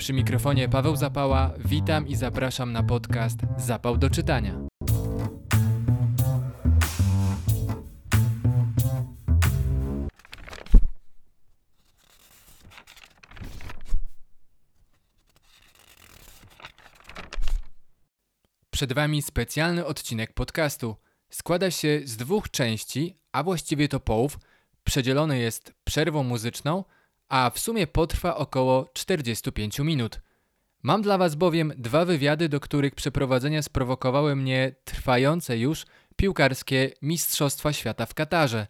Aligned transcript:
Przy 0.00 0.12
mikrofonie 0.12 0.68
Paweł 0.68 0.96
Zapała, 0.96 1.54
witam 1.64 2.08
i 2.08 2.16
zapraszam 2.16 2.72
na 2.72 2.82
podcast 2.82 3.38
Zapał 3.58 3.96
do 3.96 4.10
czytania. 4.10 4.54
Przed 18.70 18.92
Wami 18.92 19.22
specjalny 19.22 19.86
odcinek 19.86 20.32
podcastu. 20.32 20.96
Składa 21.30 21.70
się 21.70 22.00
z 22.04 22.16
dwóch 22.16 22.50
części, 22.50 23.16
a 23.32 23.42
właściwie 23.42 23.88
to 23.88 24.00
połów. 24.00 24.38
Przedzielony 24.84 25.38
jest 25.38 25.74
przerwą 25.84 26.22
muzyczną, 26.22 26.84
a 27.30 27.50
w 27.50 27.58
sumie 27.58 27.86
potrwa 27.86 28.36
około 28.36 28.90
45 28.92 29.78
minut. 29.78 30.20
Mam 30.82 31.02
dla 31.02 31.18
Was 31.18 31.34
bowiem 31.34 31.72
dwa 31.76 32.04
wywiady, 32.04 32.48
do 32.48 32.60
których 32.60 32.94
przeprowadzenia 32.94 33.62
sprowokowały 33.62 34.36
mnie 34.36 34.74
trwające 34.84 35.58
już 35.58 35.86
piłkarskie 36.16 36.90
Mistrzostwa 37.02 37.72
Świata 37.72 38.06
w 38.06 38.14
Katarze. 38.14 38.66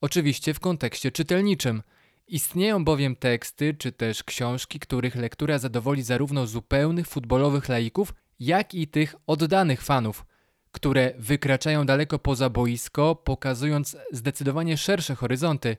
Oczywiście 0.00 0.54
w 0.54 0.60
kontekście 0.60 1.12
czytelniczym. 1.12 1.82
Istnieją 2.28 2.84
bowiem 2.84 3.16
teksty 3.16 3.74
czy 3.74 3.92
też 3.92 4.24
książki, 4.24 4.80
których 4.80 5.16
lektura 5.16 5.58
zadowoli 5.58 6.02
zarówno 6.02 6.46
zupełnych 6.46 7.06
futbolowych 7.06 7.68
laików, 7.68 8.14
jak 8.40 8.74
i 8.74 8.88
tych 8.88 9.14
oddanych 9.26 9.82
fanów, 9.82 10.26
które 10.72 11.12
wykraczają 11.18 11.86
daleko 11.86 12.18
poza 12.18 12.50
boisko, 12.50 13.14
pokazując 13.14 13.96
zdecydowanie 14.12 14.76
szersze 14.76 15.14
horyzonty. 15.14 15.76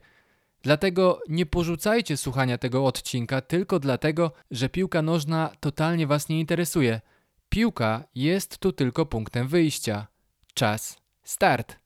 Dlatego 0.62 1.20
nie 1.28 1.46
porzucajcie 1.46 2.16
słuchania 2.16 2.58
tego 2.58 2.86
odcinka 2.86 3.40
tylko 3.40 3.78
dlatego, 3.78 4.32
że 4.50 4.68
piłka 4.68 5.02
nożna 5.02 5.52
totalnie 5.60 6.06
Was 6.06 6.28
nie 6.28 6.40
interesuje. 6.40 7.00
Piłka 7.48 8.04
jest 8.14 8.58
tu 8.58 8.72
tylko 8.72 9.06
punktem 9.06 9.48
wyjścia. 9.48 10.06
Czas 10.54 10.98
start. 11.22 11.76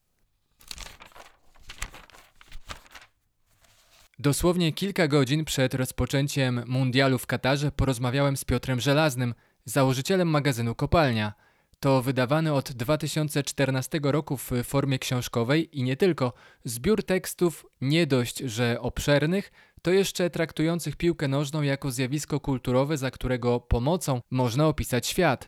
Dosłownie 4.19 4.73
kilka 4.73 5.07
godzin 5.07 5.45
przed 5.45 5.73
rozpoczęciem 5.73 6.63
mundialu 6.67 7.17
w 7.17 7.27
Katarze 7.27 7.71
porozmawiałem 7.71 8.37
z 8.37 8.45
Piotrem 8.45 8.79
Żelaznym, 8.79 9.33
założycielem 9.65 10.27
magazynu 10.27 10.75
Kopalnia. 10.75 11.33
To 11.83 12.01
wydawany 12.01 12.53
od 12.53 12.71
2014 12.71 13.99
roku 14.03 14.37
w 14.37 14.51
formie 14.63 14.99
książkowej 14.99 15.79
i 15.79 15.83
nie 15.83 15.97
tylko 15.97 16.33
zbiór 16.65 17.03
tekstów 17.03 17.65
nie 17.81 18.07
dość, 18.07 18.37
że 18.37 18.81
obszernych, 18.81 19.51
to 19.81 19.91
jeszcze 19.91 20.29
traktujących 20.29 20.95
piłkę 20.95 21.27
nożną 21.27 21.61
jako 21.61 21.91
zjawisko 21.91 22.39
kulturowe, 22.39 22.97
za 22.97 23.11
którego 23.11 23.59
pomocą 23.59 24.21
można 24.31 24.67
opisać 24.67 25.07
świat. 25.07 25.47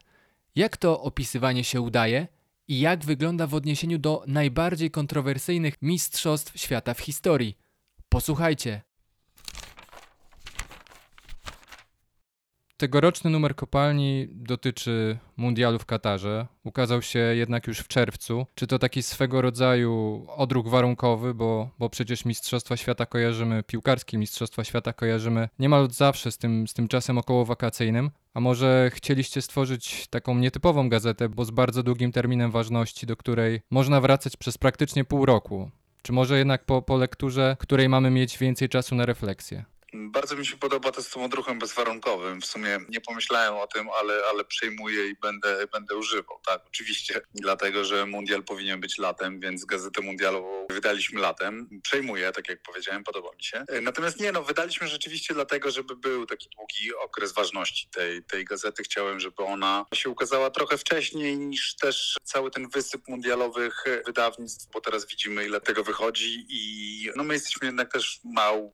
Jak 0.56 0.78
to 0.78 1.02
opisywanie 1.02 1.64
się 1.64 1.82
udaje 1.82 2.28
i 2.68 2.80
jak 2.80 3.06
wygląda 3.06 3.48
w 3.48 3.54
odniesieniu 3.54 3.98
do 3.98 4.24
najbardziej 4.28 4.92
kontrowersyjnych 4.92 5.76
mistrzostw 5.82 6.60
świata 6.60 6.94
w 6.94 7.00
historii? 7.00 7.58
Posłuchajcie. 8.10 8.82
Tegoroczny 12.78 13.30
numer 13.30 13.56
kopalni 13.56 14.28
dotyczy 14.32 15.18
mundialu 15.38 15.80
w 15.80 15.86
Katarze. 15.86 16.48
Ukazał 16.64 17.02
się 17.02 17.20
jednak 17.20 17.68
już 17.68 17.80
w 17.80 17.88
czerwcu. 17.88 18.46
Czy 18.56 18.68
to 18.68 18.80
taki 18.80 19.04
swego 19.04 19.42
rodzaju 19.42 20.26
odruch 20.30 20.68
warunkowy, 20.68 21.34
bo, 21.34 21.70
bo 21.80 21.90
przecież 21.90 22.26
Mistrzostwa 22.26 22.78
Świata 22.78 23.06
kojarzymy, 23.06 23.64
piłkarskie 23.64 24.18
Mistrzostwa 24.18 24.64
Świata 24.64 24.94
kojarzymy 24.94 25.50
niemal 25.60 25.84
od 25.84 25.94
zawsze 25.94 26.32
z 26.32 26.38
tym, 26.38 26.68
z 26.68 26.74
tym 26.74 26.88
czasem 26.88 27.18
okołowakacyjnym. 27.18 28.12
A 28.34 28.40
może 28.40 28.92
chcieliście 28.94 29.42
stworzyć 29.42 30.08
taką 30.08 30.38
nietypową 30.38 30.90
gazetę, 30.90 31.30
bo 31.30 31.46
z 31.46 31.52
bardzo 31.52 31.84
długim 31.84 32.12
terminem 32.12 32.52
ważności, 32.52 33.06
do 33.06 33.18
której 33.18 33.62
można 33.72 34.02
wracać 34.02 34.38
przez 34.38 34.58
praktycznie 34.58 35.04
pół 35.04 35.26
roku? 35.26 35.72
Czy 36.02 36.14
może 36.14 36.38
jednak 36.38 36.66
po, 36.66 36.82
po 36.82 36.98
lekturze, 36.98 37.58
której 37.60 37.90
mamy 37.90 38.12
mieć 38.12 38.38
więcej 38.38 38.70
czasu 38.70 38.96
na 38.96 39.06
refleksję? 39.06 39.66
Bardzo 39.96 40.36
mi 40.36 40.46
się 40.46 40.58
podoba 40.58 40.92
to 40.92 41.02
z 41.04 41.10
tym 41.10 41.22
odruchem 41.22 41.60
bezwarunkowym. 41.60 42.42
W 42.42 42.46
sumie 42.46 42.80
nie 42.90 43.02
pomyślałem 43.02 43.56
o 43.56 43.68
tym, 43.68 43.90
ale, 43.90 44.22
ale 44.30 44.46
przejmuję 44.46 45.08
i 45.08 45.16
będę, 45.16 45.68
będę 45.74 45.96
używał. 45.96 46.40
Tak, 46.48 46.62
oczywiście. 46.68 47.22
Dlatego, 47.34 47.86
że 47.86 48.06
mundial 48.06 48.44
powinien 48.44 48.80
być 48.82 48.98
latem, 48.98 49.40
więc 49.40 49.66
gazetę 49.66 50.02
mundialową 50.02 50.68
wydaliśmy 50.70 51.22
latem. 51.22 51.70
Przejmuję, 51.84 52.32
tak 52.32 52.50
jak 52.50 52.62
powiedziałem, 52.62 53.04
podoba 53.04 53.30
mi 53.36 53.44
się. 53.44 53.66
Natomiast 53.82 54.20
nie, 54.20 54.32
no, 54.32 54.44
wydaliśmy 54.44 54.88
rzeczywiście 54.88 55.34
dlatego, 55.34 55.72
żeby 55.72 55.96
był 55.96 56.26
taki 56.26 56.50
długi 56.50 56.96
okres 56.96 57.34
ważności 57.34 57.88
tej, 57.90 58.24
tej 58.24 58.46
gazety. 58.46 58.84
Chciałem, 58.84 59.20
żeby 59.20 59.44
ona 59.44 59.86
się 59.94 60.10
ukazała 60.10 60.50
trochę 60.50 60.78
wcześniej 60.78 61.38
niż 61.38 61.76
też 61.76 62.18
cały 62.24 62.52
ten 62.52 62.70
wysyp 62.70 63.08
mundialowych 63.08 63.84
wydawnictw, 64.06 64.72
bo 64.74 64.82
teraz 64.82 65.08
widzimy, 65.08 65.46
ile 65.46 65.62
tego 65.62 65.84
wychodzi 65.84 66.46
i 66.50 67.10
no, 67.16 67.24
my 67.24 67.34
jesteśmy 67.34 67.68
jednak 67.68 67.92
też 67.92 68.20
małą 68.24 68.72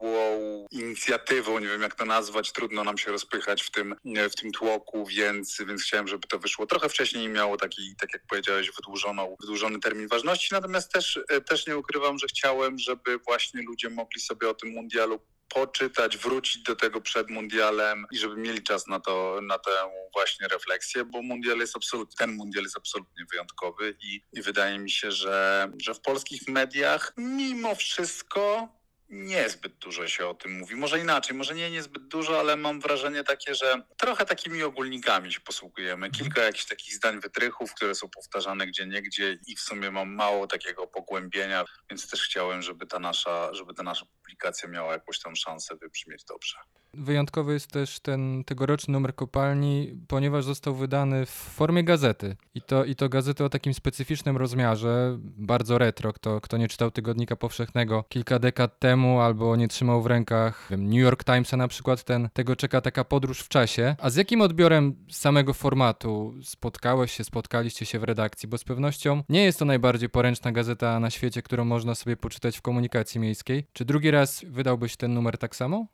inicjatywą 0.71 1.10
inicjatywą, 1.11 1.59
nie 1.59 1.67
wiem 1.67 1.81
jak 1.81 1.95
to 1.95 2.05
nazwać, 2.05 2.51
trudno 2.51 2.83
nam 2.83 2.97
się 2.97 3.11
rozpychać 3.11 3.63
w 3.63 3.71
tym, 3.71 3.95
w 4.31 4.35
tym 4.35 4.51
tłoku, 4.51 5.05
więc, 5.05 5.57
więc 5.67 5.83
chciałem, 5.83 6.07
żeby 6.07 6.27
to 6.27 6.39
wyszło 6.39 6.65
trochę 6.65 6.89
wcześniej 6.89 7.23
i 7.23 7.29
miało 7.29 7.57
taki, 7.57 7.95
tak 7.99 8.13
jak 8.13 8.21
powiedziałeś, 8.29 8.71
wydłużoną, 8.71 9.35
wydłużony 9.41 9.79
termin 9.79 10.07
ważności. 10.07 10.47
Natomiast 10.51 10.91
też, 10.91 11.19
też 11.45 11.67
nie 11.67 11.77
ukrywam, 11.77 12.19
że 12.19 12.27
chciałem, 12.27 12.79
żeby 12.79 13.17
właśnie 13.17 13.61
ludzie 13.61 13.89
mogli 13.89 14.21
sobie 14.21 14.49
o 14.49 14.53
tym 14.53 14.69
mundialu 14.69 15.19
poczytać, 15.53 16.17
wrócić 16.17 16.63
do 16.63 16.75
tego 16.75 17.01
przed 17.01 17.29
mundialem 17.29 18.05
i 18.11 18.17
żeby 18.17 18.35
mieli 18.37 18.63
czas 18.63 18.87
na 18.87 18.99
to, 18.99 19.39
na 19.41 19.59
tę 19.59 19.71
właśnie 20.13 20.47
refleksję, 20.47 21.05
bo 21.05 21.21
mundial 21.21 21.57
jest 21.57 21.75
absolutnie, 21.75 22.15
ten 22.17 22.35
mundial 22.35 22.63
jest 22.63 22.77
absolutnie 22.77 23.25
wyjątkowy 23.31 23.95
i, 24.03 24.21
i 24.33 24.41
wydaje 24.41 24.79
mi 24.79 24.91
się, 24.91 25.11
że, 25.11 25.71
że 25.81 25.93
w 25.93 26.01
polskich 26.01 26.47
mediach 26.47 27.13
mimo 27.17 27.75
wszystko 27.75 28.69
niezbyt 29.11 29.73
dużo 29.77 30.07
się 30.07 30.27
o 30.27 30.33
tym 30.33 30.51
mówi. 30.57 30.75
Może 30.75 30.99
inaczej, 30.99 31.37
może 31.37 31.55
nie 31.55 31.71
niezbyt 31.71 32.07
dużo, 32.07 32.39
ale 32.39 32.55
mam 32.55 32.79
wrażenie 32.79 33.23
takie, 33.23 33.55
że 33.55 33.81
trochę 33.97 34.25
takimi 34.25 34.63
ogólnikami 34.63 35.33
się 35.33 35.39
posługujemy. 35.39 36.05
Mhm. 36.05 36.11
Kilka 36.11 36.41
jakichś 36.41 36.65
takich 36.65 36.93
zdań 36.93 37.19
wytrychów, 37.19 37.73
które 37.73 37.95
są 37.95 38.09
powtarzane 38.09 38.67
gdzie 38.67 38.87
niegdzie 38.87 39.39
i 39.47 39.55
w 39.55 39.59
sumie 39.59 39.91
mam 39.91 40.15
mało 40.15 40.47
takiego 40.47 40.87
pogłębienia, 40.87 41.65
więc 41.89 42.09
też 42.09 42.23
chciałem, 42.23 42.61
żeby 42.61 42.87
ta 42.87 42.99
nasza, 42.99 43.53
żeby 43.53 43.73
ta 43.73 43.83
nasza 43.83 44.05
publikacja 44.05 44.69
miała 44.69 44.93
jakąś 44.93 45.19
tam 45.19 45.35
szansę 45.35 45.75
wybrzmieć 45.75 46.23
dobrze. 46.23 46.55
Wyjątkowy 46.93 47.53
jest 47.53 47.67
też 47.67 47.99
ten 47.99 48.43
tegoroczny 48.43 48.91
numer 48.91 49.15
kopalni, 49.15 49.97
ponieważ 50.07 50.45
został 50.45 50.75
wydany 50.75 51.25
w 51.25 51.29
formie 51.29 51.83
gazety. 51.83 52.35
I 52.55 52.61
to, 52.61 52.85
i 52.85 52.95
to 52.95 53.09
gazety 53.09 53.43
o 53.43 53.49
takim 53.49 53.73
specyficznym 53.73 54.37
rozmiarze, 54.37 55.17
bardzo 55.21 55.77
retro. 55.77 56.13
Kto, 56.13 56.41
kto 56.41 56.57
nie 56.57 56.67
czytał 56.67 56.91
Tygodnika 56.91 57.35
Powszechnego 57.35 58.03
kilka 58.09 58.39
dekad 58.39 58.79
temu 58.79 59.19
albo 59.19 59.55
nie 59.55 59.67
trzymał 59.67 60.01
w 60.01 60.05
rękach 60.05 60.69
New 60.71 60.99
York 60.99 61.23
Timesa 61.23 61.57
na 61.57 61.67
przykład, 61.67 62.03
ten, 62.03 62.29
tego 62.33 62.55
czeka 62.55 62.81
taka 62.81 63.03
podróż 63.03 63.39
w 63.39 63.49
czasie. 63.49 63.95
A 63.99 64.09
z 64.09 64.15
jakim 64.15 64.41
odbiorem 64.41 64.95
samego 65.09 65.53
formatu 65.53 66.33
spotkałeś 66.43 67.11
się, 67.11 67.23
spotkaliście 67.23 67.85
się 67.85 67.99
w 67.99 68.03
redakcji? 68.03 68.49
Bo 68.49 68.57
z 68.57 68.63
pewnością 68.63 69.23
nie 69.29 69.43
jest 69.43 69.59
to 69.59 69.65
najbardziej 69.65 70.09
poręczna 70.09 70.51
gazeta 70.51 70.99
na 70.99 71.09
świecie, 71.09 71.41
którą 71.41 71.65
można 71.65 71.95
sobie 71.95 72.17
poczytać 72.17 72.57
w 72.57 72.61
komunikacji 72.61 73.21
miejskiej. 73.21 73.65
Czy 73.73 73.85
drugi 73.85 74.11
raz 74.11 74.45
wydałbyś 74.47 74.97
ten 74.97 75.13
numer 75.13 75.37
tak 75.37 75.55
samo? 75.55 75.87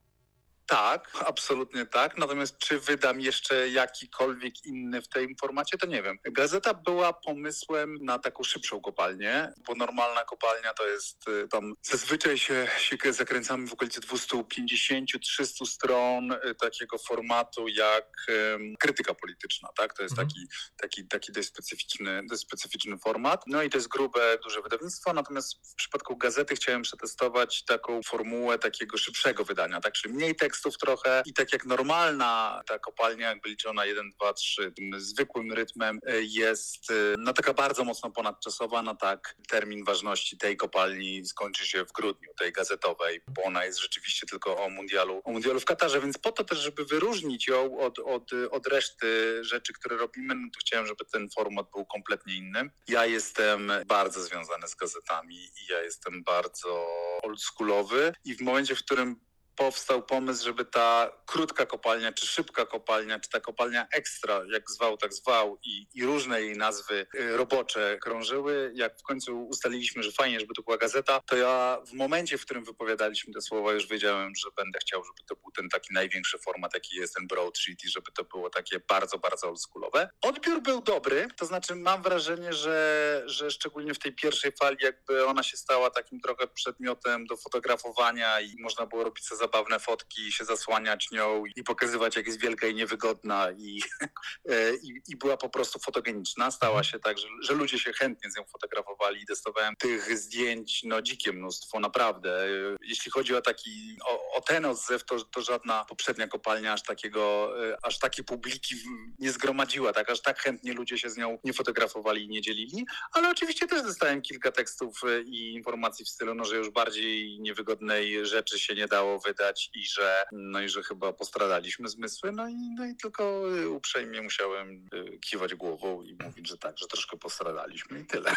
Tak, 0.67 1.11
absolutnie 1.25 1.85
tak. 1.85 2.17
Natomiast 2.17 2.57
czy 2.57 2.79
wydam 2.79 3.21
jeszcze 3.21 3.69
jakikolwiek 3.69 4.65
inny 4.65 5.01
w 5.01 5.09
tym 5.09 5.35
formacie, 5.41 5.77
to 5.77 5.87
nie 5.87 6.03
wiem. 6.03 6.17
Gazeta 6.31 6.73
była 6.73 7.13
pomysłem 7.13 7.97
na 8.01 8.19
taką 8.19 8.43
szybszą 8.43 8.81
kopalnię, 8.81 9.53
bo 9.67 9.75
normalna 9.75 10.23
kopalnia 10.23 10.73
to 10.73 10.87
jest 10.87 11.27
y, 11.27 11.47
tam 11.47 11.73
zazwyczaj 11.81 12.37
się, 12.37 12.67
się 12.77 13.13
zakręcamy 13.13 13.67
w 13.67 13.73
okolicy 13.73 14.01
250-300 14.01 15.65
stron 15.65 16.31
y, 16.31 16.55
takiego 16.55 16.97
formatu 16.97 17.67
jak 17.67 18.07
um, 18.29 18.75
krytyka 18.79 19.13
polityczna, 19.13 19.69
tak? 19.77 19.93
To 19.93 20.03
jest 20.03 20.19
mhm. 20.19 20.27
taki, 20.27 20.47
taki, 20.77 21.07
taki 21.07 21.31
dość 21.31 21.47
specyficzny, 21.47 22.23
dość 22.29 22.41
specyficzny 22.41 22.97
format. 22.97 23.43
No 23.47 23.63
i 23.63 23.69
to 23.69 23.77
jest 23.77 23.87
grube, 23.87 24.37
duże 24.43 24.61
wydawnictwo, 24.61 25.13
natomiast 25.13 25.71
w 25.71 25.75
przypadku 25.75 26.17
gazety 26.17 26.55
chciałem 26.55 26.81
przetestować 26.81 27.63
taką 27.65 28.03
formułę 28.03 28.59
takiego 28.59 28.97
szybszego 28.97 29.43
wydania, 29.43 29.81
tak? 29.81 29.93
Czyli 29.93 30.13
mniej 30.13 30.35
tekstu, 30.35 30.56
tekstów 30.57 30.77
trochę 30.77 31.23
i 31.25 31.33
tak 31.33 31.53
jak 31.53 31.65
normalna 31.65 32.61
ta 32.67 32.79
kopalnia, 32.79 33.29
jakby 33.29 33.49
liczona 33.49 33.85
1, 33.85 34.09
2, 34.09 34.33
3, 34.33 34.71
tym 34.71 34.99
zwykłym 34.99 35.53
rytmem 35.53 35.99
e, 36.07 36.21
jest 36.21 36.91
e, 36.91 36.93
no 37.17 37.33
taka 37.33 37.53
bardzo 37.53 37.83
mocno 37.83 38.11
ponadczasowa, 38.11 38.81
no 38.81 38.95
tak 38.95 39.35
termin 39.49 39.83
ważności 39.83 40.37
tej 40.37 40.57
kopalni 40.57 41.25
skończy 41.25 41.67
się 41.67 41.85
w 41.85 41.91
grudniu, 41.91 42.29
tej 42.39 42.51
gazetowej, 42.51 43.21
bo 43.27 43.43
ona 43.43 43.65
jest 43.65 43.79
rzeczywiście 43.79 44.27
tylko 44.27 44.57
o 44.57 44.69
mundialu, 44.69 45.21
o 45.23 45.31
mundialu 45.31 45.59
w 45.59 45.65
Katarze, 45.65 46.01
więc 46.01 46.17
po 46.17 46.31
to 46.31 46.43
też, 46.43 46.59
żeby 46.59 46.85
wyróżnić 46.85 47.47
ją 47.47 47.79
od, 47.79 47.99
od, 47.99 48.31
od 48.51 48.67
reszty 48.67 49.39
rzeczy, 49.43 49.73
które 49.73 49.97
robimy, 49.97 50.35
no 50.35 50.47
to 50.53 50.59
chciałem, 50.59 50.87
żeby 50.87 51.05
ten 51.05 51.29
format 51.29 51.71
był 51.71 51.85
kompletnie 51.85 52.35
inny. 52.35 52.69
Ja 52.87 53.05
jestem 53.05 53.71
bardzo 53.85 54.23
związany 54.23 54.67
z 54.67 54.75
gazetami 54.75 55.35
i 55.35 55.71
ja 55.71 55.81
jestem 55.81 56.23
bardzo 56.23 56.87
oldschoolowy 57.23 58.13
i 58.25 58.35
w 58.35 58.41
momencie, 58.41 58.75
w 58.75 58.83
którym 58.83 59.26
powstał 59.57 60.03
pomysł, 60.03 60.45
żeby 60.45 60.65
ta 60.65 61.11
krótka 61.25 61.65
kopalnia, 61.65 62.11
czy 62.13 62.27
szybka 62.27 62.65
kopalnia, 62.65 63.19
czy 63.19 63.29
ta 63.29 63.39
kopalnia 63.39 63.87
ekstra, 63.93 64.41
jak 64.51 64.71
zwał, 64.71 64.97
tak 64.97 65.13
zwał, 65.13 65.59
i, 65.63 65.87
i 65.93 66.05
różne 66.05 66.41
jej 66.41 66.57
nazwy 66.57 67.07
y, 67.15 67.37
robocze 67.37 67.97
krążyły. 68.01 68.71
Jak 68.75 68.99
w 68.99 69.03
końcu 69.03 69.47
ustaliliśmy, 69.47 70.03
że 70.03 70.11
fajnie, 70.11 70.39
żeby 70.39 70.53
to 70.53 70.61
była 70.61 70.77
gazeta, 70.77 71.21
to 71.25 71.37
ja 71.37 71.77
w 71.87 71.93
momencie, 71.93 72.37
w 72.37 72.45
którym 72.45 72.65
wypowiadaliśmy 72.65 73.33
te 73.33 73.41
słowa, 73.41 73.73
już 73.73 73.87
wiedziałem, 73.87 74.35
że 74.35 74.49
będę 74.57 74.79
chciał, 74.79 75.03
żeby 75.03 75.27
to 75.27 75.35
był 75.35 75.51
ten 75.51 75.69
taki 75.69 75.93
największy 75.93 76.37
format, 76.37 76.73
jaki 76.73 76.95
jest 76.95 77.15
ten 77.15 77.27
broadsheet 77.27 77.83
i 77.83 77.89
żeby 77.89 78.11
to 78.11 78.23
było 78.23 78.49
takie 78.49 78.79
bardzo, 78.79 79.17
bardzo 79.17 79.47
oldschoolowe. 79.47 80.09
Odbiór 80.21 80.61
był 80.61 80.81
dobry, 80.81 81.27
to 81.37 81.45
znaczy 81.45 81.75
mam 81.75 82.01
wrażenie, 82.01 82.53
że, 82.53 83.23
że 83.25 83.51
szczególnie 83.51 83.93
w 83.93 83.99
tej 83.99 84.13
pierwszej 84.13 84.51
fali 84.51 84.77
jakby 84.81 85.25
ona 85.25 85.43
się 85.43 85.57
stała 85.57 85.89
takim 85.89 86.19
trochę 86.19 86.47
przedmiotem 86.47 87.25
do 87.25 87.37
fotografowania 87.37 88.41
i 88.41 88.55
można 88.59 88.85
było 88.85 89.03
robić 89.03 89.25
sobie 89.25 89.37
zabawne 89.47 89.79
fotki, 89.79 90.31
się 90.31 90.45
zasłaniać 90.45 91.11
nią 91.11 91.43
i 91.55 91.63
pokazywać, 91.63 92.15
jak 92.15 92.27
jest 92.27 92.41
wielka 92.41 92.67
i 92.67 92.75
niewygodna 92.75 93.51
i, 93.51 93.81
e, 94.51 94.75
i, 94.75 95.01
i 95.07 95.15
była 95.15 95.37
po 95.37 95.49
prostu 95.49 95.79
fotogeniczna. 95.79 96.51
Stała 96.51 96.83
się 96.83 96.99
tak, 96.99 97.17
że, 97.17 97.27
że 97.41 97.53
ludzie 97.53 97.79
się 97.79 97.93
chętnie 97.93 98.31
z 98.31 98.37
nią 98.37 98.43
fotografowali 98.51 99.21
i 99.21 99.25
testowałem 99.25 99.75
tych 99.75 100.17
zdjęć 100.17 100.83
no 100.83 101.01
dzikie 101.01 101.33
mnóstwo, 101.33 101.79
naprawdę. 101.79 102.45
E, 102.45 102.75
Jeśli 102.81 103.11
chodzi 103.11 103.35
o 103.35 103.41
taki, 103.41 103.97
o, 104.05 104.26
o 104.37 104.41
ten 104.41 104.65
odzew, 104.65 105.05
to, 105.05 105.23
to 105.23 105.41
żadna 105.41 105.85
poprzednia 105.85 106.27
kopalnia 106.27 106.73
aż 106.73 106.83
takiego, 106.83 107.53
e, 107.69 107.77
aż 107.83 107.99
takiej 107.99 108.25
publiki 108.25 108.75
nie 109.19 109.31
zgromadziła, 109.31 109.93
tak, 109.93 110.09
aż 110.09 110.21
tak 110.21 110.39
chętnie 110.39 110.73
ludzie 110.73 110.97
się 110.97 111.09
z 111.09 111.17
nią 111.17 111.37
nie 111.43 111.53
fotografowali 111.53 112.25
i 112.25 112.29
nie 112.29 112.41
dzielili, 112.41 112.85
ale 113.13 113.29
oczywiście 113.29 113.67
też 113.67 113.83
dostałem 113.83 114.21
kilka 114.21 114.51
tekstów 114.51 115.01
e, 115.03 115.21
i 115.21 115.53
informacji 115.53 116.05
w 116.05 116.09
stylu, 116.09 116.35
no, 116.35 116.45
że 116.45 116.55
już 116.55 116.69
bardziej 116.69 117.39
niewygodnej 117.39 118.25
rzeczy 118.25 118.59
się 118.59 118.75
nie 118.75 118.87
dało 118.87 119.19
wydać 119.19 119.69
i 119.75 119.85
że, 119.85 120.23
no 120.31 120.61
i 120.61 120.69
że 120.69 120.83
chyba 120.83 121.13
postradaliśmy 121.13 121.89
zmysły, 121.89 122.31
no 122.31 122.49
i, 122.49 122.55
no 122.77 122.85
i 122.85 122.95
tylko 122.95 123.23
e, 123.59 123.69
uprzejmie 123.69 124.21
musiałem 124.21 124.89
kiwać 125.21 125.55
głową 125.55 126.01
i 126.01 126.17
mówić, 126.23 126.47
że 126.47 126.57
tak, 126.57 126.77
że 126.77 126.87
troszkę 126.87 127.17
postradaliśmy 127.17 127.99
i 127.99 128.05
tyle. 128.05 128.35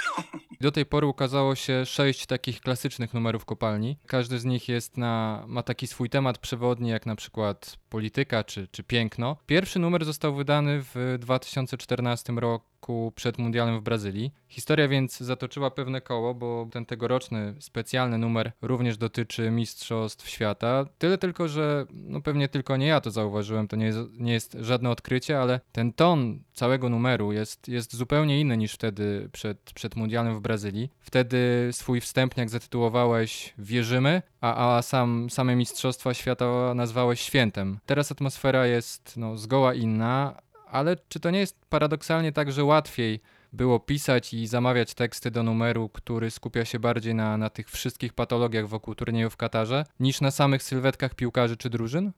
Do 0.60 0.72
tej 0.72 0.86
pory 0.86 1.06
ukazało 1.06 1.54
się 1.54 1.86
sześć 1.86 2.26
takich 2.26 2.60
klasycznych 2.60 3.14
numerów 3.14 3.44
kopalni. 3.44 3.96
Każdy 4.06 4.38
z 4.38 4.44
nich 4.44 4.68
jest 4.68 4.96
na, 4.96 5.44
ma 5.46 5.62
taki 5.62 5.86
swój 5.90 6.10
temat 6.10 6.38
przewodni, 6.38 6.90
jak 6.90 7.06
na 7.06 7.16
przykład 7.16 7.76
polityka 7.88 8.44
czy, 8.44 8.68
czy 8.68 8.82
piękno. 8.84 9.36
Pierwszy 9.46 9.78
numer 9.78 10.04
został 10.04 10.34
wydany 10.34 10.82
w 10.82 11.16
2014 11.18 12.32
roku 12.32 12.69
przed 13.14 13.38
mundialem 13.38 13.80
w 13.80 13.82
Brazylii. 13.82 14.32
Historia 14.48 14.88
więc 14.88 15.18
zatoczyła 15.18 15.70
pewne 15.70 16.00
koło, 16.00 16.34
bo 16.34 16.68
ten 16.72 16.86
tegoroczny 16.86 17.54
specjalny 17.58 18.18
numer 18.18 18.52
również 18.62 18.96
dotyczy 18.96 19.50
Mistrzostw 19.50 20.28
Świata. 20.28 20.86
Tyle 20.98 21.18
tylko, 21.18 21.48
że 21.48 21.86
no 21.92 22.20
pewnie 22.20 22.48
tylko 22.48 22.76
nie 22.76 22.86
ja 22.86 23.00
to 23.00 23.10
zauważyłem, 23.10 23.68
to 23.68 23.76
nie 23.76 23.86
jest, 23.86 23.98
nie 24.18 24.32
jest 24.32 24.56
żadne 24.60 24.90
odkrycie, 24.90 25.40
ale 25.40 25.60
ten 25.72 25.92
ton 25.92 26.42
całego 26.54 26.88
numeru 26.88 27.32
jest, 27.32 27.68
jest 27.68 27.96
zupełnie 27.96 28.40
inny 28.40 28.56
niż 28.56 28.72
wtedy 28.72 29.28
przed, 29.32 29.72
przed 29.74 29.96
mundialem 29.96 30.36
w 30.36 30.40
Brazylii. 30.40 30.90
Wtedy 31.00 31.68
swój 31.72 32.00
wstępniak 32.00 32.50
zatytułowałeś 32.50 33.54
Wierzymy, 33.58 34.22
a, 34.40 34.76
a 34.76 34.82
sam, 34.82 35.30
same 35.30 35.56
Mistrzostwa 35.56 36.14
Świata 36.14 36.74
nazwałeś 36.74 37.20
Świętem. 37.20 37.78
Teraz 37.86 38.12
atmosfera 38.12 38.66
jest 38.66 39.16
no, 39.16 39.36
zgoła 39.36 39.74
inna, 39.74 40.42
ale 40.70 40.96
czy 41.08 41.20
to 41.20 41.30
nie 41.30 41.38
jest 41.38 41.66
paradoksalnie 41.68 42.32
tak, 42.32 42.52
że 42.52 42.64
łatwiej 42.64 43.20
było 43.52 43.80
pisać 43.80 44.34
i 44.34 44.46
zamawiać 44.46 44.94
teksty 44.94 45.30
do 45.30 45.42
numeru, 45.42 45.88
który 45.88 46.30
skupia 46.30 46.64
się 46.64 46.78
bardziej 46.78 47.14
na, 47.14 47.36
na 47.36 47.50
tych 47.50 47.70
wszystkich 47.70 48.12
patologiach 48.12 48.68
wokół 48.68 48.94
turnieju 48.94 49.30
w 49.30 49.36
Katarze, 49.36 49.84
niż 50.00 50.20
na 50.20 50.30
samych 50.30 50.62
sylwetkach 50.62 51.14
piłkarzy 51.14 51.56
czy 51.56 51.70
drużyn? 51.70 52.12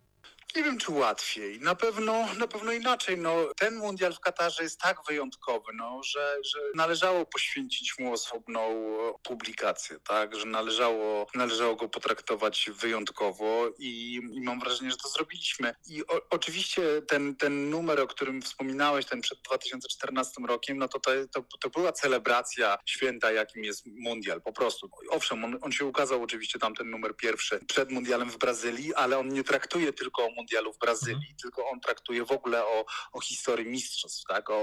Nie 0.57 0.63
wiem, 0.65 0.79
czy 0.79 0.93
łatwiej. 0.93 1.61
Na 1.61 1.75
pewno, 1.75 2.35
na 2.39 2.47
pewno 2.47 2.73
inaczej. 2.73 3.19
No, 3.19 3.37
ten 3.57 3.75
mundial 3.77 4.15
w 4.15 4.21
Katarze 4.21 4.63
jest 4.63 4.81
tak 4.81 4.97
wyjątkowy, 5.09 5.73
no, 5.75 6.01
że, 6.03 6.37
że 6.45 6.59
należało 6.75 7.27
poświęcić 7.27 7.99
mu 7.99 8.13
osobną 8.13 8.61
e, 8.61 9.13
publikację, 9.23 9.97
tak? 10.09 10.37
Że 10.37 10.47
należało, 10.47 11.27
należało 11.35 11.77
go 11.77 11.89
potraktować 11.89 12.71
wyjątkowo 12.75 13.71
i, 13.79 14.21
i 14.33 14.41
mam 14.41 14.61
wrażenie, 14.61 14.91
że 14.91 14.97
to 14.97 15.09
zrobiliśmy. 15.09 15.75
I 15.89 16.07
o, 16.07 16.21
oczywiście 16.31 17.03
ten, 17.03 17.37
ten 17.37 17.71
numer, 17.71 18.01
o 18.01 18.07
którym 18.07 18.43
wspominałeś, 18.43 19.07
ten 19.07 19.21
przed 19.21 19.39
2014 19.43 20.33
rokiem, 20.49 20.79
no 20.79 20.89
to, 20.89 21.01
to, 21.01 21.11
to, 21.33 21.45
to 21.61 21.71
była 21.71 21.93
celebracja 21.93 22.79
święta, 22.87 23.33
jakim 23.33 23.65
jest 23.65 23.87
mundial, 23.87 24.43
po 24.43 24.53
prostu. 24.53 24.91
Owszem, 25.11 25.45
on, 25.45 25.59
on 25.61 25.73
się 25.73 25.85
ukazał 25.85 26.23
oczywiście 26.23 26.59
tam 26.59 26.75
ten 26.75 26.91
numer 26.91 27.17
pierwszy 27.17 27.61
przed 27.69 27.91
mundialem 27.91 28.31
w 28.31 28.39
Brazylii, 28.39 28.95
ale 28.95 29.19
on 29.19 29.29
nie 29.29 29.45
traktuje 29.45 29.93
tylko 29.93 30.25
o 30.25 30.31
mundialu 30.43 30.73
w 30.73 30.79
Brazylii, 30.79 31.35
tylko 31.43 31.69
on 31.69 31.81
traktuje 31.81 32.25
w 32.25 32.33
ogóle 32.33 32.65
o, 32.65 32.85
o 33.13 33.21
historii 33.21 33.67
mistrzostw, 33.67 34.25
tak? 34.29 34.51
o, 34.51 34.55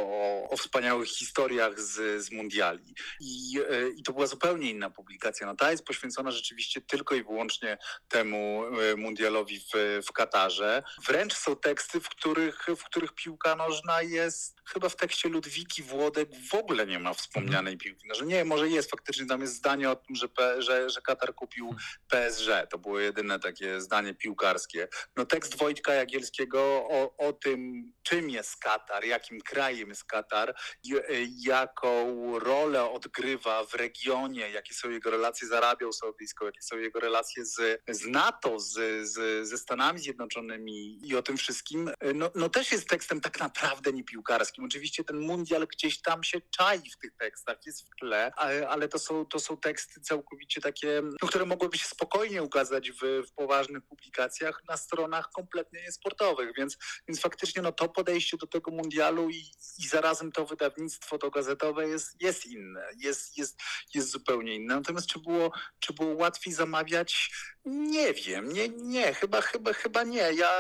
o, 0.50 0.58
wspaniałych 0.58 1.10
historiach 1.10 1.80
z, 1.80 2.24
z 2.26 2.32
mundiali. 2.32 2.96
I, 3.20 3.60
e, 3.70 3.90
I 3.90 4.04
to 4.04 4.14
była 4.14 4.28
zupełnie 4.28 4.70
inna 4.70 4.90
publikacja. 4.90 5.48
No, 5.48 5.56
ta 5.56 5.72
jest 5.72 5.84
poświęcona 5.84 6.32
rzeczywiście 6.32 6.82
tylko 6.82 7.16
i 7.16 7.24
wyłącznie 7.24 7.78
temu 8.08 8.64
e, 8.66 8.96
mundialowi 8.96 9.60
w, 9.60 10.02
w 10.08 10.12
Katarze. 10.12 10.84
Wręcz 11.08 11.34
są 11.34 11.56
teksty, 11.56 12.00
w 12.00 12.10
których, 12.10 12.66
w 12.78 12.84
których 12.84 13.14
piłka 13.14 13.56
nożna 13.56 14.02
jest 14.02 14.60
chyba 14.74 14.90
w 14.90 14.96
tekście 14.96 15.30
Ludwiki 15.30 15.84
Włodek 15.84 16.30
w 16.52 16.56
ogóle 16.56 16.88
nie 16.88 17.00
ma 17.00 17.14
wspomnianej 17.14 17.78
piłki. 17.78 18.08
No, 18.08 18.16
że 18.16 18.26
nie, 18.26 18.46
może 18.46 18.70
jest 18.70 18.92
faktycznie, 18.92 19.26
tam 19.26 19.42
jest 19.42 19.56
zdanie 19.56 19.90
o 19.90 19.96
tym, 19.96 20.16
że, 20.16 20.30
P, 20.30 20.62
że, 20.62 20.90
że 20.90 21.02
Katar 21.02 21.36
kupił 21.36 21.76
PSG. 22.08 22.50
To 22.70 22.78
było 22.78 23.00
jedyne 23.00 23.40
takie 23.40 23.82
zdanie 23.82 24.14
piłkarskie. 24.14 24.88
No 25.16 25.26
tekst 25.26 25.56
Wojtka 25.70 25.94
Jagielskiego 25.94 26.60
o, 26.90 27.18
o 27.18 27.34
tym, 27.34 27.92
czym 28.04 28.30
jest 28.30 28.58
Katar, 28.58 29.06
jakim 29.06 29.42
krajem 29.42 29.90
jest 29.90 30.04
Katar, 30.04 30.56
i- 30.84 31.44
jaką 31.44 31.90
rolę 32.40 32.92
odgrywa 32.92 33.64
w 33.66 33.74
regionie, 33.74 34.50
jakie 34.52 34.74
są 34.74 34.90
jego 34.90 35.10
relacje 35.12 35.48
z 35.48 35.52
Arabią 35.52 35.92
Saudyjską, 35.94 36.46
jakie 36.46 36.62
są 36.62 36.78
jego 36.78 37.00
relacje 37.00 37.46
z, 37.46 37.82
z 37.90 38.06
NATO, 38.06 38.60
z, 38.60 38.74
z, 39.10 39.48
ze 39.48 39.58
Stanami 39.58 40.00
Zjednoczonymi 40.00 41.08
i 41.08 41.16
o 41.16 41.22
tym 41.24 41.38
wszystkim, 41.38 41.92
no, 42.16 42.32
no 42.36 42.50
też 42.50 42.72
jest 42.72 42.90
tekstem 42.90 43.22
tak 43.22 43.40
naprawdę 43.40 43.94
nie 43.94 44.04
piłkarskim. 44.04 44.64
Oczywiście 44.66 45.04
ten 45.04 45.20
mundial 45.20 45.68
gdzieś 45.68 46.02
tam 46.02 46.24
się 46.24 46.42
czai 46.58 46.80
w 46.90 46.98
tych 46.98 47.12
tekstach, 47.20 47.58
jest 47.66 47.82
w 47.86 47.90
tle, 48.00 48.32
ale, 48.36 48.70
ale 48.70 48.88
to, 48.88 49.00
są, 49.00 49.26
to 49.26 49.40
są 49.40 49.58
teksty 49.58 50.02
całkowicie 50.02 50.62
takie, 50.62 51.02
no, 51.22 51.28
które 51.28 51.46
mogłyby 51.46 51.78
się 51.78 51.88
spokojnie 51.88 52.44
ukazać 52.44 52.92
w, 52.92 52.98
w 53.28 53.32
poważnych 53.34 53.84
publikacjach 53.84 54.62
na 54.70 54.78
stronach 54.78 55.30
kompletnie 55.60 55.82
niesportowych, 55.86 56.50
więc, 56.58 56.78
więc 57.08 57.22
faktycznie 57.22 57.62
no, 57.62 57.72
to 57.72 57.90
podejście 57.90 58.38
do 58.38 58.48
tego 58.48 58.72
mundialu 58.72 59.30
i, 59.30 59.52
i 59.80 59.88
zarazem 59.88 60.32
to 60.32 60.46
wydawnictwo, 60.46 61.18
to 61.18 61.30
gazetowe 61.30 61.88
jest, 61.88 62.22
jest 62.22 62.46
inne, 62.46 62.90
jest, 62.98 63.38
jest, 63.38 63.60
jest 63.94 64.12
zupełnie 64.12 64.56
inne. 64.56 64.76
Natomiast 64.76 65.08
czy 65.08 65.20
było, 65.20 65.52
czy 65.80 65.94
było 65.94 66.16
łatwiej 66.16 66.54
zamawiać? 66.54 67.32
Nie 67.66 68.14
wiem, 68.14 68.54
nie, 68.54 68.70
nie, 68.70 69.14
chyba, 69.14 69.42
chyba, 69.42 69.74
chyba 69.74 70.04
nie. 70.04 70.34
Ja, 70.34 70.52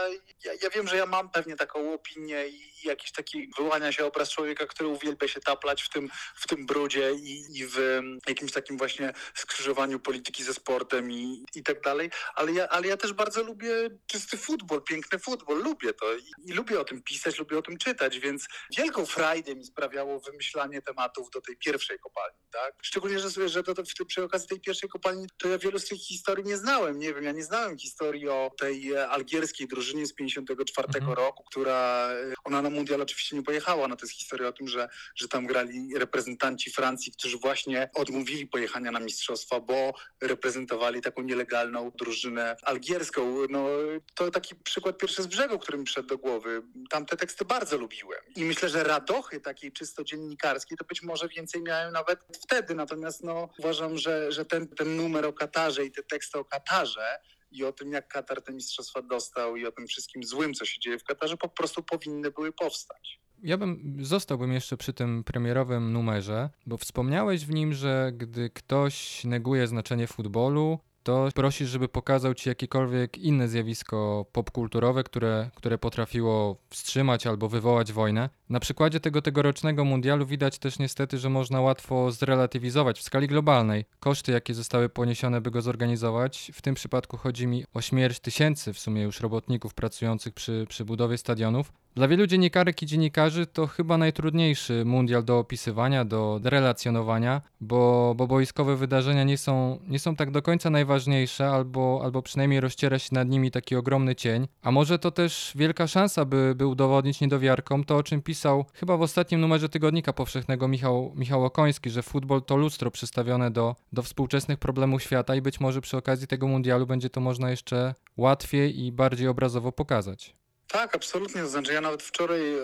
ja, 0.43 0.53
ja 0.61 0.69
wiem, 0.69 0.87
że 0.87 0.97
ja 0.97 1.05
mam 1.05 1.31
pewnie 1.31 1.55
taką 1.55 1.93
opinię 1.93 2.47
i 2.47 2.78
i 2.83 2.87
jakiś 2.87 3.11
taki 3.11 3.49
wyłania 3.57 3.91
się 3.91 4.05
obraz 4.05 4.29
człowieka, 4.29 4.65
który 4.65 4.89
uwielbia 4.89 5.27
się 5.27 5.39
taplać 5.39 5.81
w 5.83 5.89
tym, 5.89 6.09
w 6.35 6.47
tym 6.47 6.65
brudzie 6.65 7.11
i, 7.13 7.45
i 7.59 7.65
w 7.65 7.79
em, 7.79 8.19
jakimś 8.27 8.51
takim 8.51 8.77
właśnie 8.77 9.13
skrzyżowaniu 9.35 9.99
polityki 9.99 10.43
ze 10.43 10.53
sportem 10.53 11.11
i, 11.11 11.45
i 11.55 11.63
tak 11.63 11.81
dalej, 11.81 12.09
ale 12.35 12.51
ja, 12.51 12.67
ale 12.69 12.87
ja 12.87 12.97
też 12.97 13.13
bardzo 13.13 13.43
lubię 13.43 13.89
czysty 14.07 14.37
futbol, 14.37 14.81
piękny 14.83 15.19
futbol, 15.19 15.63
lubię 15.63 15.93
to 15.93 16.13
i, 16.15 16.23
i 16.45 16.53
lubię 16.53 16.79
o 16.79 16.83
tym 16.83 17.03
pisać, 17.03 17.39
lubię 17.39 17.57
o 17.57 17.61
tym 17.61 17.77
czytać, 17.77 18.19
więc 18.19 18.47
wielką 18.77 19.05
frajdę 19.05 19.55
mi 19.55 19.65
sprawiało 19.65 20.19
wymyślanie 20.19 20.81
tematów 20.81 21.29
do 21.33 21.41
tej 21.41 21.57
pierwszej 21.57 21.99
kopalni, 21.99 22.37
tak? 22.51 22.73
Szczególnie, 22.81 23.19
że, 23.19 23.49
że 23.49 23.63
to, 23.63 23.73
w- 23.75 24.05
przy 24.07 24.23
okazji 24.23 24.47
tej 24.47 24.59
pierwszej 24.61 24.89
kopalni 24.89 25.27
to 25.37 25.47
ja 25.47 25.57
wielu 25.57 25.79
z 25.79 25.85
tych 25.87 25.99
historii 25.99 26.45
nie 26.45 26.57
znałem, 26.57 26.99
nie 26.99 27.13
wiem, 27.13 27.23
ja 27.23 27.31
nie 27.31 27.43
znałem 27.43 27.77
historii 27.77 28.29
o 28.29 28.51
tej 28.57 28.97
algierskiej 28.97 29.67
drużynie 29.67 30.05
z 30.05 30.13
54 30.13 30.87
Mhm. 30.95 31.13
roku, 31.13 31.43
która, 31.43 32.09
e, 32.11 32.33
ona 32.43 32.61
na 32.69 32.75
mundial 32.75 33.01
oczywiście 33.01 33.35
nie 33.35 33.43
pojechała, 33.43 33.87
no 33.87 33.95
to 33.95 34.05
jest 34.05 34.17
historia 34.17 34.47
o 34.47 34.51
tym, 34.51 34.67
że, 34.67 34.89
że 35.15 35.27
tam 35.27 35.47
grali 35.47 35.97
reprezentanci 35.97 36.71
Francji, 36.71 37.11
którzy 37.11 37.37
właśnie 37.37 37.89
odmówili 37.93 38.47
pojechania 38.47 38.91
na 38.91 38.99
mistrzostwa, 38.99 39.59
bo 39.59 39.93
reprezentowali 40.21 41.01
taką 41.01 41.21
nielegalną 41.21 41.91
drużynę 41.91 42.55
algierską. 42.63 43.35
No 43.49 43.67
to 44.15 44.31
taki 44.31 44.55
przykład 44.55 44.97
pierwszy 44.97 45.23
z 45.23 45.27
brzegu, 45.27 45.59
który 45.59 45.77
mi 45.77 45.83
przyszedł 45.83 46.07
do 46.07 46.17
głowy. 46.17 46.61
Tamte 46.89 47.17
teksty 47.17 47.45
bardzo 47.45 47.77
lubiłem. 47.77 48.21
I 48.35 48.45
myślę, 48.45 48.69
że 48.69 48.83
radochy 48.83 49.39
takiej 49.39 49.71
czysto 49.71 50.03
dziennikarskiej 50.03 50.77
to 50.77 50.85
być 50.85 51.03
może 51.03 51.27
więcej 51.27 51.61
miałem 51.61 51.93
nawet 51.93 52.19
wtedy. 52.43 52.75
Natomiast 52.75 53.23
no, 53.23 53.49
uważam, 53.59 53.97
że, 53.97 54.31
że 54.31 54.45
ten, 54.45 54.67
ten 54.67 54.95
numer 54.95 55.25
o 55.25 55.33
Katarze 55.33 55.85
i 55.85 55.91
te 55.91 56.03
teksty 56.03 56.39
o 56.39 56.45
Katarze 56.45 57.19
i 57.51 57.63
o 57.63 57.71
tym, 57.71 57.91
jak 57.91 58.07
Katar 58.07 58.41
te 58.41 58.53
mistrzostwa 58.53 59.01
dostał 59.01 59.55
i 59.55 59.65
o 59.65 59.71
tym 59.71 59.87
wszystkim 59.87 60.23
złym, 60.23 60.53
co 60.53 60.65
się 60.65 60.79
dzieje 60.79 60.99
w 60.99 61.03
Katarze, 61.03 61.37
po 61.37 61.49
prostu 61.49 61.83
powinny 61.83 62.31
były 62.31 62.51
powstać. 62.51 63.19
Ja 63.43 63.57
bym 63.57 63.97
zostałbym 64.01 64.53
jeszcze 64.53 64.77
przy 64.77 64.93
tym 64.93 65.23
premierowym 65.23 65.93
numerze, 65.93 66.49
bo 66.65 66.77
wspomniałeś 66.77 67.45
w 67.45 67.53
nim, 67.53 67.73
że 67.73 68.11
gdy 68.13 68.49
ktoś 68.49 69.23
neguje 69.23 69.67
znaczenie 69.67 70.07
futbolu, 70.07 70.79
to 71.09 71.29
prosisz, 71.35 71.69
żeby 71.69 71.87
pokazał 71.87 72.33
ci 72.33 72.49
jakiekolwiek 72.49 73.17
inne 73.17 73.47
zjawisko 73.47 74.25
popkulturowe, 74.31 75.03
które, 75.03 75.49
które 75.55 75.77
potrafiło 75.77 76.57
wstrzymać 76.69 77.27
albo 77.27 77.49
wywołać 77.49 77.93
wojnę. 77.93 78.29
Na 78.49 78.59
przykładzie 78.59 78.99
tego 78.99 79.21
tegorocznego 79.21 79.85
mundialu 79.85 80.25
widać 80.25 80.59
też 80.59 80.79
niestety, 80.79 81.17
że 81.17 81.29
można 81.29 81.61
łatwo 81.61 82.11
zrelatywizować 82.11 82.99
w 82.99 83.03
skali 83.03 83.27
globalnej 83.27 83.85
koszty, 83.99 84.31
jakie 84.31 84.53
zostały 84.53 84.89
poniesione, 84.89 85.41
by 85.41 85.51
go 85.51 85.61
zorganizować. 85.61 86.51
W 86.53 86.61
tym 86.61 86.75
przypadku 86.75 87.17
chodzi 87.17 87.47
mi 87.47 87.65
o 87.73 87.81
śmierć 87.81 88.19
tysięcy 88.19 88.73
w 88.73 88.79
sumie 88.79 89.01
już 89.01 89.19
robotników 89.19 89.73
pracujących 89.73 90.33
przy, 90.33 90.65
przy 90.69 90.85
budowie 90.85 91.17
stadionów. 91.17 91.71
Dla 91.99 92.07
wielu 92.07 92.27
dziennikarek 92.27 92.83
i 92.83 92.85
dziennikarzy 92.85 93.45
to 93.45 93.67
chyba 93.67 93.97
najtrudniejszy 93.97 94.85
mundial 94.85 95.23
do 95.23 95.39
opisywania, 95.39 96.05
do 96.05 96.39
relacjonowania, 96.43 97.41
bo, 97.61 98.13
bo 98.17 98.27
boiskowe 98.27 98.75
wydarzenia 98.75 99.23
nie 99.23 99.37
są, 99.37 99.79
nie 99.87 99.99
są 99.99 100.15
tak 100.15 100.31
do 100.31 100.41
końca 100.41 100.69
najważniejsze, 100.69 101.49
albo, 101.49 102.01
albo 102.03 102.21
przynajmniej 102.21 102.59
rozciera 102.59 102.99
się 102.99 103.09
nad 103.11 103.29
nimi 103.29 103.51
taki 103.51 103.75
ogromny 103.75 104.15
cień. 104.15 104.47
A 104.61 104.71
może 104.71 104.99
to 104.99 105.11
też 105.11 105.51
wielka 105.55 105.87
szansa, 105.87 106.25
by, 106.25 106.53
by 106.55 106.67
udowodnić 106.67 107.21
niedowiarkom 107.21 107.83
to, 107.83 107.97
o 107.97 108.03
czym 108.03 108.21
pisał 108.21 108.65
chyba 108.73 108.97
w 108.97 109.01
ostatnim 109.01 109.41
numerze 109.41 109.69
Tygodnika 109.69 110.13
Powszechnego 110.13 110.67
Michał, 110.67 111.13
Michał 111.15 111.45
Okoński, 111.45 111.89
że 111.89 112.03
futbol 112.03 112.41
to 112.41 112.55
lustro 112.55 112.91
przystawione 112.91 113.51
do, 113.51 113.75
do 113.93 114.01
współczesnych 114.01 114.59
problemów 114.59 115.03
świata 115.03 115.35
i 115.35 115.41
być 115.41 115.59
może 115.59 115.81
przy 115.81 115.97
okazji 115.97 116.27
tego 116.27 116.47
mundialu 116.47 116.87
będzie 116.87 117.09
to 117.09 117.21
można 117.21 117.49
jeszcze 117.49 117.95
łatwiej 118.17 118.85
i 118.85 118.91
bardziej 118.91 119.27
obrazowo 119.27 119.71
pokazać. 119.71 120.39
Tak, 120.71 120.95
absolutnie. 120.95 121.41
To 121.41 121.47
znaczy, 121.47 121.73
ja 121.73 121.81
nawet 121.81 122.03
wczoraj 122.03 122.41
y, 122.41 122.61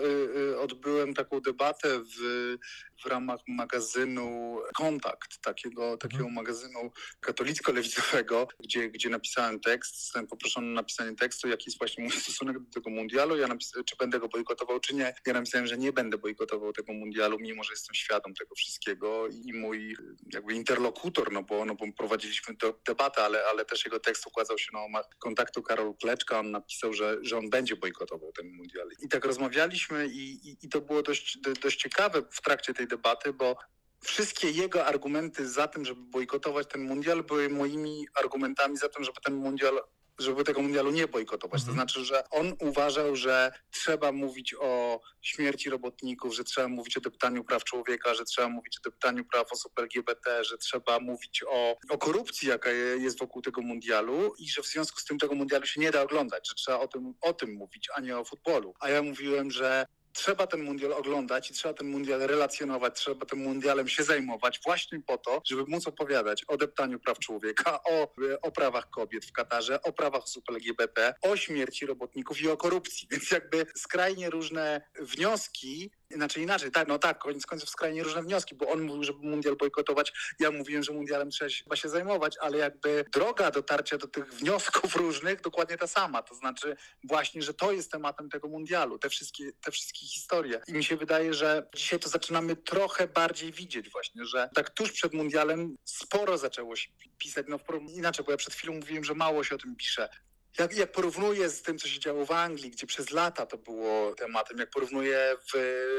y, 0.52 0.60
odbyłem 0.60 1.14
taką 1.14 1.40
debatę 1.40 2.00
w, 2.00 2.18
w 3.04 3.06
ramach 3.06 3.40
magazynu 3.48 4.58
Kontakt, 4.76 5.40
takiego, 5.42 5.96
takiego 5.96 6.24
mhm. 6.24 6.34
magazynu 6.34 6.90
katolicko-lewicowego, 7.20 8.46
gdzie, 8.60 8.88
gdzie 8.88 9.08
napisałem 9.08 9.60
tekst. 9.60 10.00
Zostałem 10.00 10.26
poproszony 10.26 10.66
o 10.66 10.70
napisanie 10.70 11.16
tekstu, 11.16 11.48
jaki 11.48 11.64
jest 11.66 11.78
właśnie 11.78 12.04
mój 12.04 12.12
stosunek 12.12 12.58
do 12.58 12.70
tego 12.70 12.90
mundialu. 12.90 13.36
Ja 13.36 13.48
napisałem, 13.48 13.84
czy 13.84 13.96
będę 13.96 14.20
go 14.20 14.28
bojkotował, 14.28 14.80
czy 14.80 14.94
nie. 14.94 15.14
Ja 15.26 15.32
napisałem, 15.32 15.66
że 15.66 15.78
nie 15.78 15.92
będę 15.92 16.18
bojkotował 16.18 16.72
tego 16.72 16.92
mundialu, 16.92 17.38
mimo 17.40 17.64
że 17.64 17.72
jestem 17.72 17.94
świadom 17.94 18.34
tego 18.34 18.54
wszystkiego 18.54 19.28
i 19.28 19.52
mój 19.52 19.96
jakby 20.32 20.54
interlokutor, 20.54 21.32
no 21.32 21.42
bo, 21.42 21.64
no 21.64 21.74
bo 21.74 21.92
prowadziliśmy 21.96 22.54
debatę, 22.86 23.24
ale, 23.24 23.44
ale 23.44 23.64
też 23.64 23.84
jego 23.84 24.00
tekst 24.00 24.26
układał 24.26 24.58
się 24.58 24.70
na 24.72 25.02
kontaktu 25.18 25.62
Karol 25.62 25.94
Kleczka. 25.96 26.40
On 26.40 26.50
napisał, 26.50 26.92
że, 26.92 27.18
że 27.22 27.38
on 27.38 27.50
będzie 27.50 27.76
bojkotował 27.76 27.95
ten 28.36 28.52
mundial. 28.52 28.88
I 29.02 29.08
tak 29.08 29.24
rozmawialiśmy 29.24 30.06
i, 30.06 30.48
i, 30.48 30.56
i 30.62 30.68
to 30.68 30.80
było 30.80 31.02
dość, 31.02 31.38
dość 31.62 31.80
ciekawe 31.80 32.22
w 32.30 32.40
trakcie 32.40 32.74
tej 32.74 32.86
debaty, 32.86 33.32
bo 33.32 33.56
wszystkie 34.00 34.50
jego 34.50 34.86
argumenty 34.86 35.48
za 35.48 35.68
tym, 35.68 35.84
żeby 35.84 36.00
bojkotować 36.00 36.66
ten 36.66 36.80
mundial, 36.80 37.24
były 37.24 37.48
moimi 37.48 38.06
argumentami 38.14 38.76
za 38.76 38.88
tym, 38.88 39.04
żeby 39.04 39.20
ten 39.24 39.34
mundial 39.34 39.80
żeby 40.18 40.44
tego 40.44 40.62
mundialu 40.62 40.90
nie 40.90 41.08
bojkotować. 41.08 41.60
Mhm. 41.60 41.66
To 41.66 41.72
znaczy, 41.72 42.04
że 42.04 42.30
on 42.30 42.54
uważał, 42.60 43.16
że 43.16 43.52
trzeba 43.70 44.12
mówić 44.12 44.54
o 44.60 45.00
śmierci 45.22 45.70
robotników, 45.70 46.34
że 46.34 46.44
trzeba 46.44 46.68
mówić 46.68 46.96
o 46.96 47.00
deptaniu 47.00 47.44
praw 47.44 47.64
człowieka, 47.64 48.14
że 48.14 48.24
trzeba 48.24 48.48
mówić 48.48 48.78
o 48.78 48.90
deptaniu 48.90 49.24
praw 49.24 49.52
osób 49.52 49.78
LGBT, 49.78 50.44
że 50.44 50.58
trzeba 50.58 51.00
mówić 51.00 51.44
o, 51.48 51.76
o 51.88 51.98
korupcji, 51.98 52.48
jaka 52.48 52.70
jest 52.70 53.18
wokół 53.18 53.42
tego 53.42 53.62
mundialu 53.62 54.34
i 54.38 54.48
że 54.48 54.62
w 54.62 54.66
związku 54.66 55.00
z 55.00 55.04
tym 55.04 55.18
tego 55.18 55.34
mundialu 55.34 55.66
się 55.66 55.80
nie 55.80 55.90
da 55.90 56.02
oglądać, 56.02 56.48
że 56.48 56.54
trzeba 56.54 56.80
o 56.80 56.88
tym, 56.88 57.14
o 57.20 57.32
tym 57.32 57.54
mówić, 57.54 57.88
a 57.94 58.00
nie 58.00 58.18
o 58.18 58.24
futbolu. 58.24 58.74
A 58.80 58.90
ja 58.90 59.02
mówiłem, 59.02 59.50
że 59.50 59.86
trzeba 60.16 60.46
ten 60.46 60.62
mundial 60.62 60.92
oglądać 60.92 61.50
i 61.50 61.54
trzeba 61.54 61.74
ten 61.74 61.88
mundial 61.88 62.20
relacjonować, 62.20 62.94
trzeba 62.94 63.26
tym 63.26 63.38
mundialem 63.38 63.88
się 63.88 64.04
zajmować 64.04 64.60
właśnie 64.64 65.00
po 65.06 65.18
to, 65.18 65.42
żeby 65.44 65.64
móc 65.68 65.86
opowiadać 65.86 66.44
o 66.44 66.56
deptaniu 66.56 66.98
praw 66.98 67.18
człowieka, 67.18 67.80
o, 67.84 68.14
o 68.42 68.50
prawach 68.50 68.90
kobiet 68.90 69.24
w 69.24 69.32
Katarze, 69.32 69.82
o 69.82 69.92
prawach 69.92 70.22
osób 70.22 70.44
LGBT, 70.50 71.14
o 71.22 71.36
śmierci 71.36 71.86
robotników 71.86 72.40
i 72.40 72.48
o 72.48 72.56
korupcji. 72.56 73.08
Więc 73.10 73.30
jakby 73.30 73.66
skrajnie 73.76 74.30
różne 74.30 74.80
wnioski 75.00 75.90
znaczy 76.10 76.40
inaczej, 76.40 76.70
tak, 76.70 76.88
no 76.88 76.98
tak, 76.98 77.18
koniec 77.18 77.46
końców 77.46 77.70
skrajnie 77.70 78.02
różne 78.02 78.22
wnioski, 78.22 78.54
bo 78.54 78.68
on 78.68 78.82
mówił, 78.82 79.04
żeby 79.04 79.18
mundial 79.22 79.56
bojkotować, 79.56 80.12
ja 80.40 80.50
mówiłem, 80.50 80.82
że 80.82 80.92
mundialem 80.92 81.30
trzeba 81.30 81.76
się 81.76 81.88
zajmować, 81.88 82.36
ale 82.40 82.58
jakby 82.58 83.04
droga 83.12 83.50
dotarcia 83.50 83.98
do 83.98 84.08
tych 84.08 84.26
wniosków 84.34 84.96
różnych 85.06 85.40
dokładnie 85.40 85.76
ta 85.76 85.86
sama, 85.86 86.22
to 86.22 86.34
znaczy 86.34 86.76
właśnie, 87.04 87.42
że 87.42 87.54
to 87.54 87.72
jest 87.72 87.90
tematem 87.90 88.30
tego 88.30 88.48
mundialu, 88.48 88.98
te 88.98 89.08
wszystkie, 89.08 89.52
te 89.64 89.70
wszystkie 89.70 90.06
historie. 90.06 90.60
I 90.68 90.72
mi 90.72 90.84
się 90.84 90.96
wydaje, 90.96 91.34
że 91.34 91.68
dzisiaj 91.74 91.98
to 91.98 92.08
zaczynamy 92.08 92.56
trochę 92.56 93.08
bardziej 93.08 93.52
widzieć 93.52 93.90
właśnie, 93.90 94.24
że 94.24 94.50
tak 94.54 94.70
tuż 94.70 94.92
przed 94.92 95.14
mundialem 95.14 95.76
sporo 95.84 96.38
zaczęło 96.38 96.76
się 96.76 96.88
pisać, 97.18 97.46
no 97.48 97.58
inaczej, 97.88 98.24
bo 98.24 98.30
ja 98.30 98.36
przed 98.36 98.54
chwilą 98.54 98.72
mówiłem, 98.72 99.04
że 99.04 99.14
mało 99.14 99.44
się 99.44 99.54
o 99.54 99.58
tym 99.58 99.76
pisze, 99.76 100.08
jak, 100.58 100.76
jak 100.76 100.92
porównuję 100.92 101.48
z 101.48 101.62
tym, 101.62 101.78
co 101.78 101.88
się 101.88 102.00
działo 102.00 102.26
w 102.26 102.30
Anglii, 102.30 102.70
gdzie 102.70 102.86
przez 102.86 103.10
lata 103.10 103.46
to 103.46 103.58
było 103.58 104.14
tematem, 104.14 104.58
jak 104.58 104.70
porównuję 104.70 105.36
w, 105.52 105.56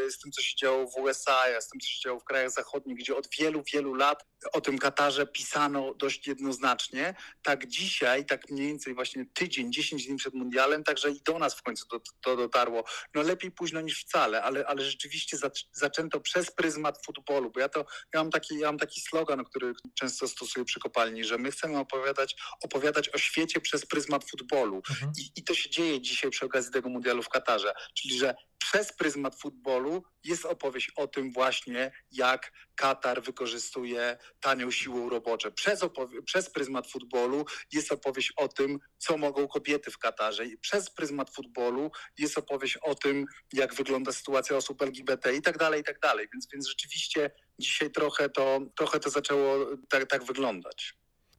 z 0.10 0.20
tym, 0.20 0.32
co 0.32 0.42
się 0.42 0.56
działo 0.56 0.88
w 0.88 0.96
USA, 0.96 1.44
z 1.60 1.70
tym, 1.70 1.80
co 1.80 1.88
się 1.88 2.00
działo 2.04 2.20
w 2.20 2.24
krajach 2.24 2.52
zachodnich, 2.52 2.98
gdzie 2.98 3.16
od 3.16 3.28
wielu, 3.40 3.64
wielu 3.74 3.94
lat 3.94 4.26
o 4.54 4.62
tym 4.62 4.78
Katarze 4.78 5.28
pisano 5.28 5.94
dość 5.94 6.28
jednoznacznie, 6.28 7.16
tak 7.44 7.68
dzisiaj, 7.68 8.26
tak 8.26 8.50
mniej 8.50 8.68
więcej 8.68 8.94
właśnie 8.94 9.26
tydzień, 9.34 9.74
dziesięć 9.74 10.08
dni 10.08 10.18
przed 10.18 10.34
mundialem, 10.34 10.84
także 10.84 11.12
i 11.12 11.22
do 11.22 11.40
nas 11.40 11.56
w 11.56 11.62
końcu 11.62 11.88
to, 11.88 12.00
to 12.22 12.36
dotarło. 12.36 12.84
No 13.16 13.22
lepiej 13.22 13.52
późno 13.52 13.82
niż 13.82 14.02
wcale, 14.02 14.44
ale, 14.44 14.68
ale 14.68 14.84
rzeczywiście 14.84 15.38
zaczęto 15.72 16.20
przez 16.20 16.52
pryzmat 16.52 17.06
futbolu, 17.06 17.52
bo 17.52 17.60
ja 17.60 17.70
to, 17.70 17.86
ja 18.14 18.24
mam 18.24 18.32
taki, 18.32 18.60
ja 18.60 18.68
mam 18.68 18.78
taki 18.78 19.02
slogan, 19.02 19.46
który 19.46 19.74
często 20.00 20.28
stosuję 20.28 20.66
przy 20.66 20.80
kopalni, 20.80 21.24
że 21.24 21.38
my 21.38 21.52
chcemy 21.52 21.80
opowiadać, 21.80 22.36
opowiadać 22.62 23.10
o 23.10 23.18
świecie 23.18 23.62
przez 23.62 23.86
pryzmat 23.86 24.30
futbolu 24.30 24.47
futbolu. 24.48 24.82
Mhm. 24.90 25.12
I, 25.18 25.40
I 25.40 25.44
to 25.44 25.54
się 25.54 25.70
dzieje 25.70 26.02
dzisiaj 26.02 26.32
przy 26.32 26.46
okazji 26.46 26.72
tego 26.72 26.90
mundialu 26.90 27.24
w 27.24 27.30
Katarze. 27.30 27.74
Czyli, 27.94 28.18
że 28.18 28.36
przez 28.58 28.94
pryzmat 28.94 29.40
futbolu 29.42 30.04
jest 30.24 30.46
opowieść 30.46 30.92
o 30.96 31.08
tym 31.08 31.32
właśnie, 31.32 31.92
jak 32.12 32.52
Katar 32.76 33.24
wykorzystuje 33.24 34.18
tanią 34.40 34.72
siłę 34.72 35.10
roboczą. 35.10 35.52
Przez, 35.52 35.82
przez 36.26 36.50
pryzmat 36.50 36.92
futbolu 36.92 37.46
jest 37.72 37.92
opowieść 37.92 38.34
o 38.38 38.48
tym, 38.48 38.80
co 38.98 39.18
mogą 39.18 39.48
kobiety 39.48 39.92
w 39.92 39.98
Katarze. 39.98 40.46
I 40.46 40.58
przez 40.58 40.90
pryzmat 40.90 41.36
futbolu 41.36 41.92
jest 42.18 42.38
opowieść 42.38 42.78
o 42.78 42.96
tym, 42.96 43.26
jak 43.54 43.74
wygląda 43.74 44.12
sytuacja 44.12 44.58
osób 44.58 44.82
LGBT 44.82 45.36
i 45.36 45.42
tak 45.42 45.58
dalej, 45.58 45.82
i 45.82 45.84
tak 45.84 46.00
dalej. 46.00 46.28
Więc, 46.34 46.48
więc 46.54 46.68
rzeczywiście 46.68 47.32
dzisiaj 47.60 47.92
trochę 47.92 48.30
to, 48.30 48.60
trochę 48.76 49.00
to 49.00 49.10
zaczęło 49.10 49.66
tak, 49.90 50.10
tak 50.10 50.24
wyglądać. 50.24 50.96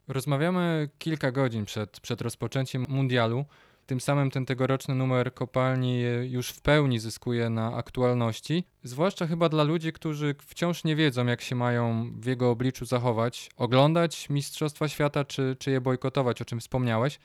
Rozmawiamy 0.09 0.89
kilka 0.99 1.33
godzin 1.33 1.65
przed, 1.65 2.01
przed 2.01 2.21
rozpoczęciem 2.21 2.85
mundialu. 2.89 3.45
Tym 3.87 4.01
samym 4.01 4.31
ten 4.31 4.47
tegoroczny 4.47 4.95
numer 4.95 5.35
kopalni 5.35 6.03
już 6.23 6.51
w 6.51 6.61
pełni 6.61 6.99
zyskuje 6.99 7.51
na 7.51 7.75
aktualności, 7.75 8.65
zwłaszcza 8.83 9.27
chyba 9.27 9.49
dla 9.49 9.63
ludzi, 9.63 9.93
którzy 9.93 10.35
wciąż 10.47 10.85
nie 10.85 10.97
wiedzą, 10.97 11.27
jak 11.27 11.41
się 11.41 11.55
mają 11.57 12.13
w 12.21 12.27
jego 12.27 12.51
obliczu 12.51 12.85
zachować, 12.85 13.51
oglądać 13.57 14.31
Mistrzostwa 14.31 14.89
Świata 14.89 15.25
czy, 15.25 15.57
czy 15.59 15.71
je 15.71 15.81
bojkotować, 15.81 16.43
o 16.43 16.45
czym 16.45 16.61
wspomniałeś. 16.61 17.19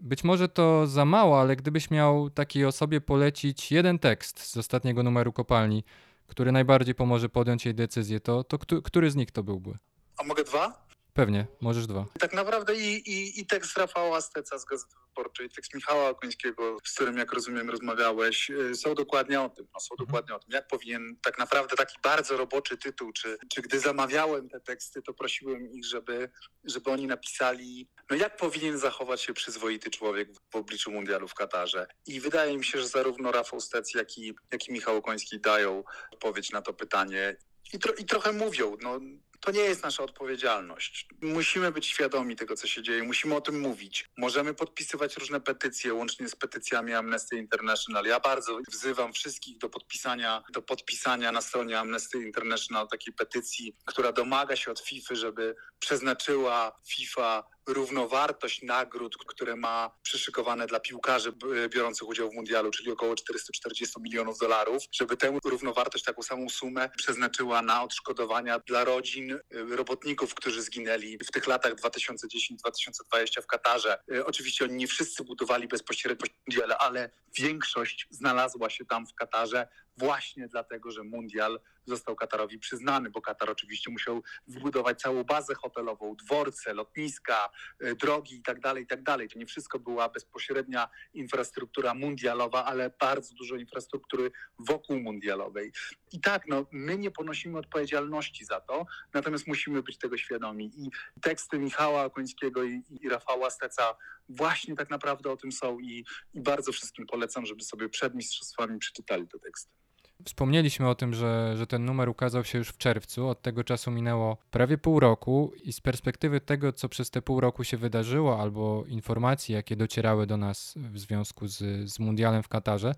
Być 0.00 0.24
może 0.24 0.48
to 0.48 0.86
za 0.86 1.04
mało, 1.04 1.40
ale 1.40 1.56
gdybyś 1.56 1.90
miał 1.90 2.30
takiej 2.30 2.64
osobie 2.64 3.00
polecić 3.00 3.72
jeden 3.72 3.98
tekst 3.98 4.40
z 4.40 4.56
ostatniego 4.56 5.02
numeru 5.02 5.32
kopalni, 5.32 5.84
który 6.26 6.52
najbardziej 6.52 6.94
pomoże 6.94 7.28
podjąć 7.28 7.64
jej 7.64 7.74
decyzję, 7.74 8.20
to, 8.20 8.44
to 8.44 8.58
który 8.82 9.10
z 9.10 9.16
nich 9.16 9.30
to 9.30 9.42
byłby? 9.42 9.78
A 10.18 10.24
mogę 10.24 10.44
dwa? 10.44 10.87
Pewnie, 11.18 11.46
możesz 11.60 11.86
dwa. 11.86 12.06
Tak 12.18 12.32
naprawdę 12.32 12.76
i, 12.76 13.10
i, 13.10 13.40
i 13.40 13.46
tekst 13.46 13.76
Rafała 13.76 14.20
Steca 14.20 14.58
z 14.58 14.64
Gazety 14.64 14.94
Wyborczej, 15.08 15.46
i 15.46 15.50
tekst 15.50 15.74
Michała 15.74 16.14
Końskiego, 16.14 16.76
z 16.84 16.94
którym, 16.94 17.18
jak 17.18 17.32
rozumiem, 17.32 17.70
rozmawiałeś, 17.70 18.50
y, 18.50 18.74
są 18.74 18.94
dokładnie 18.94 19.40
o 19.40 19.48
tym. 19.48 19.66
No, 19.74 19.80
są 19.80 19.94
mhm. 19.94 20.06
dokładnie 20.06 20.34
o 20.34 20.38
tym, 20.38 20.50
jak 20.52 20.68
powinien 20.68 21.16
tak 21.22 21.38
naprawdę 21.38 21.76
taki 21.76 21.96
bardzo 22.02 22.36
roboczy 22.36 22.76
tytuł, 22.76 23.12
czy, 23.12 23.38
czy 23.48 23.62
gdy 23.62 23.80
zamawiałem 23.80 24.48
te 24.48 24.60
teksty, 24.60 25.02
to 25.02 25.14
prosiłem 25.14 25.72
ich, 25.72 25.84
żeby, 25.84 26.30
żeby 26.64 26.90
oni 26.90 27.06
napisali, 27.06 27.88
no 28.10 28.16
jak 28.16 28.36
powinien 28.36 28.78
zachować 28.78 29.20
się 29.20 29.32
przyzwoity 29.32 29.90
człowiek 29.90 30.28
w 30.50 30.56
obliczu 30.56 30.90
mundialu 30.90 31.28
w 31.28 31.34
Katarze. 31.34 31.86
I 32.06 32.20
wydaje 32.20 32.58
mi 32.58 32.64
się, 32.64 32.78
że 32.80 32.88
zarówno 32.88 33.32
Rafał 33.32 33.60
Stec, 33.60 33.94
jak 33.94 34.18
i, 34.18 34.34
jak 34.52 34.68
i 34.68 34.72
Michał 34.72 35.02
Koński 35.02 35.40
dają 35.40 35.84
odpowiedź 36.12 36.50
na 36.50 36.62
to 36.62 36.72
pytanie. 36.72 37.36
I, 37.72 37.78
tro, 37.78 37.94
I 37.94 38.04
trochę 38.04 38.32
mówią, 38.32 38.76
no 38.82 39.00
to 39.40 39.50
nie 39.50 39.60
jest 39.60 39.82
nasza 39.82 40.02
odpowiedzialność. 40.02 41.08
Musimy 41.20 41.72
być 41.72 41.86
świadomi 41.86 42.36
tego, 42.36 42.56
co 42.56 42.66
się 42.66 42.82
dzieje, 42.82 43.02
musimy 43.02 43.34
o 43.34 43.40
tym 43.40 43.60
mówić. 43.60 44.10
Możemy 44.16 44.54
podpisywać 44.54 45.16
różne 45.16 45.40
petycje, 45.40 45.94
łącznie 45.94 46.28
z 46.28 46.36
petycjami 46.36 46.94
Amnesty 46.94 47.36
International. 47.36 48.04
Ja 48.04 48.20
bardzo 48.20 48.58
wzywam 48.68 49.12
wszystkich 49.12 49.58
do 49.58 49.68
podpisania, 49.68 50.42
do 50.52 50.62
podpisania 50.62 51.32
na 51.32 51.40
stronie 51.40 51.78
Amnesty 51.78 52.18
International 52.18 52.88
takiej 52.88 53.14
petycji, 53.14 53.76
która 53.86 54.12
domaga 54.12 54.56
się 54.56 54.70
od 54.70 54.80
FIFA, 54.80 55.14
żeby 55.14 55.56
przeznaczyła 55.78 56.80
FIFA 56.88 57.44
równowartość 57.68 58.62
nagród, 58.62 59.16
które 59.26 59.56
ma 59.56 59.90
przyszykowane 60.02 60.66
dla 60.66 60.80
piłkarzy 60.80 61.32
biorących 61.68 62.08
udział 62.08 62.30
w 62.30 62.34
mundialu, 62.34 62.70
czyli 62.70 62.92
około 62.92 63.14
440 63.14 64.00
milionów 64.00 64.38
dolarów, 64.38 64.82
żeby 64.92 65.16
tę 65.16 65.38
równowartość, 65.44 66.04
taką 66.04 66.22
samą 66.22 66.48
sumę 66.48 66.90
przeznaczyła 66.96 67.62
na 67.62 67.82
odszkodowania 67.82 68.58
dla 68.58 68.84
rodzin 68.84 69.32
y, 69.32 69.40
robotników, 69.52 70.34
którzy 70.34 70.62
zginęli 70.62 71.18
w 71.18 71.30
tych 71.30 71.46
latach 71.46 71.74
2010-2020 71.74 73.42
w 73.42 73.46
Katarze. 73.46 73.98
Y, 74.12 74.26
Oczywiście 74.26 74.64
oni 74.64 74.74
nie 74.74 74.86
wszyscy 74.86 75.24
budowali 75.24 75.68
bezpośrednio 75.68 76.26
mundial, 76.46 76.76
ale 76.78 77.10
większość 77.38 78.06
znalazła 78.10 78.70
się 78.70 78.84
tam 78.84 79.06
w 79.06 79.14
Katarze 79.14 79.68
właśnie 79.98 80.48
dlatego, 80.48 80.90
że 80.90 81.02
mundial 81.04 81.60
został 81.88 82.16
Katarowi 82.16 82.58
przyznany, 82.58 83.10
bo 83.10 83.20
Katar 83.20 83.50
oczywiście 83.50 83.90
musiał 83.90 84.22
wybudować 84.46 85.00
całą 85.00 85.24
bazę 85.24 85.54
hotelową, 85.54 86.16
dworce, 86.16 86.74
lotniska, 86.74 87.50
y, 87.82 87.94
drogi 87.94 88.36
i 88.36 88.42
tak 88.42 88.60
dalej, 88.60 88.84
i 88.84 88.86
tak. 88.86 88.98
To 89.08 89.38
nie 89.38 89.46
wszystko 89.46 89.78
była 89.78 90.08
bezpośrednia 90.08 90.88
infrastruktura 91.14 91.94
mundialowa, 91.94 92.64
ale 92.64 92.90
bardzo 93.00 93.34
dużo 93.34 93.56
infrastruktury 93.56 94.30
wokół 94.58 95.00
mundialowej. 95.00 95.72
I 96.12 96.20
tak, 96.20 96.42
no, 96.48 96.66
my 96.72 96.98
nie 96.98 97.10
ponosimy 97.10 97.58
odpowiedzialności 97.58 98.44
za 98.44 98.60
to, 98.60 98.86
natomiast 99.14 99.46
musimy 99.46 99.82
być 99.82 99.98
tego 99.98 100.16
świadomi. 100.16 100.70
I 100.76 100.90
teksty 101.20 101.58
Michała 101.58 102.04
Okońskiego 102.04 102.64
i, 102.64 102.82
i 103.00 103.08
Rafała 103.08 103.50
Steca 103.50 103.96
właśnie 104.28 104.76
tak 104.76 104.90
naprawdę 104.90 105.30
o 105.30 105.36
tym 105.36 105.52
są 105.52 105.78
i, 105.78 106.04
i 106.34 106.40
bardzo 106.40 106.72
wszystkim 106.72 107.06
polecam, 107.06 107.46
żeby 107.46 107.64
sobie 107.64 107.88
przed 107.88 108.14
mistrzostwami 108.14 108.78
przeczytali 108.78 109.28
te 109.28 109.38
teksty. 109.38 109.87
Wspomnieliśmy 110.24 110.88
o 110.88 110.94
tym, 110.94 111.14
że, 111.14 111.54
że 111.56 111.66
ten 111.66 111.84
numer 111.84 112.08
ukazał 112.08 112.44
się 112.44 112.58
już 112.58 112.68
w 112.68 112.78
czerwcu. 112.78 113.28
Od 113.28 113.42
tego 113.42 113.64
czasu 113.64 113.90
minęło 113.90 114.36
prawie 114.50 114.78
pół 114.78 115.00
roku, 115.00 115.52
i 115.62 115.72
z 115.72 115.80
perspektywy 115.80 116.40
tego, 116.40 116.72
co 116.72 116.88
przez 116.88 117.10
te 117.10 117.22
pół 117.22 117.40
roku 117.40 117.64
się 117.64 117.76
wydarzyło, 117.76 118.40
albo 118.40 118.84
informacji, 118.88 119.54
jakie 119.54 119.76
docierały 119.76 120.26
do 120.26 120.36
nas 120.36 120.74
w 120.76 120.98
związku 120.98 121.48
z, 121.48 121.90
z 121.90 121.98
Mundialem 121.98 122.42
w 122.42 122.48
Katarze, 122.48 122.94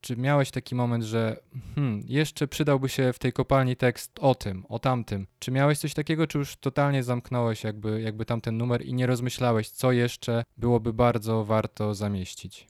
czy 0.00 0.16
miałeś 0.16 0.50
taki 0.50 0.74
moment, 0.74 1.04
że 1.04 1.36
hmm, 1.74 2.02
jeszcze 2.06 2.48
przydałby 2.48 2.88
się 2.88 3.12
w 3.12 3.18
tej 3.18 3.32
kopalni 3.32 3.76
tekst 3.76 4.18
o 4.20 4.34
tym, 4.34 4.66
o 4.68 4.78
tamtym? 4.78 5.26
Czy 5.38 5.50
miałeś 5.50 5.78
coś 5.78 5.94
takiego, 5.94 6.26
czy 6.26 6.38
już 6.38 6.56
totalnie 6.56 7.02
zamknąłeś 7.02 7.64
jakby, 7.64 8.00
jakby 8.00 8.24
tamten 8.24 8.56
numer 8.56 8.86
i 8.86 8.94
nie 8.94 9.06
rozmyślałeś, 9.06 9.70
co 9.70 9.92
jeszcze 9.92 10.44
byłoby 10.56 10.92
bardzo 10.92 11.44
warto 11.44 11.94
zamieścić? 11.94 12.66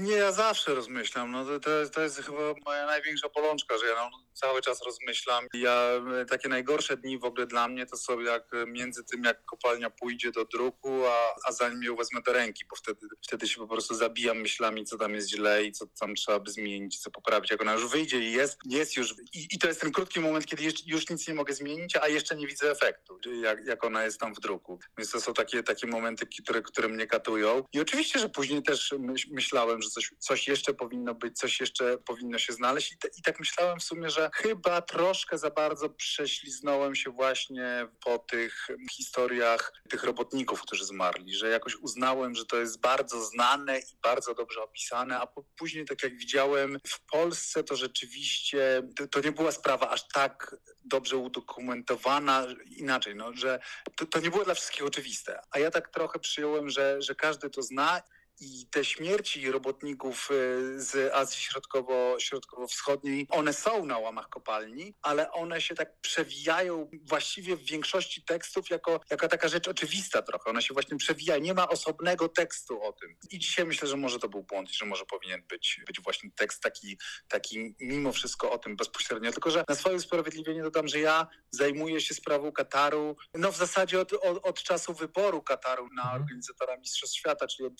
Nie, 0.00 0.12
ja 0.12 0.32
zawsze 0.32 0.74
rozmyślam. 0.74 1.30
No 1.30 1.44
to, 1.44 1.60
to, 1.60 1.70
jest, 1.70 1.94
to 1.94 2.00
jest 2.00 2.18
chyba 2.18 2.54
moja 2.66 2.86
największa 2.86 3.28
bolączka, 3.28 3.78
że 3.78 3.86
ja 3.86 3.94
no, 3.94 4.10
cały 4.40 4.62
czas 4.62 4.82
rozmyślam. 4.86 5.46
Ja 5.54 5.90
e, 6.20 6.24
takie 6.24 6.48
najgorsze 6.48 6.96
dni 6.96 7.18
w 7.18 7.24
ogóle 7.24 7.46
dla 7.46 7.68
mnie 7.68 7.86
to 7.86 7.96
są 7.96 8.20
jak 8.20 8.54
e, 8.54 8.66
między 8.66 9.04
tym, 9.04 9.24
jak 9.24 9.44
kopalnia 9.44 9.90
pójdzie 9.90 10.30
do 10.30 10.44
druku, 10.44 11.06
a, 11.06 11.34
a 11.48 11.52
zanim 11.52 11.82
ją 11.82 11.96
wezmę 11.96 12.20
do 12.22 12.32
ręki, 12.32 12.64
bo 12.70 12.76
wtedy, 12.76 13.06
wtedy 13.22 13.48
się 13.48 13.56
po 13.56 13.68
prostu 13.68 13.94
zabijam 13.94 14.40
myślami, 14.40 14.84
co 14.84 14.98
tam 14.98 15.14
jest 15.14 15.28
źle 15.28 15.64
i 15.64 15.72
co 15.72 15.86
tam 15.86 16.14
trzeba 16.14 16.40
by 16.40 16.50
zmienić, 16.50 16.98
co 16.98 17.10
poprawić. 17.10 17.50
Jak 17.50 17.62
ona 17.62 17.72
już 17.72 17.86
wyjdzie 17.86 18.20
i 18.20 18.32
jest, 18.32 18.58
jest 18.64 18.96
już. 18.96 19.14
I, 19.32 19.48
i 19.52 19.58
to 19.58 19.68
jest 19.68 19.80
ten 19.80 19.92
krótki 19.92 20.20
moment, 20.20 20.46
kiedy 20.46 20.62
już, 20.62 20.86
już 20.86 21.10
nic 21.10 21.28
nie 21.28 21.34
mogę 21.34 21.54
zmienić, 21.54 21.96
a 21.96 22.08
jeszcze 22.08 22.36
nie 22.36 22.46
widzę 22.46 22.70
efektu, 22.70 23.20
jak, 23.42 23.66
jak 23.66 23.84
ona 23.84 24.04
jest 24.04 24.20
tam 24.20 24.34
w 24.34 24.40
druku. 24.40 24.78
Więc 24.98 25.10
to 25.10 25.20
są 25.20 25.34
takie, 25.34 25.62
takie 25.62 25.86
momenty, 25.86 26.26
które, 26.42 26.62
które 26.62 26.88
mnie 26.88 27.06
katują. 27.06 27.64
I 27.72 27.80
oczywiście, 27.80 28.18
że 28.18 28.28
później 28.28 28.62
też 28.62 28.94
myśl, 28.98 29.28
myślałem, 29.32 29.82
że 29.82 29.90
coś, 29.90 30.10
coś 30.18 30.48
jeszcze 30.48 30.74
powinno 30.74 31.14
być, 31.14 31.38
coś 31.38 31.60
jeszcze 31.60 31.98
powinno 31.98 32.38
się 32.38 32.52
znaleźć. 32.52 32.92
I, 32.92 32.98
te, 32.98 33.08
I 33.18 33.22
tak 33.22 33.38
myślałem 33.40 33.80
w 33.80 33.84
sumie, 33.84 34.10
że 34.10 34.27
chyba 34.34 34.82
troszkę 34.82 35.38
za 35.38 35.50
bardzo 35.50 35.90
prześliznąłem 35.90 36.94
się 36.94 37.10
właśnie 37.10 37.88
po 38.04 38.18
tych 38.18 38.68
historiach 38.92 39.72
tych 39.88 40.04
robotników, 40.04 40.62
którzy 40.62 40.84
zmarli, 40.84 41.34
że 41.34 41.48
jakoś 41.48 41.76
uznałem, 41.76 42.34
że 42.34 42.46
to 42.46 42.56
jest 42.56 42.80
bardzo 42.80 43.24
znane 43.24 43.78
i 43.78 43.96
bardzo 44.02 44.34
dobrze 44.34 44.62
opisane, 44.62 45.20
a 45.20 45.26
później, 45.58 45.84
tak 45.84 46.02
jak 46.02 46.16
widziałem, 46.16 46.78
w 46.86 47.00
Polsce 47.06 47.64
to 47.64 47.76
rzeczywiście 47.76 48.82
to 49.10 49.20
nie 49.20 49.32
była 49.32 49.52
sprawa 49.52 49.90
aż 49.90 50.08
tak 50.08 50.56
dobrze 50.84 51.16
udokumentowana, 51.16 52.46
inaczej, 52.66 53.16
no, 53.16 53.32
że 53.34 53.60
to, 53.96 54.06
to 54.06 54.20
nie 54.20 54.30
było 54.30 54.44
dla 54.44 54.54
wszystkich 54.54 54.86
oczywiste. 54.86 55.40
A 55.50 55.58
ja 55.58 55.70
tak 55.70 55.88
trochę 55.88 56.18
przyjąłem, 56.18 56.70
że, 56.70 57.02
że 57.02 57.14
każdy 57.14 57.50
to 57.50 57.62
zna 57.62 58.02
i 58.40 58.66
te 58.70 58.84
śmierci 58.84 59.50
robotników 59.50 60.30
y, 60.30 60.80
z 60.80 61.14
Azji 61.14 61.40
Środkowo, 61.40 62.16
Środkowo-Wschodniej, 62.20 63.26
one 63.30 63.52
są 63.52 63.86
na 63.86 63.98
łamach 63.98 64.28
kopalni, 64.28 64.94
ale 65.02 65.32
one 65.32 65.60
się 65.60 65.74
tak 65.74 66.00
przewijają 66.00 66.90
właściwie 67.02 67.56
w 67.56 67.64
większości 67.64 68.22
tekstów 68.22 68.70
jako, 68.70 69.00
jako 69.10 69.28
taka 69.28 69.48
rzecz 69.48 69.68
oczywista 69.68 70.22
trochę. 70.22 70.50
One 70.50 70.62
się 70.62 70.74
właśnie 70.74 70.96
przewijają. 70.96 71.42
Nie 71.42 71.54
ma 71.54 71.68
osobnego 71.68 72.28
tekstu 72.28 72.82
o 72.82 72.92
tym. 72.92 73.16
I 73.30 73.38
dzisiaj 73.38 73.66
myślę, 73.66 73.88
że 73.88 73.96
może 73.96 74.18
to 74.18 74.28
był 74.28 74.42
błąd 74.42 74.70
i 74.70 74.74
że 74.74 74.86
może 74.86 75.04
powinien 75.04 75.42
być, 75.48 75.80
być 75.86 76.00
właśnie 76.00 76.30
tekst 76.36 76.62
taki, 76.62 76.98
taki 77.28 77.74
mimo 77.80 78.12
wszystko 78.12 78.52
o 78.52 78.58
tym 78.58 78.76
bezpośrednio. 78.76 79.32
Tylko, 79.32 79.50
że 79.50 79.64
na 79.68 79.74
swoje 79.74 79.96
usprawiedliwienie 79.96 80.62
dodam, 80.62 80.88
że 80.88 81.00
ja 81.00 81.26
zajmuję 81.50 82.00
się 82.00 82.14
sprawą 82.14 82.52
Kataru, 82.52 83.16
no 83.34 83.52
w 83.52 83.56
zasadzie 83.56 84.00
od, 84.00 84.12
od, 84.12 84.46
od 84.46 84.62
czasu 84.62 84.94
wyboru 84.94 85.42
Kataru 85.42 85.88
na 85.96 86.08
Mhm. 86.08 86.22
organizatora 86.22 86.76
Mistrzostw 86.76 87.16
Świata, 87.16 87.46
czyli 87.46 87.66
od 87.66 87.74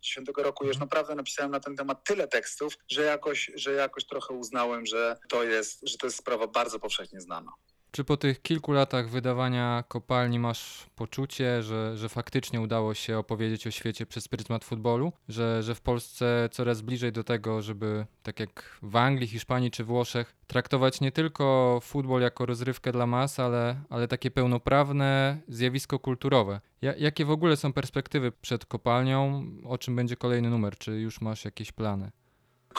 2010 0.00 0.28
roku. 0.36 0.66
Już 0.66 0.78
naprawdę 0.78 1.14
napisałem 1.14 1.50
na 1.50 1.60
ten 1.60 1.76
temat 1.76 2.04
tyle 2.04 2.28
tekstów, 2.28 2.78
że 2.90 3.02
jakoś, 3.02 3.50
że 3.54 3.72
jakoś 3.72 4.06
trochę 4.06 4.34
uznałem, 4.34 4.86
że 4.86 5.16
to 5.28 5.44
jest, 5.44 5.88
że 5.88 5.98
to 5.98 6.06
jest 6.06 6.18
sprawa 6.18 6.46
bardzo 6.46 6.78
powszechnie 6.78 7.20
znana. 7.20 7.52
Czy 7.92 8.04
po 8.04 8.16
tych 8.16 8.42
kilku 8.42 8.72
latach 8.72 9.08
wydawania 9.08 9.84
kopalni 9.88 10.38
masz 10.38 10.86
poczucie, 10.96 11.62
że, 11.62 11.96
że 11.96 12.08
faktycznie 12.08 12.60
udało 12.60 12.94
się 12.94 13.18
opowiedzieć 13.18 13.66
o 13.66 13.70
świecie 13.70 14.06
przez 14.06 14.28
pryzmat 14.28 14.64
futbolu? 14.64 15.12
Że, 15.28 15.62
że 15.62 15.74
w 15.74 15.80
Polsce 15.80 16.48
coraz 16.52 16.80
bliżej 16.80 17.12
do 17.12 17.24
tego, 17.24 17.62
żeby 17.62 18.06
tak 18.22 18.40
jak 18.40 18.78
w 18.82 18.96
Anglii, 18.96 19.28
Hiszpanii 19.28 19.70
czy 19.70 19.84
Włoszech, 19.84 20.36
traktować 20.46 21.00
nie 21.00 21.12
tylko 21.12 21.78
futbol 21.82 22.22
jako 22.22 22.46
rozrywkę 22.46 22.92
dla 22.92 23.06
mas, 23.06 23.40
ale, 23.40 23.80
ale 23.90 24.08
takie 24.08 24.30
pełnoprawne 24.30 25.38
zjawisko 25.48 25.98
kulturowe. 25.98 26.60
Ja, 26.82 26.94
jakie 26.96 27.24
w 27.24 27.30
ogóle 27.30 27.56
są 27.56 27.72
perspektywy 27.72 28.32
przed 28.32 28.66
kopalnią? 28.66 29.46
O 29.64 29.78
czym 29.78 29.96
będzie 29.96 30.16
kolejny 30.16 30.50
numer? 30.50 30.78
Czy 30.78 30.92
już 30.92 31.20
masz 31.20 31.44
jakieś 31.44 31.72
plany? 31.72 32.10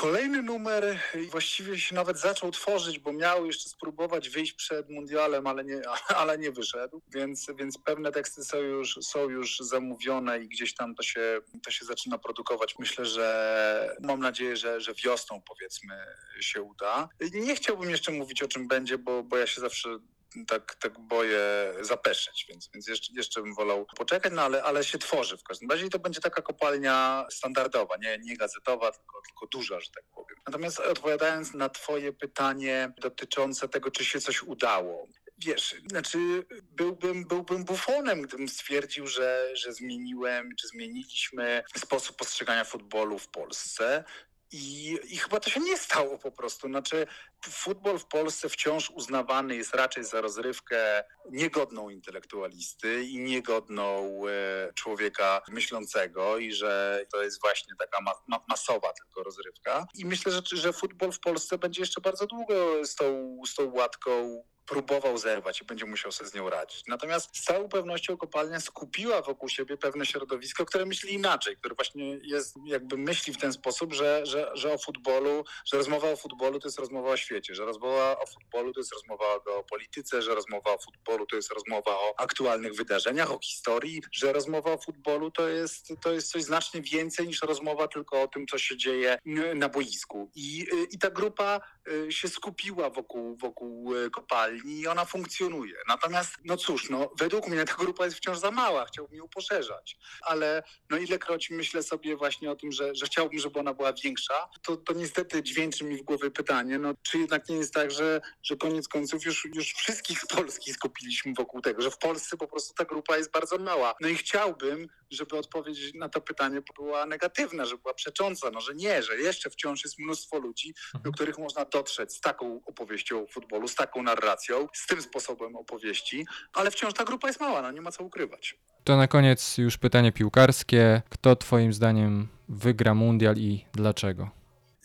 Kolejny 0.02 0.42
numer 0.42 1.00
właściwie 1.30 1.80
się 1.80 1.96
nawet 1.96 2.18
zaczął 2.18 2.52
tworzyć, 2.52 3.00
bo 3.00 3.14
miał 3.14 3.46
jeszcze 3.46 3.70
spróbować 3.70 4.30
wyjść 4.30 4.54
przed 4.54 4.90
mundialem, 4.90 5.48
ale 5.48 5.64
nie, 5.64 5.82
ale 6.22 6.38
nie 6.38 6.52
wyszedł, 6.52 7.02
więc, 7.14 7.48
więc 7.56 7.78
pewne 7.78 8.12
teksty 8.12 8.44
są 8.44 8.58
już, 8.58 9.00
są 9.02 9.30
już 9.30 9.60
zamówione 9.60 10.40
i 10.40 10.48
gdzieś 10.48 10.74
tam 10.74 10.96
to 10.96 11.04
się, 11.04 11.42
to 11.66 11.72
się 11.72 11.86
zaczyna 11.86 12.18
produkować. 12.18 12.80
Myślę, 12.80 13.06
że 13.06 13.96
mam 14.00 14.20
nadzieję, 14.20 14.56
że, 14.58 14.82
że 14.82 14.94
wiosną 14.94 15.42
powiedzmy 15.42 15.96
się 16.40 16.62
uda. 16.62 17.10
Nie 17.34 17.56
chciałbym 17.56 17.90
jeszcze 17.90 18.12
mówić 18.12 18.44
o 18.44 18.48
czym 18.48 18.68
będzie, 18.68 18.98
bo, 18.98 19.24
bo 19.24 19.38
ja 19.38 19.48
się 19.48 19.62
zawsze 19.62 20.00
tak, 20.48 20.76
tak 20.76 21.00
boję 21.00 21.74
zapeszeć, 21.82 22.46
więc, 22.50 22.70
więc 22.74 22.88
jeszcze, 22.88 23.13
jeszcze 23.13 23.41
bym 23.41 23.56
wolał 23.56 23.86
poczekać, 23.98 24.34
no 24.36 24.41
ale, 24.41 24.63
ale 24.63 24.84
się 24.84 24.98
tworzy 24.98 25.38
w 25.38 25.44
każdym 25.44 25.70
razie 25.70 25.86
i 25.86 25.89
to 25.89 26.00
będzie 26.00 26.22
taka 26.22 26.41
kopalnia 26.41 27.26
standardowa, 27.32 27.98
nie, 27.98 28.17
nie 28.17 28.38
gazetowa, 28.38 28.91
tylko, 28.91 29.22
tylko 29.22 29.48
duża, 29.48 29.80
że 29.80 29.91
tak 29.96 30.04
powiem. 30.15 30.38
Natomiast 30.48 30.80
odpowiadając 30.80 31.54
na 31.54 31.70
twoje 31.70 32.13
pytanie 32.13 32.94
dotyczące 32.98 33.70
tego, 33.70 33.91
czy 33.91 34.06
się 34.06 34.22
coś 34.22 34.44
udało. 34.44 35.08
Wiesz, 35.38 35.76
znaczy 35.89 36.17
byłbym, 36.62 37.28
byłbym 37.28 37.65
bufonem, 37.65 38.22
gdybym 38.22 38.50
stwierdził, 38.50 39.08
że, 39.08 39.50
że 39.54 39.74
zmieniłem, 39.74 40.56
czy 40.56 40.67
zmieniliśmy 40.67 41.63
sposób 41.78 42.17
postrzegania 42.17 42.63
futbolu 42.63 43.20
w 43.20 43.28
Polsce. 43.28 44.04
I, 44.52 45.00
I 45.10 45.18
chyba 45.18 45.40
to 45.40 45.50
się 45.50 45.60
nie 45.60 45.78
stało 45.78 46.18
po 46.18 46.32
prostu. 46.32 46.68
Znaczy, 46.68 47.08
futbol 47.46 48.00
w 48.00 48.06
Polsce 48.06 48.50
wciąż 48.50 48.90
uznawany 48.90 49.56
jest 49.56 49.76
raczej 49.76 50.04
za 50.04 50.22
rozrywkę 50.22 51.04
niegodną 51.30 51.90
intelektualisty 51.90 53.04
i 53.04 53.20
niegodną 53.20 54.22
e, 54.28 54.74
człowieka 54.74 55.42
myślącego, 55.50 56.38
i 56.38 56.54
że 56.54 57.06
to 57.12 57.24
jest 57.24 57.42
właśnie 57.42 57.74
taka 57.80 58.02
ma, 58.02 58.12
ma, 58.28 58.40
masowa 58.50 58.94
tylko 58.94 59.24
rozrywka. 59.24 59.88
I 59.96 60.06
myślę, 60.06 60.32
że, 60.32 60.42
że 60.52 60.74
futbol 60.74 61.12
w 61.12 61.20
Polsce 61.20 61.58
będzie 61.58 61.82
jeszcze 61.82 62.02
bardzo 62.02 62.28
długo 62.28 62.86
z 62.86 62.96
tą, 62.96 63.38
z 63.48 63.56
tą 63.56 63.72
łatką 63.72 64.44
próbował 64.65 65.17
zerwać 65.17 65.62
i 65.62 65.65
będzie 65.65 65.86
musiał 65.86 66.12
sobie 66.12 66.30
z 66.30 66.34
nią 66.34 66.50
radzić. 66.50 66.84
Natomiast 66.88 67.38
z 67.38 67.43
całą 67.43 67.69
pewnością 67.69 68.17
kopalnia 68.17 68.60
skupiła 68.60 69.21
wokół 69.21 69.50
siebie 69.50 69.78
pewne 69.78 70.06
środowisko, 70.06 70.65
które 70.65 70.86
myśli 70.86 71.13
inaczej, 71.13 71.58
które 71.58 71.76
właśnie 71.76 72.19
jest, 72.24 72.56
jakby 72.65 72.97
myśli 72.97 73.34
w 73.34 73.38
ten 73.38 73.54
sposób, 73.54 73.93
że, 73.93 74.26
że, 74.26 74.52
że 74.54 74.74
o 74.74 74.78
futbolu, 74.78 75.43
że 75.65 75.78
rozmowa 75.78 76.10
o 76.10 76.15
futbolu 76.15 76.60
to 76.60 76.67
jest 76.67 76.80
rozmowa 76.80 77.10
o 77.10 77.17
świecie, 77.17 77.56
że 77.56 77.65
rozmowa 77.65 78.19
o 78.19 78.26
futbolu 78.26 78.74
to 78.74 78.80
jest 78.80 78.93
rozmowa 78.93 79.26
o 79.36 79.41
geopolityce, 79.41 80.21
że 80.21 80.36
rozmowa 80.36 80.74
o 80.74 80.78
futbolu 80.78 81.26
to 81.26 81.36
jest 81.36 81.52
rozmowa 81.52 81.91
o 81.91 82.13
aktualnych 82.17 82.74
wydarzeniach, 82.76 83.32
o 83.32 83.39
historii, 83.39 84.02
że 84.12 84.34
rozmowa 84.34 84.71
o 84.71 84.78
futbolu 84.78 85.32
to 85.32 85.47
jest, 85.47 85.93
to 86.02 86.13
jest 86.13 86.32
coś 86.32 86.43
znacznie 86.43 86.82
więcej 86.82 87.28
niż 87.28 87.41
rozmowa 87.41 87.88
tylko 87.88 88.21
o 88.21 88.28
tym, 88.28 88.45
co 88.47 88.58
się 88.58 88.78
dzieje 88.78 89.17
na 89.56 89.69
boisku. 89.69 90.32
I, 90.36 90.67
i 90.91 91.00
ta 91.00 91.10
grupa 91.10 91.62
y, 91.88 92.12
się 92.12 92.28
skupiła 92.28 92.89
wokół, 92.89 93.38
wokół 93.38 93.95
y, 93.95 94.10
kopalni 94.10 94.51
i 94.66 94.88
ona 94.88 95.06
funkcjonuje. 95.06 95.76
Natomiast, 95.88 96.32
no 96.46 96.58
cóż, 96.58 96.90
no, 96.90 97.12
według 97.20 97.48
mnie 97.48 97.66
ta 97.66 97.74
grupa 97.76 98.06
jest 98.06 98.18
wciąż 98.18 98.38
za 98.40 98.52
mała, 98.52 98.86
chciałbym 98.86 99.18
ją 99.18 99.28
poszerzać, 99.28 99.98
ale 100.22 100.64
no 100.90 100.98
ilekroć 100.98 101.50
myślę 101.50 101.84
sobie 101.84 102.18
właśnie 102.18 102.52
o 102.52 102.56
tym, 102.56 102.72
że, 102.72 102.96
że 102.96 103.06
chciałbym, 103.06 103.40
żeby 103.40 103.60
ona 103.60 103.74
była 103.74 103.94
większa, 103.94 104.50
to, 104.64 104.78
to 104.78 104.94
niestety 104.94 105.44
dźwięczy 105.44 105.84
mi 105.84 105.98
w 105.98 106.02
głowie 106.02 106.32
pytanie, 106.32 106.80
no 106.80 106.94
czy 107.02 107.18
jednak 107.18 107.50
nie 107.50 107.56
jest 107.56 107.74
tak, 107.74 107.92
że, 107.92 108.22
że 108.44 108.56
koniec 108.58 108.88
końców 108.88 109.26
już, 109.26 109.46
już 109.56 109.74
wszystkich 109.74 110.20
z 110.20 110.26
Polski 110.28 110.74
skupiliśmy 110.74 111.34
wokół 111.38 111.62
tego, 111.62 111.82
że 111.82 111.92
w 111.92 111.98
Polsce 111.98 112.38
po 112.38 112.48
prostu 112.48 112.74
ta 112.74 112.86
grupa 112.86 113.18
jest 113.18 113.32
bardzo 113.32 113.58
mała. 113.58 113.96
No 114.02 114.08
i 114.08 114.16
chciałbym, 114.16 114.88
żeby 115.12 115.38
odpowiedź 115.38 115.94
na 115.94 116.10
to 116.10 116.22
pytanie 116.22 116.62
była 116.76 117.06
negatywna, 117.06 117.66
że 117.66 117.78
była 117.78 117.94
przecząca, 117.94 118.52
no 118.52 118.62
że 118.62 118.76
nie, 118.76 119.04
że 119.04 119.18
jeszcze 119.18 119.50
wciąż 119.50 119.84
jest 119.84 120.00
mnóstwo 120.00 120.40
ludzi, 120.40 120.74
do 120.94 120.98
Mhm. 120.98 121.14
których 121.14 121.38
można 121.38 121.66
dotrzeć 121.66 122.14
z 122.14 122.22
taką 122.22 122.62
opowieścią 122.66 123.24
o 123.24 123.28
futbolu, 123.28 123.68
z 123.68 123.76
taką 123.76 124.04
narracją, 124.41 124.67
z 124.73 124.88
tym 124.88 125.01
sposobem 125.01 125.56
opowieści, 125.56 126.25
ale 126.54 126.71
wciąż 126.71 126.93
ta 126.93 127.04
grupa 127.04 127.27
jest 127.27 127.39
mała, 127.39 127.62
no 127.62 127.71
nie 127.71 127.82
ma 127.82 127.91
co 127.91 128.04
ukrywać. 128.04 128.58
To 128.84 128.97
na 128.97 129.08
koniec 129.08 129.58
już 129.58 129.77
pytanie 129.77 130.12
piłkarskie. 130.12 131.01
Kto 131.10 131.36
Twoim 131.36 131.73
zdaniem 131.73 132.27
wygra 132.49 132.93
mundial 132.93 133.36
i 133.38 133.65
dlaczego? 133.73 134.30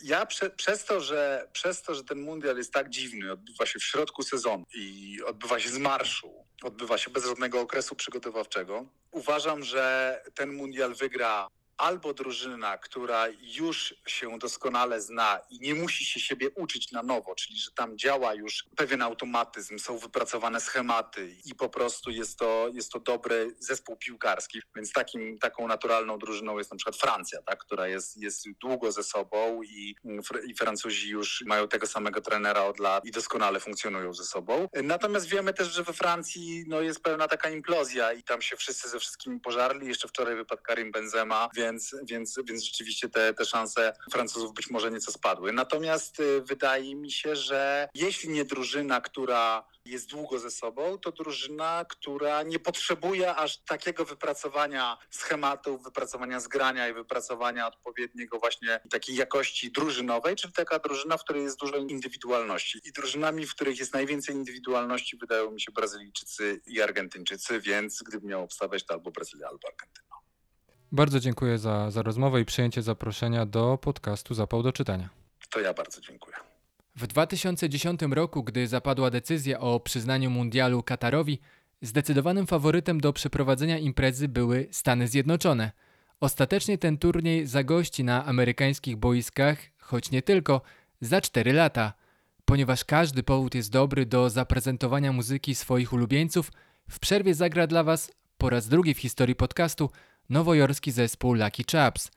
Ja 0.05 0.27
prze, 0.27 0.51
przez, 0.51 0.85
to, 0.85 1.01
że, 1.01 1.49
przez 1.53 1.83
to, 1.83 1.95
że 1.95 2.05
ten 2.05 2.21
mundial 2.21 2.57
jest 2.57 2.73
tak 2.73 2.91
dziwny, 2.91 3.33
odbywa 3.33 3.67
się 3.67 3.79
w 3.79 3.85
środku 3.85 4.23
sezonu 4.23 4.65
i 4.75 5.19
odbywa 5.27 5.61
się 5.61 5.69
z 5.69 5.79
marszu, 5.79 6.31
odbywa 6.63 6.99
się 6.99 7.11
bez 7.11 7.25
żadnego 7.27 7.61
okresu 7.61 7.95
przygotowawczego, 7.95 8.87
uważam, 9.11 9.63
że 9.63 10.21
ten 10.35 10.53
mundial 10.53 10.95
wygra 10.95 11.49
albo 11.79 12.15
drużyna, 12.15 12.79
która 12.79 13.27
już 13.41 13.95
się 14.07 14.39
doskonale 14.39 15.01
zna 15.01 15.41
i 15.51 15.61
nie 15.61 15.75
musi 15.75 16.05
się 16.05 16.21
siebie 16.21 16.51
uczyć 16.51 16.93
na 16.93 17.03
nowo, 17.03 17.35
czyli 17.35 17.59
że 17.59 17.71
tam 17.71 17.99
działa 17.99 18.35
już 18.35 18.65
pewien 18.77 19.03
automatyzm, 19.03 19.79
są 19.79 19.99
wypracowane 19.99 20.61
schematy 20.61 21.37
i 21.45 21.55
po 21.55 21.69
prostu 21.69 22.11
jest 22.11 22.39
to, 22.39 22.71
jest 22.75 22.93
to 22.93 23.01
dobry 23.01 23.57
zespół 23.59 23.97
piłkarski. 23.97 24.63
Więc 24.77 24.93
takim, 24.93 25.39
taką 25.39 25.69
naturalną 25.69 26.19
drużyną 26.19 26.59
jest 26.59 26.71
na 26.71 26.77
przykład 26.77 26.97
Francja, 26.97 27.43
tak, 27.43 27.59
która 27.59 27.89
jest, 27.89 28.17
jest 28.17 28.45
długo 28.61 28.93
ze 28.93 29.03
sobą 29.03 29.63
i, 29.63 29.97
Fr- 30.05 30.45
i 30.47 30.55
Francuzi 30.55 31.11
już 31.11 31.45
mają 31.47 31.69
tego 31.69 31.87
samego 31.87 32.21
trenera 32.21 32.65
od 32.65 32.79
lat 32.79 33.05
i 33.05 33.11
doskonale 33.11 33.61
funkcjonują 33.61 34.15
ze 34.15 34.25
sobą. 34.25 34.69
Natomiast 34.83 35.27
wiemy 35.27 35.55
też, 35.55 35.69
że 35.69 35.83
we 35.83 35.93
Francji 35.93 36.65
no, 36.69 36.81
jest 36.81 37.01
pełna 37.01 37.29
taka 37.29 37.51
implozja 37.51 38.13
i 38.13 38.23
tam 38.23 38.43
się 38.43 38.57
wszyscy 38.57 38.89
ze 38.89 38.99
wszystkimi 38.99 39.41
pożarli. 39.41 39.89
Jeszcze 39.89 40.09
wczoraj 40.09 40.37
wypadł 40.37 40.63
Karim 40.63 40.93
Benzema, 40.93 41.49
więc, 41.67 41.95
więc, 42.05 42.39
więc 42.45 42.65
rzeczywiście 42.65 43.09
te, 43.09 43.35
te 43.35 43.45
szanse 43.45 43.93
Francuzów 44.13 44.55
być 44.55 44.71
może 44.71 44.91
nieco 44.91 45.13
spadły. 45.13 45.53
Natomiast 45.53 46.21
y, 46.21 46.43
wydaje 46.43 46.97
mi 46.97 47.13
się, 47.13 47.37
że 47.37 47.89
jeśli 47.95 48.29
nie 48.29 48.45
drużyna, 48.45 49.01
która 49.01 49.67
jest 49.85 50.11
długo 50.11 50.39
ze 50.39 50.51
sobą, 50.51 50.99
to 50.99 51.13
drużyna, 51.13 51.85
która 51.89 52.43
nie 52.43 52.59
potrzebuje 52.59 53.37
aż 53.37 53.57
takiego 53.59 54.05
wypracowania 54.05 54.99
schematów, 55.11 55.83
wypracowania 55.83 56.41
zgrania 56.41 56.89
i 56.89 56.95
wypracowania 56.95 57.69
odpowiedniego 57.69 58.39
właśnie 58.39 58.81
takiej 58.91 59.17
jakości 59.17 59.73
drużynowej, 59.73 60.37
czyli 60.37 60.53
taka 60.53 60.79
drużyna, 60.79 61.17
w 61.17 61.25
której 61.25 61.43
jest 61.43 61.59
dużo 61.59 61.77
indywidualności. 61.77 62.81
I 62.85 62.93
drużynami, 62.93 63.47
w 63.47 63.55
których 63.55 63.79
jest 63.79 63.95
najwięcej 63.95 64.35
indywidualności, 64.35 65.17
wydają 65.17 65.51
mi 65.51 65.61
się 65.61 65.73
Brazylijczycy 65.73 66.61
i 66.67 66.83
Argentyńczycy, 66.83 67.61
więc 67.61 68.03
gdybym 68.03 68.31
miał 68.31 68.45
obstawiać, 68.45 68.87
to 68.87 68.95
albo 68.95 69.11
Brazylia, 69.11 69.49
albo 69.49 69.69
Argentyna. 69.69 70.16
Bardzo 70.97 71.21
dziękuję 71.21 71.59
za, 71.59 71.91
za 71.91 72.03
rozmowę 72.03 72.41
i 72.41 72.45
przyjęcie 72.45 72.83
zaproszenia 72.83 73.47
do 73.47 73.79
podcastu 73.79 74.35
Zapał 74.35 74.63
do 74.63 74.73
czytania. 74.73 75.09
To 75.51 75.61
ja 75.61 75.75
bardzo 75.75 76.01
dziękuję. 76.01 76.37
W 76.97 77.07
2010 77.07 78.01
roku, 78.11 78.43
gdy 78.43 78.67
zapadła 78.67 79.11
decyzja 79.11 79.61
o 79.61 79.81
przyznaniu 79.81 80.31
mundialu 80.31 80.83
Katarowi, 80.83 81.41
zdecydowanym 81.83 82.47
faworytem 82.47 83.01
do 83.01 83.13
przeprowadzenia 83.13 83.79
imprezy 83.79 84.29
były 84.29 84.69
Stany 84.71 85.09
Zjednoczone. 85.09 85.73
Ostatecznie 86.21 86.79
ten 86.79 86.99
turniej 86.99 87.47
zagości 87.47 88.05
na 88.05 88.25
amerykańskich 88.27 88.97
boiskach, 88.97 89.59
choć 89.79 90.11
nie 90.11 90.23
tylko, 90.23 90.61
za 91.01 91.21
4 91.21 91.53
lata. 91.53 91.93
Ponieważ 92.45 92.85
każdy 92.85 93.23
powód 93.23 93.55
jest 93.55 93.71
dobry 93.71 94.07
do 94.07 94.31
zaprezentowania 94.31 95.13
muzyki 95.13 95.55
swoich 95.55 95.93
ulubieńców, 95.93 96.53
w 96.91 96.99
przerwie 96.99 97.35
zagra 97.35 97.67
dla 97.67 97.85
Was 97.85 98.13
po 98.39 98.51
raz 98.51 98.69
drugi 98.69 98.95
w 98.95 98.99
historii 98.99 99.35
podcastu 99.35 99.91
nowojorski 100.31 100.93
zespół 100.93 101.35
Lucky 101.35 101.65
Chaps. 101.73 102.11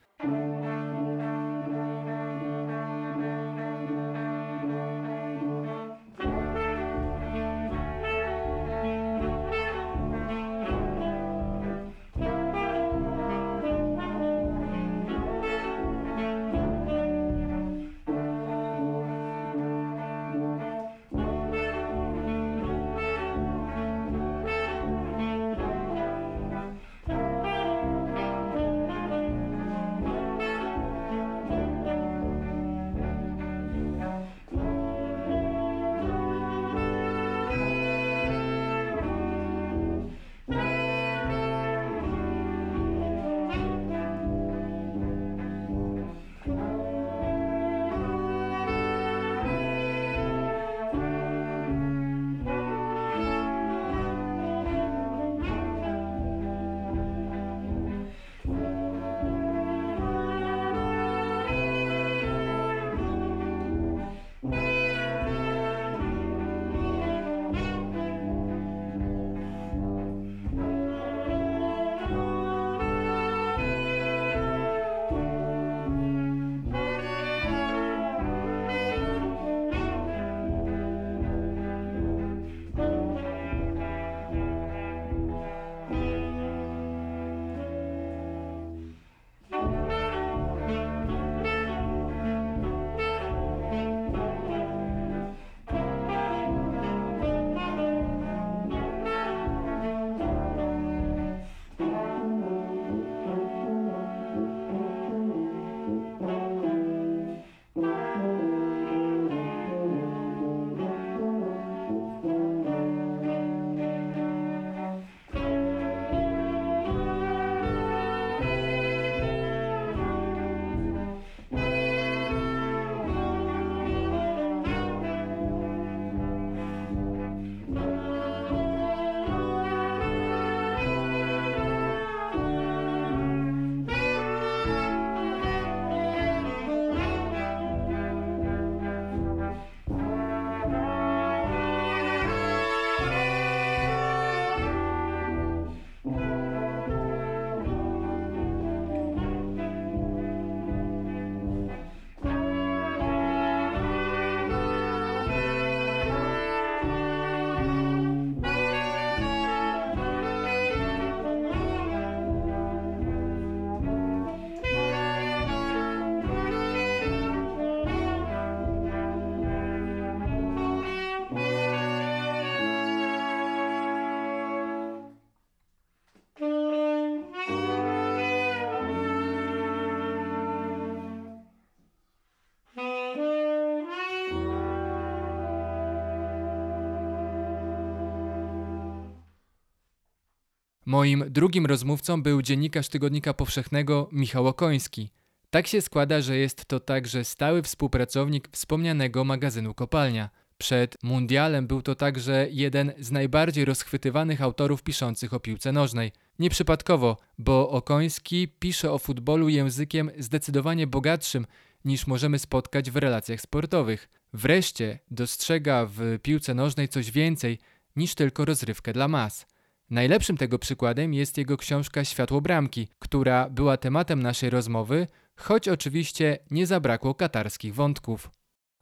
Moim 191.00 191.24
drugim 191.30 191.66
rozmówcą 191.66 192.24
był 192.24 192.42
dziennikarz 192.42 192.90
Tygodnika 192.90 193.34
Powszechnego 193.34 194.10
Michał 194.12 194.48
Okoński. 194.48 195.10
Tak 195.50 195.68
się 195.68 195.82
składa, 195.82 196.22
że 196.22 196.38
jest 196.38 196.66
to 196.66 196.80
także 196.80 197.26
stały 197.26 197.64
współpracownik 197.64 198.50
wspomnianego 198.52 199.24
magazynu 199.24 199.74
Kopalnia. 199.74 200.30
Przed 200.58 201.04
mundialem 201.04 201.68
był 201.68 201.82
to 201.82 201.96
także 201.96 202.48
jeden 202.52 202.94
z 203.00 203.12
najbardziej 203.12 203.66
rozchwytywanych 203.66 204.42
autorów 204.42 204.84
piszących 204.84 205.34
o 205.34 205.40
piłce 205.40 205.72
nożnej. 205.72 206.12
Nieprzypadkowo, 206.40 207.18
bo 207.38 207.70
Okoński 207.70 208.48
pisze 208.60 208.92
o 208.92 209.00
futbolu 209.00 209.50
językiem 209.50 210.12
zdecydowanie 210.18 210.88
bogatszym 210.88 211.46
niż 211.86 212.08
możemy 212.08 212.40
spotkać 212.40 212.92
w 212.92 212.96
relacjach 212.96 213.42
sportowych. 213.42 214.10
Wreszcie 214.34 215.00
dostrzega 215.12 215.86
w 215.86 216.20
piłce 216.22 216.54
nożnej 216.54 216.90
coś 216.90 217.12
więcej 217.12 217.60
niż 217.96 218.16
tylko 218.16 218.46
rozrywkę 218.46 218.94
dla 218.94 219.08
mas. 219.08 219.46
Najlepszym 219.90 220.38
tego 220.38 220.60
przykładem 220.60 221.14
jest 221.14 221.38
jego 221.38 221.58
książka 221.58 222.06
Światło 222.06 222.42
Bramki, 222.42 222.88
która 223.00 223.50
była 223.50 223.78
tematem 223.78 224.24
naszej 224.24 224.50
rozmowy, 224.50 225.08
choć 225.36 225.68
oczywiście 225.68 226.38
nie 226.52 226.68
zabrakło 226.68 227.16
katarskich 227.16 227.76
wątków. 227.76 228.39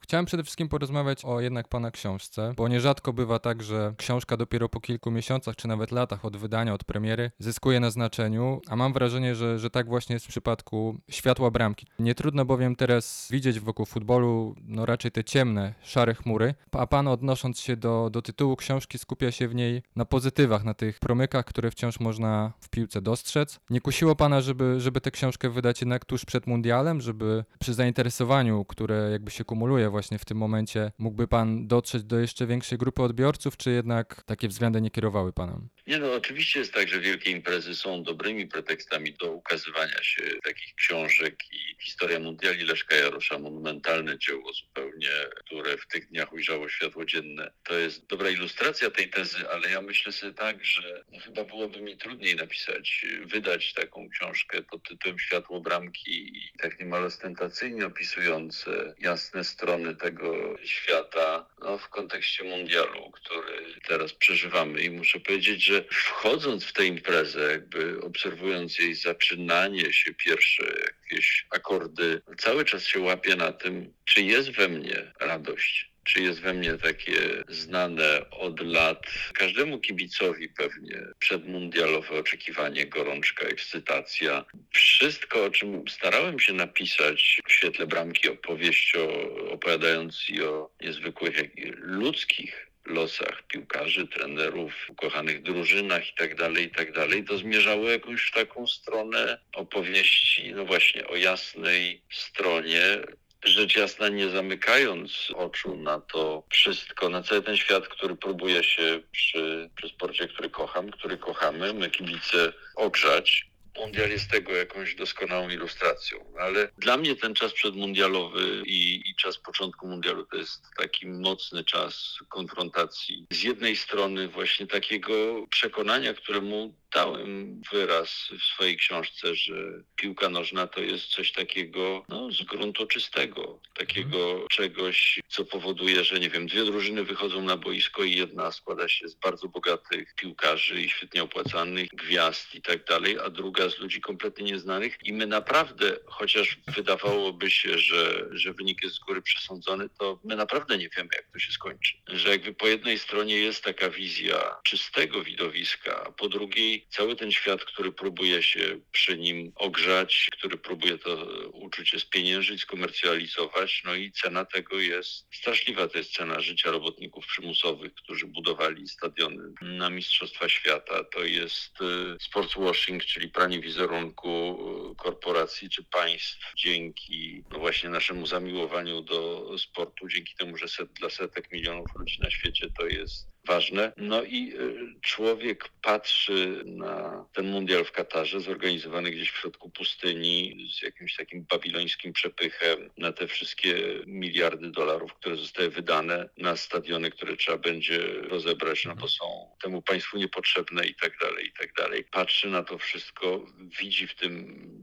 Chciałem 0.08 0.26
przede 0.26 0.44
wszystkim 0.44 0.70
porozmawiać 0.70 1.26
o 1.26 1.42
jednak 1.42 1.68
pana 1.68 1.92
książce, 1.92 2.54
bo 2.58 2.68
nierzadko 2.68 3.14
bywa 3.14 3.40
tak, 3.40 3.64
że 3.64 3.94
książka 3.98 4.38
dopiero 4.38 4.70
po 4.70 4.80
kilku 4.80 5.12
miesiącach 5.12 5.56
czy 5.56 5.68
nawet 5.68 5.92
latach 5.92 6.26
od 6.26 6.38
wydania, 6.38 6.74
od 6.74 6.84
premiery 6.84 7.32
zyskuje 7.40 7.80
na 7.80 7.92
znaczeniu, 7.92 8.62
a 8.68 8.76
mam 8.76 8.94
wrażenie, 8.94 9.36
że, 9.36 9.60
że 9.60 9.70
tak 9.70 9.88
właśnie 9.88 10.14
jest 10.14 10.26
w 10.26 10.30
przypadku 10.30 10.98
Światła 11.10 11.52
Bramki. 11.52 11.86
Nie 12.00 12.16
trudno 12.16 12.46
bowiem 12.46 12.76
teraz 12.76 13.28
widzieć 13.32 13.60
wokół 13.60 13.86
futbolu 13.86 14.56
no 14.68 14.86
raczej 14.86 15.12
te 15.12 15.24
ciemne, 15.24 15.74
szare 15.82 16.16
chmury, 16.16 16.56
a 16.72 16.88
pan 16.88 17.08
odnosząc 17.08 17.60
się 17.60 17.78
do, 17.78 18.10
do 18.10 18.22
tytułu 18.22 18.56
książki 18.56 18.98
skupia 18.98 19.32
się 19.32 19.48
w 19.48 19.56
niej 19.56 19.84
na 19.96 20.06
pozytywach, 20.06 20.64
na 20.64 20.74
tych 20.74 21.00
promykach, 21.00 21.46
które 21.46 21.72
wciąż 21.72 22.00
można 22.00 22.54
w 22.60 22.70
piłce 22.70 23.02
dostrzec. 23.02 23.60
Nie 23.70 23.82
kusiło 23.82 24.16
pana, 24.16 24.42
żeby, 24.42 24.80
żeby 24.80 25.02
tę 25.02 25.12
książkę 25.12 25.50
wydać 25.50 25.82
jednak 25.82 26.06
tuż 26.06 26.26
przed 26.26 26.48
mundialem, 26.48 27.02
żeby 27.02 27.46
przy 27.60 27.74
zainteresowaniu, 27.74 28.66
które 28.66 29.10
jakby 29.12 29.32
się 29.32 29.46
kumuluje 29.46 29.90
właśnie 29.98 30.20
w 30.20 30.26
tym 30.26 30.38
momencie 30.38 30.92
mógłby 30.98 31.28
pan 31.28 31.68
dotrzeć 31.68 32.04
do 32.04 32.20
jeszcze 32.20 32.48
większej 32.48 32.78
grupy 32.78 33.02
odbiorców, 33.02 33.58
czy 33.58 33.72
jednak 33.72 34.24
takie 34.24 34.48
względy 34.48 34.82
nie 34.82 34.92
kierowały 34.92 35.34
panem? 35.34 35.70
Nie 35.88 35.98
no, 36.00 36.14
oczywiście 36.14 36.60
jest 36.60 36.74
tak, 36.74 36.88
że 36.88 37.00
wielkie 37.00 37.32
imprezy 37.32 37.76
są 37.76 38.04
dobrymi 38.04 38.48
pretekstami 38.48 39.14
do 39.14 39.32
ukazywania 39.32 40.04
się 40.04 40.22
takich 40.44 40.76
książek 40.76 41.36
i 41.52 41.84
historia 41.84 42.20
mundiali 42.20 42.66
Leszka 42.66 42.96
Jarosza, 42.96 43.40
monumentalne 43.40 44.18
dzieło 44.20 44.54
zupełnie, 44.54 45.10
które 45.36 45.78
w 45.78 45.88
tych 45.88 46.08
dniach 46.10 46.34
ujrzało 46.34 46.70
światło 46.70 47.06
dzienne. 47.06 47.52
To 47.64 47.74
jest 47.74 48.08
dobra 48.08 48.30
ilustracja 48.30 48.92
tej 48.92 49.10
tezy, 49.10 49.50
ale 49.50 49.70
ja 49.70 49.82
myślę 49.82 50.12
sobie 50.12 50.34
tak, 50.34 50.66
że 50.66 51.04
no, 51.12 51.20
chyba 51.20 51.44
byłoby 51.44 51.82
mi 51.82 51.98
trudniej 51.98 52.36
napisać, 52.36 53.06
wydać 53.26 53.74
taką 53.74 54.10
książkę 54.10 54.62
pod 54.62 54.84
tytułem 54.84 55.20
Światło 55.20 55.62
Bramki 55.62 56.38
i 56.38 56.52
tak 56.62 56.80
niemal 56.80 57.04
ostentacyjnie 57.06 57.86
opisujące 57.86 58.96
jasne 59.00 59.44
strony 59.44 59.87
tego 59.96 60.58
świata 60.64 61.46
no, 61.60 61.78
w 61.78 61.90
kontekście 61.90 62.44
mundialu, 62.44 63.12
który 63.12 63.66
teraz 63.88 64.14
przeżywamy. 64.14 64.82
I 64.82 64.90
muszę 64.90 65.20
powiedzieć, 65.20 65.64
że 65.64 65.84
wchodząc 65.92 66.66
w 66.66 66.74
tę 66.74 66.86
imprezę, 66.86 67.52
jakby 67.52 68.02
obserwując 68.02 68.80
jej 68.80 68.96
zaczynanie 68.96 69.94
się, 69.94 70.14
pierwsze 70.14 70.64
jakieś 70.64 71.46
akordy, 71.50 72.22
cały 72.38 72.66
czas 72.66 72.84
się 72.84 73.00
łapię 73.00 73.36
na 73.36 73.52
tym, 73.52 73.94
czy 74.06 74.22
jest 74.22 74.52
we 74.52 74.68
mnie 74.68 75.14
radość 75.20 75.97
czy 76.08 76.22
jest 76.22 76.40
we 76.42 76.54
mnie 76.54 76.74
takie 76.74 77.44
znane 77.50 78.30
od 78.30 78.60
lat 78.60 79.04
każdemu 79.34 79.80
kibicowi 79.80 80.50
pewnie 80.50 81.02
przedmundialowe 81.20 82.20
oczekiwanie, 82.20 82.86
gorączka, 82.86 83.46
ekscytacja. 83.46 84.46
Wszystko, 84.72 85.46
o 85.46 85.50
czym 85.50 85.84
starałem 85.90 86.40
się 86.40 86.54
napisać 86.54 87.42
w 87.48 87.52
świetle 87.52 87.88
bramki 87.88 88.30
opowieść 88.30 88.96
o, 88.96 89.52
opowiadając 89.52 90.30
i 90.30 90.44
o 90.44 90.70
niezwykłych 90.82 91.36
ludzkich 91.76 92.68
losach 92.86 93.44
piłkarzy, 93.48 94.08
trenerów, 94.08 94.74
ukochanych 94.90 95.42
drużynach 95.42 96.10
i 96.10 96.16
tak 96.16 96.36
dalej, 96.36 96.66
i 96.66 96.70
tak 96.70 96.88
to 97.28 97.38
zmierzało 97.38 97.90
jakąś 97.90 98.22
w 98.22 98.34
taką 98.34 98.68
stronę 98.68 99.40
opowieści, 99.54 100.54
no 100.56 100.66
właśnie 100.66 101.08
o 101.08 101.16
jasnej 101.16 102.02
stronie 102.12 102.98
rzecz 103.44 103.76
jasna 103.76 104.10
nie 104.10 104.30
zamykając 104.30 105.32
oczu 105.36 105.76
na 105.76 106.00
to 106.00 106.44
wszystko, 106.50 107.10
na 107.10 107.24
cały 107.24 107.42
ten 107.42 107.58
świat, 107.58 107.88
który 107.88 108.16
próbuje 108.16 108.64
się 108.64 109.00
przy, 109.12 109.70
przy 109.76 109.90
sporcie, 109.90 110.28
który 110.28 110.50
kocham, 110.50 110.92
który 110.92 111.18
kochamy, 111.18 111.74
my 111.74 111.90
kibice 111.90 112.54
ogrzać. 112.76 113.48
Mundial 113.80 114.10
jest 114.10 114.32
tego 114.32 114.56
jakąś 114.56 114.96
doskonałą 114.96 115.50
ilustracją, 115.50 116.34
ale 116.40 116.70
dla 116.78 116.98
mnie 116.98 117.16
ten 117.16 117.34
czas 117.34 117.54
przedmundialowy 117.54 118.64
i, 118.66 119.10
i 119.10 119.16
czas 119.16 119.38
początku 119.38 119.88
mundialu 119.88 120.26
to 120.26 120.38
jest 120.38 120.64
taki 120.78 121.08
mocny 121.08 121.64
czas 121.64 122.18
konfrontacji. 122.30 123.26
Z 123.32 123.44
jednej 123.44 123.76
strony 123.76 124.28
właśnie 124.28 124.68
takiego 124.68 125.48
przekonania, 125.50 126.14
któremu 126.14 126.74
dałem 126.94 127.62
wyraz 127.72 128.10
w 128.40 128.44
swojej 128.44 128.78
książce, 128.78 129.36
że 129.36 129.54
piłka 129.96 130.30
nożna 130.30 130.68
to 130.68 130.82
jest 130.82 131.06
coś 131.06 131.32
takiego 131.32 132.06
no, 132.10 132.32
z 132.32 132.44
gruntu 132.44 132.88
czystego, 132.88 133.60
takiego 133.74 134.32
mhm. 134.32 134.48
czegoś, 134.48 135.20
co 135.28 135.46
powoduje, 135.46 136.04
że 136.04 136.20
nie 136.20 136.30
wiem, 136.30 136.48
dwie 136.48 136.66
drużyny 136.66 137.04
wychodzą 137.04 137.42
na 137.42 137.58
boisko 137.58 138.04
i 138.04 138.18
jedna 138.18 138.52
składa 138.52 138.88
się 138.88 139.08
z 139.08 139.16
bardzo 139.16 139.48
bogatych 139.48 140.16
piłkarzy 140.16 140.82
i 140.82 140.90
świetnie 140.90 141.24
opłacanych 141.24 141.90
gwiazd 141.90 142.56
i 142.56 142.62
tak 142.62 142.86
dalej, 142.86 143.20
a 143.20 143.30
druga 143.30 143.70
z 143.70 143.80
ludzi 143.80 144.02
kompletnie 144.02 144.46
nieznanych 144.46 144.98
i 145.04 145.14
my 145.14 145.28
naprawdę, 145.28 145.98
chociaż 146.06 146.58
wydawałoby 146.68 147.52
się, 147.52 147.80
że, 147.80 148.28
że 148.32 148.54
wynik 148.54 148.84
jest 148.84 148.96
z 148.96 149.00
góry 149.00 149.22
przesądzony, 149.22 149.90
to 150.00 150.20
my 150.24 150.36
naprawdę 150.36 150.78
nie 150.78 150.90
wiemy, 150.98 151.10
jak 151.16 151.32
to 151.34 151.40
się 151.40 151.52
skończy. 151.52 151.98
Że 152.08 152.30
jakby 152.30 152.54
po 152.54 152.68
jednej 152.68 153.00
stronie 153.00 153.36
jest 153.36 153.64
taka 153.64 153.90
wizja 153.90 154.56
czystego 154.64 155.24
widowiska, 155.24 156.04
a 156.08 156.12
po 156.12 156.30
drugiej 156.30 156.77
cały 156.90 157.16
ten 157.16 157.32
świat, 157.32 157.66
który 157.66 157.92
próbuje 157.92 158.44
się 158.44 158.80
przy 158.92 159.18
nim 159.18 159.52
ogrzać, 159.56 160.30
który 160.32 160.58
próbuje 160.58 160.98
to 160.98 161.26
uczucie 161.54 162.00
spieniężyć, 162.00 162.62
skomercjalizować, 162.62 163.82
no 163.86 163.96
i 163.96 164.12
cena 164.12 164.46
tego 164.46 164.80
jest 164.80 165.28
straszliwa. 165.36 165.88
To 165.88 165.98
jest 165.98 166.14
cena 166.14 166.40
życia 166.42 166.72
robotników 166.72 167.28
przymusowych, 167.28 167.94
którzy 167.94 168.28
budowali 168.28 168.88
stadiony 168.88 169.44
na 169.62 169.90
Mistrzostwa 169.90 170.50
Świata. 170.50 171.04
To 171.04 171.24
jest 171.24 171.82
y, 171.82 172.18
sports 172.22 172.54
washing, 172.58 173.06
czyli 173.06 173.30
pranie 173.30 173.60
wizerunku 173.60 174.58
y, 174.92 174.96
korporacji 174.96 175.70
czy 175.70 175.84
państw 175.84 176.54
dzięki 176.58 177.44
no 177.52 177.60
właśnie 177.60 177.90
naszemu 177.90 178.26
zamiłowaniu 178.26 179.02
do 179.02 179.52
sportu, 179.58 180.08
dzięki 180.08 180.36
temu, 180.36 180.58
że 180.58 180.68
set, 180.68 180.94
dla 180.94 181.10
setek 181.10 181.52
milionów 181.52 181.90
ludzi 181.96 182.22
na 182.22 182.30
świecie 182.30 182.70
to 182.78 182.86
jest 182.88 183.37
ważne. 183.48 183.94
No 183.98 184.24
i 184.24 184.54
y, 184.54 185.00
człowiek 185.02 185.70
patrzy 185.82 186.64
na 186.66 187.26
ten 187.34 187.48
mundial 187.52 187.86
w 187.86 187.92
Katarze, 187.92 188.42
zorganizowany 188.42 189.12
gdzieś 189.12 189.32
w 189.32 189.38
środku 189.38 189.70
pustyni, 189.70 190.68
z 190.78 190.82
jakimś 190.82 191.16
takim 191.16 191.46
babilońskim 191.50 192.14
przepychem, 192.14 192.90
na 192.98 193.12
te 193.12 193.28
wszystkie 193.28 193.76
miliardy 194.06 194.72
dolarów, 194.72 195.14
które 195.14 195.38
zostały 195.38 195.70
wydane 195.70 196.30
na 196.38 196.58
stadiony, 196.58 197.12
które 197.12 197.38
trzeba 197.38 197.58
będzie 197.58 198.00
rozebrać, 198.22 198.86
no 198.86 198.96
bo 198.96 199.08
są 199.08 199.26
temu 199.62 199.82
państwu 199.82 200.18
niepotrzebne 200.18 200.86
i 200.86 200.96
tak 200.96 201.18
dalej, 201.18 201.48
i 201.48 201.52
tak 201.52 201.74
dalej. 201.74 202.04
Patrzy 202.04 202.48
na 202.48 202.64
to 202.64 202.78
wszystko, 202.78 203.46
widzi 203.80 204.08
w 204.08 204.16
tym 204.16 204.36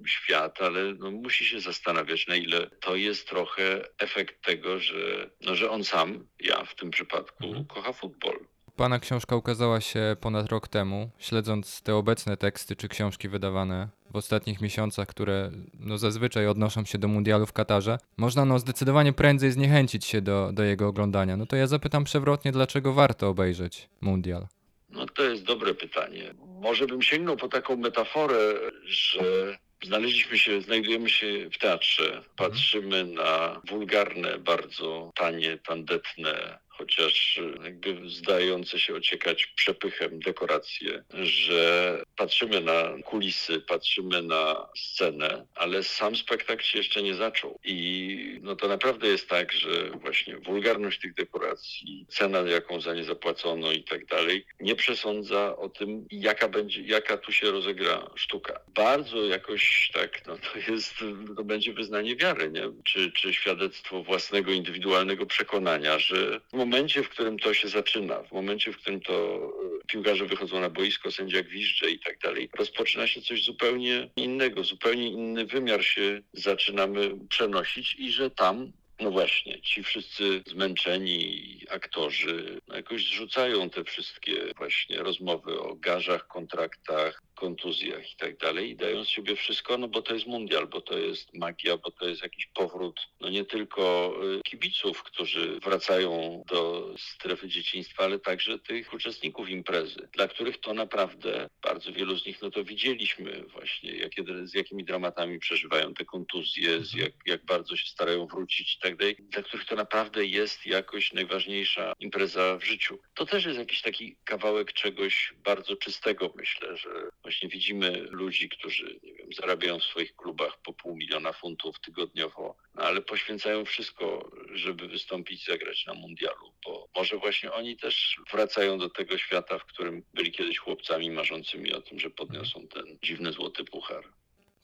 świat, 0.06 0.62
ale 0.62 0.94
no, 0.94 1.10
musi 1.10 1.44
się 1.44 1.60
zastanawiać, 1.60 2.26
na 2.26 2.36
ile 2.36 2.70
to 2.80 2.96
jest 2.96 3.28
trochę 3.28 3.88
efekt 3.98 4.44
tego, 4.44 4.80
że, 4.80 5.30
no, 5.40 5.54
że 5.54 5.70
on 5.70 5.84
sam, 5.84 6.26
ja 6.40 6.64
w 6.64 6.74
tym 6.74 6.90
przypadku, 6.90 7.44
mhm. 7.44 7.64
kocha 7.66 7.92
futbol. 7.92 8.53
Pana 8.76 8.98
książka 8.98 9.36
ukazała 9.36 9.80
się 9.80 10.16
ponad 10.20 10.46
rok 10.46 10.68
temu. 10.68 11.10
Śledząc 11.18 11.82
te 11.82 11.94
obecne 11.94 12.36
teksty 12.36 12.76
czy 12.76 12.88
książki 12.88 13.28
wydawane 13.28 13.88
w 14.10 14.16
ostatnich 14.16 14.60
miesiącach, 14.60 15.08
które 15.08 15.50
no 15.80 15.98
zazwyczaj 15.98 16.46
odnoszą 16.46 16.84
się 16.84 16.98
do 16.98 17.08
mundialu 17.08 17.46
w 17.46 17.52
Katarze, 17.52 17.98
można 18.16 18.44
no 18.44 18.58
zdecydowanie 18.58 19.12
prędzej 19.12 19.50
zniechęcić 19.50 20.04
się 20.04 20.20
do, 20.20 20.50
do 20.52 20.62
jego 20.62 20.88
oglądania. 20.88 21.36
No 21.36 21.46
to 21.46 21.56
ja 21.56 21.66
zapytam 21.66 22.04
przewrotnie, 22.04 22.52
dlaczego 22.52 22.92
warto 22.92 23.28
obejrzeć 23.28 23.88
mundial? 24.00 24.46
No 24.90 25.06
to 25.06 25.22
jest 25.22 25.42
dobre 25.42 25.74
pytanie. 25.74 26.34
Może 26.60 26.86
bym 26.86 27.02
sięgnął 27.02 27.36
po 27.36 27.48
taką 27.48 27.76
metaforę, 27.76 28.54
że 28.84 29.56
Znaleźliśmy 29.84 30.38
się, 30.38 30.60
znajdujemy 30.60 31.10
się 31.10 31.50
w 31.50 31.58
teatrze. 31.58 32.22
Patrzymy 32.36 33.04
na 33.04 33.60
wulgarne, 33.68 34.38
bardzo 34.38 35.12
tanie, 35.16 35.58
tandetne 35.58 36.58
chociaż 36.78 37.38
e, 37.38 37.64
jakby 37.64 38.10
zdające 38.10 38.78
się 38.78 38.94
ociekać 38.94 39.46
przepychem 39.46 40.20
dekoracje, 40.20 41.04
że 41.22 42.02
patrzymy 42.16 42.60
na 42.60 42.82
kulisy, 43.04 43.60
patrzymy 43.60 44.22
na 44.22 44.68
scenę, 44.76 45.46
ale 45.54 45.82
sam 45.82 46.16
spektakl 46.16 46.62
się 46.62 46.78
jeszcze 46.78 47.02
nie 47.02 47.14
zaczął. 47.14 47.58
I 47.64 48.38
no 48.42 48.56
to 48.56 48.68
naprawdę 48.68 49.08
jest 49.08 49.28
tak, 49.28 49.52
że 49.52 49.90
właśnie 49.90 50.38
wulgarność 50.38 51.00
tych 51.00 51.14
dekoracji, 51.14 52.06
cena, 52.08 52.38
jaką 52.38 52.80
za 52.80 52.94
nie 52.94 53.04
zapłacono 53.04 53.72
i 53.72 53.82
tak 53.82 54.06
dalej, 54.06 54.46
nie 54.60 54.74
przesądza 54.74 55.56
o 55.56 55.68
tym, 55.68 56.06
jaka 56.10 56.48
będzie, 56.48 56.80
jaka 56.82 57.16
tu 57.16 57.32
się 57.32 57.50
rozegra 57.50 58.10
sztuka. 58.14 58.60
Bardzo 58.74 59.24
jakoś 59.24 59.90
tak, 59.94 60.26
no 60.26 60.36
to 60.36 60.72
jest, 60.72 60.94
to 61.36 61.44
będzie 61.44 61.72
wyznanie 61.72 62.16
wiary, 62.16 62.50
nie? 62.50 62.62
Czy, 62.84 63.12
czy 63.12 63.34
świadectwo 63.34 64.02
własnego, 64.02 64.52
indywidualnego 64.52 65.26
przekonania, 65.26 65.98
że 65.98 66.40
momencie, 66.64 67.02
w 67.02 67.08
którym 67.08 67.38
to 67.38 67.54
się 67.54 67.68
zaczyna, 67.68 68.22
w 68.22 68.32
momencie, 68.32 68.72
w 68.72 68.76
którym 68.76 69.00
to 69.00 69.36
e, 69.36 69.86
piłkarze 69.86 70.26
wychodzą 70.26 70.60
na 70.60 70.70
boisko, 70.70 71.10
sędzia 71.10 71.42
gwizdże 71.42 71.90
i 71.90 71.98
tak 71.98 72.18
dalej, 72.18 72.48
rozpoczyna 72.58 73.06
się 73.06 73.20
coś 73.20 73.44
zupełnie 73.44 74.10
innego, 74.16 74.64
zupełnie 74.64 75.08
inny 75.08 75.46
wymiar 75.46 75.84
się 75.84 76.20
zaczynamy 76.32 77.10
przenosić 77.28 77.94
i 77.98 78.12
że 78.12 78.30
tam 78.30 78.72
no 79.00 79.10
właśnie, 79.10 79.60
ci 79.62 79.82
wszyscy 79.82 80.42
zmęczeni 80.46 81.60
aktorzy 81.70 82.60
jakoś 82.74 83.04
zrzucają 83.06 83.70
te 83.70 83.84
wszystkie 83.84 84.54
właśnie 84.56 84.98
rozmowy 84.98 85.60
o 85.60 85.74
garzach, 85.74 86.26
kontraktach, 86.26 87.22
kontuzjach 87.34 88.12
i 88.12 88.16
tak 88.16 88.36
dalej 88.36 88.70
i 88.70 88.76
dają 88.76 89.04
z 89.04 89.08
siebie 89.08 89.36
wszystko, 89.36 89.78
no 89.78 89.88
bo 89.88 90.02
to 90.02 90.14
jest 90.14 90.26
mundial, 90.26 90.66
bo 90.66 90.80
to 90.80 90.98
jest 90.98 91.34
magia, 91.34 91.76
bo 91.76 91.90
to 91.90 92.08
jest 92.08 92.22
jakiś 92.22 92.46
powrót, 92.46 93.00
no 93.20 93.28
nie 93.28 93.44
tylko 93.44 94.14
y, 94.38 94.42
kibiców, 94.42 95.02
którzy 95.02 95.60
wracają 95.60 96.42
do 96.48 96.90
strefy 96.98 97.48
dzieciństwa, 97.48 98.04
ale 98.04 98.18
także 98.18 98.58
tych 98.58 98.92
uczestników 98.92 99.48
imprezy, 99.48 100.08
dla 100.12 100.28
których 100.28 100.60
to 100.60 100.74
naprawdę 100.74 101.48
bardzo 101.62 101.92
wielu 101.92 102.18
z 102.18 102.26
nich, 102.26 102.42
no 102.42 102.50
to 102.50 102.64
widzieliśmy 102.64 103.42
właśnie, 103.42 103.90
jakie, 103.90 104.24
z 104.44 104.54
jakimi 104.54 104.84
dramatami 104.84 105.38
przeżywają 105.38 105.94
te 105.94 106.04
kontuzje, 106.04 106.84
z 106.84 106.94
jak, 106.94 107.12
jak 107.26 107.44
bardzo 107.44 107.76
się 107.76 107.86
starają 107.86 108.26
wrócić 108.26 108.78
tak 108.84 108.96
dalej, 108.96 109.16
dla 109.20 109.42
których 109.42 109.66
to 109.66 109.76
naprawdę 109.76 110.26
jest 110.26 110.66
jakoś 110.66 111.12
najważniejsza 111.12 111.92
impreza 112.00 112.56
w 112.56 112.64
życiu. 112.64 112.98
To 113.14 113.26
też 113.26 113.44
jest 113.44 113.58
jakiś 113.58 113.82
taki 113.82 114.16
kawałek 114.24 114.72
czegoś 114.72 115.34
bardzo 115.44 115.76
czystego, 115.76 116.32
myślę, 116.36 116.76
że 116.76 116.90
właśnie 117.22 117.48
widzimy 117.48 117.90
ludzi, 118.10 118.48
którzy 118.48 119.00
nie 119.02 119.14
wiem, 119.14 119.32
zarabiają 119.32 119.78
w 119.78 119.84
swoich 119.84 120.16
klubach 120.16 120.58
po 120.62 120.72
pół 120.72 120.96
miliona 120.96 121.32
funtów 121.32 121.80
tygodniowo, 121.80 122.56
no 122.74 122.84
ale 122.84 123.02
poświęcają 123.02 123.64
wszystko, 123.64 124.30
żeby 124.52 124.88
wystąpić, 124.88 125.44
zagrać 125.44 125.86
na 125.86 125.94
mundialu, 125.94 126.52
bo 126.64 126.88
może 126.96 127.16
właśnie 127.16 127.52
oni 127.52 127.76
też 127.76 128.16
wracają 128.32 128.78
do 128.78 128.90
tego 128.90 129.18
świata, 129.18 129.58
w 129.58 129.64
którym 129.64 130.02
byli 130.14 130.32
kiedyś 130.32 130.58
chłopcami 130.58 131.10
marzącymi 131.10 131.72
o 131.72 131.82
tym, 131.82 131.98
że 131.98 132.10
podniosą 132.10 132.68
ten 132.68 132.98
dziwny 133.02 133.32
złoty 133.32 133.64
puchar. 133.64 134.04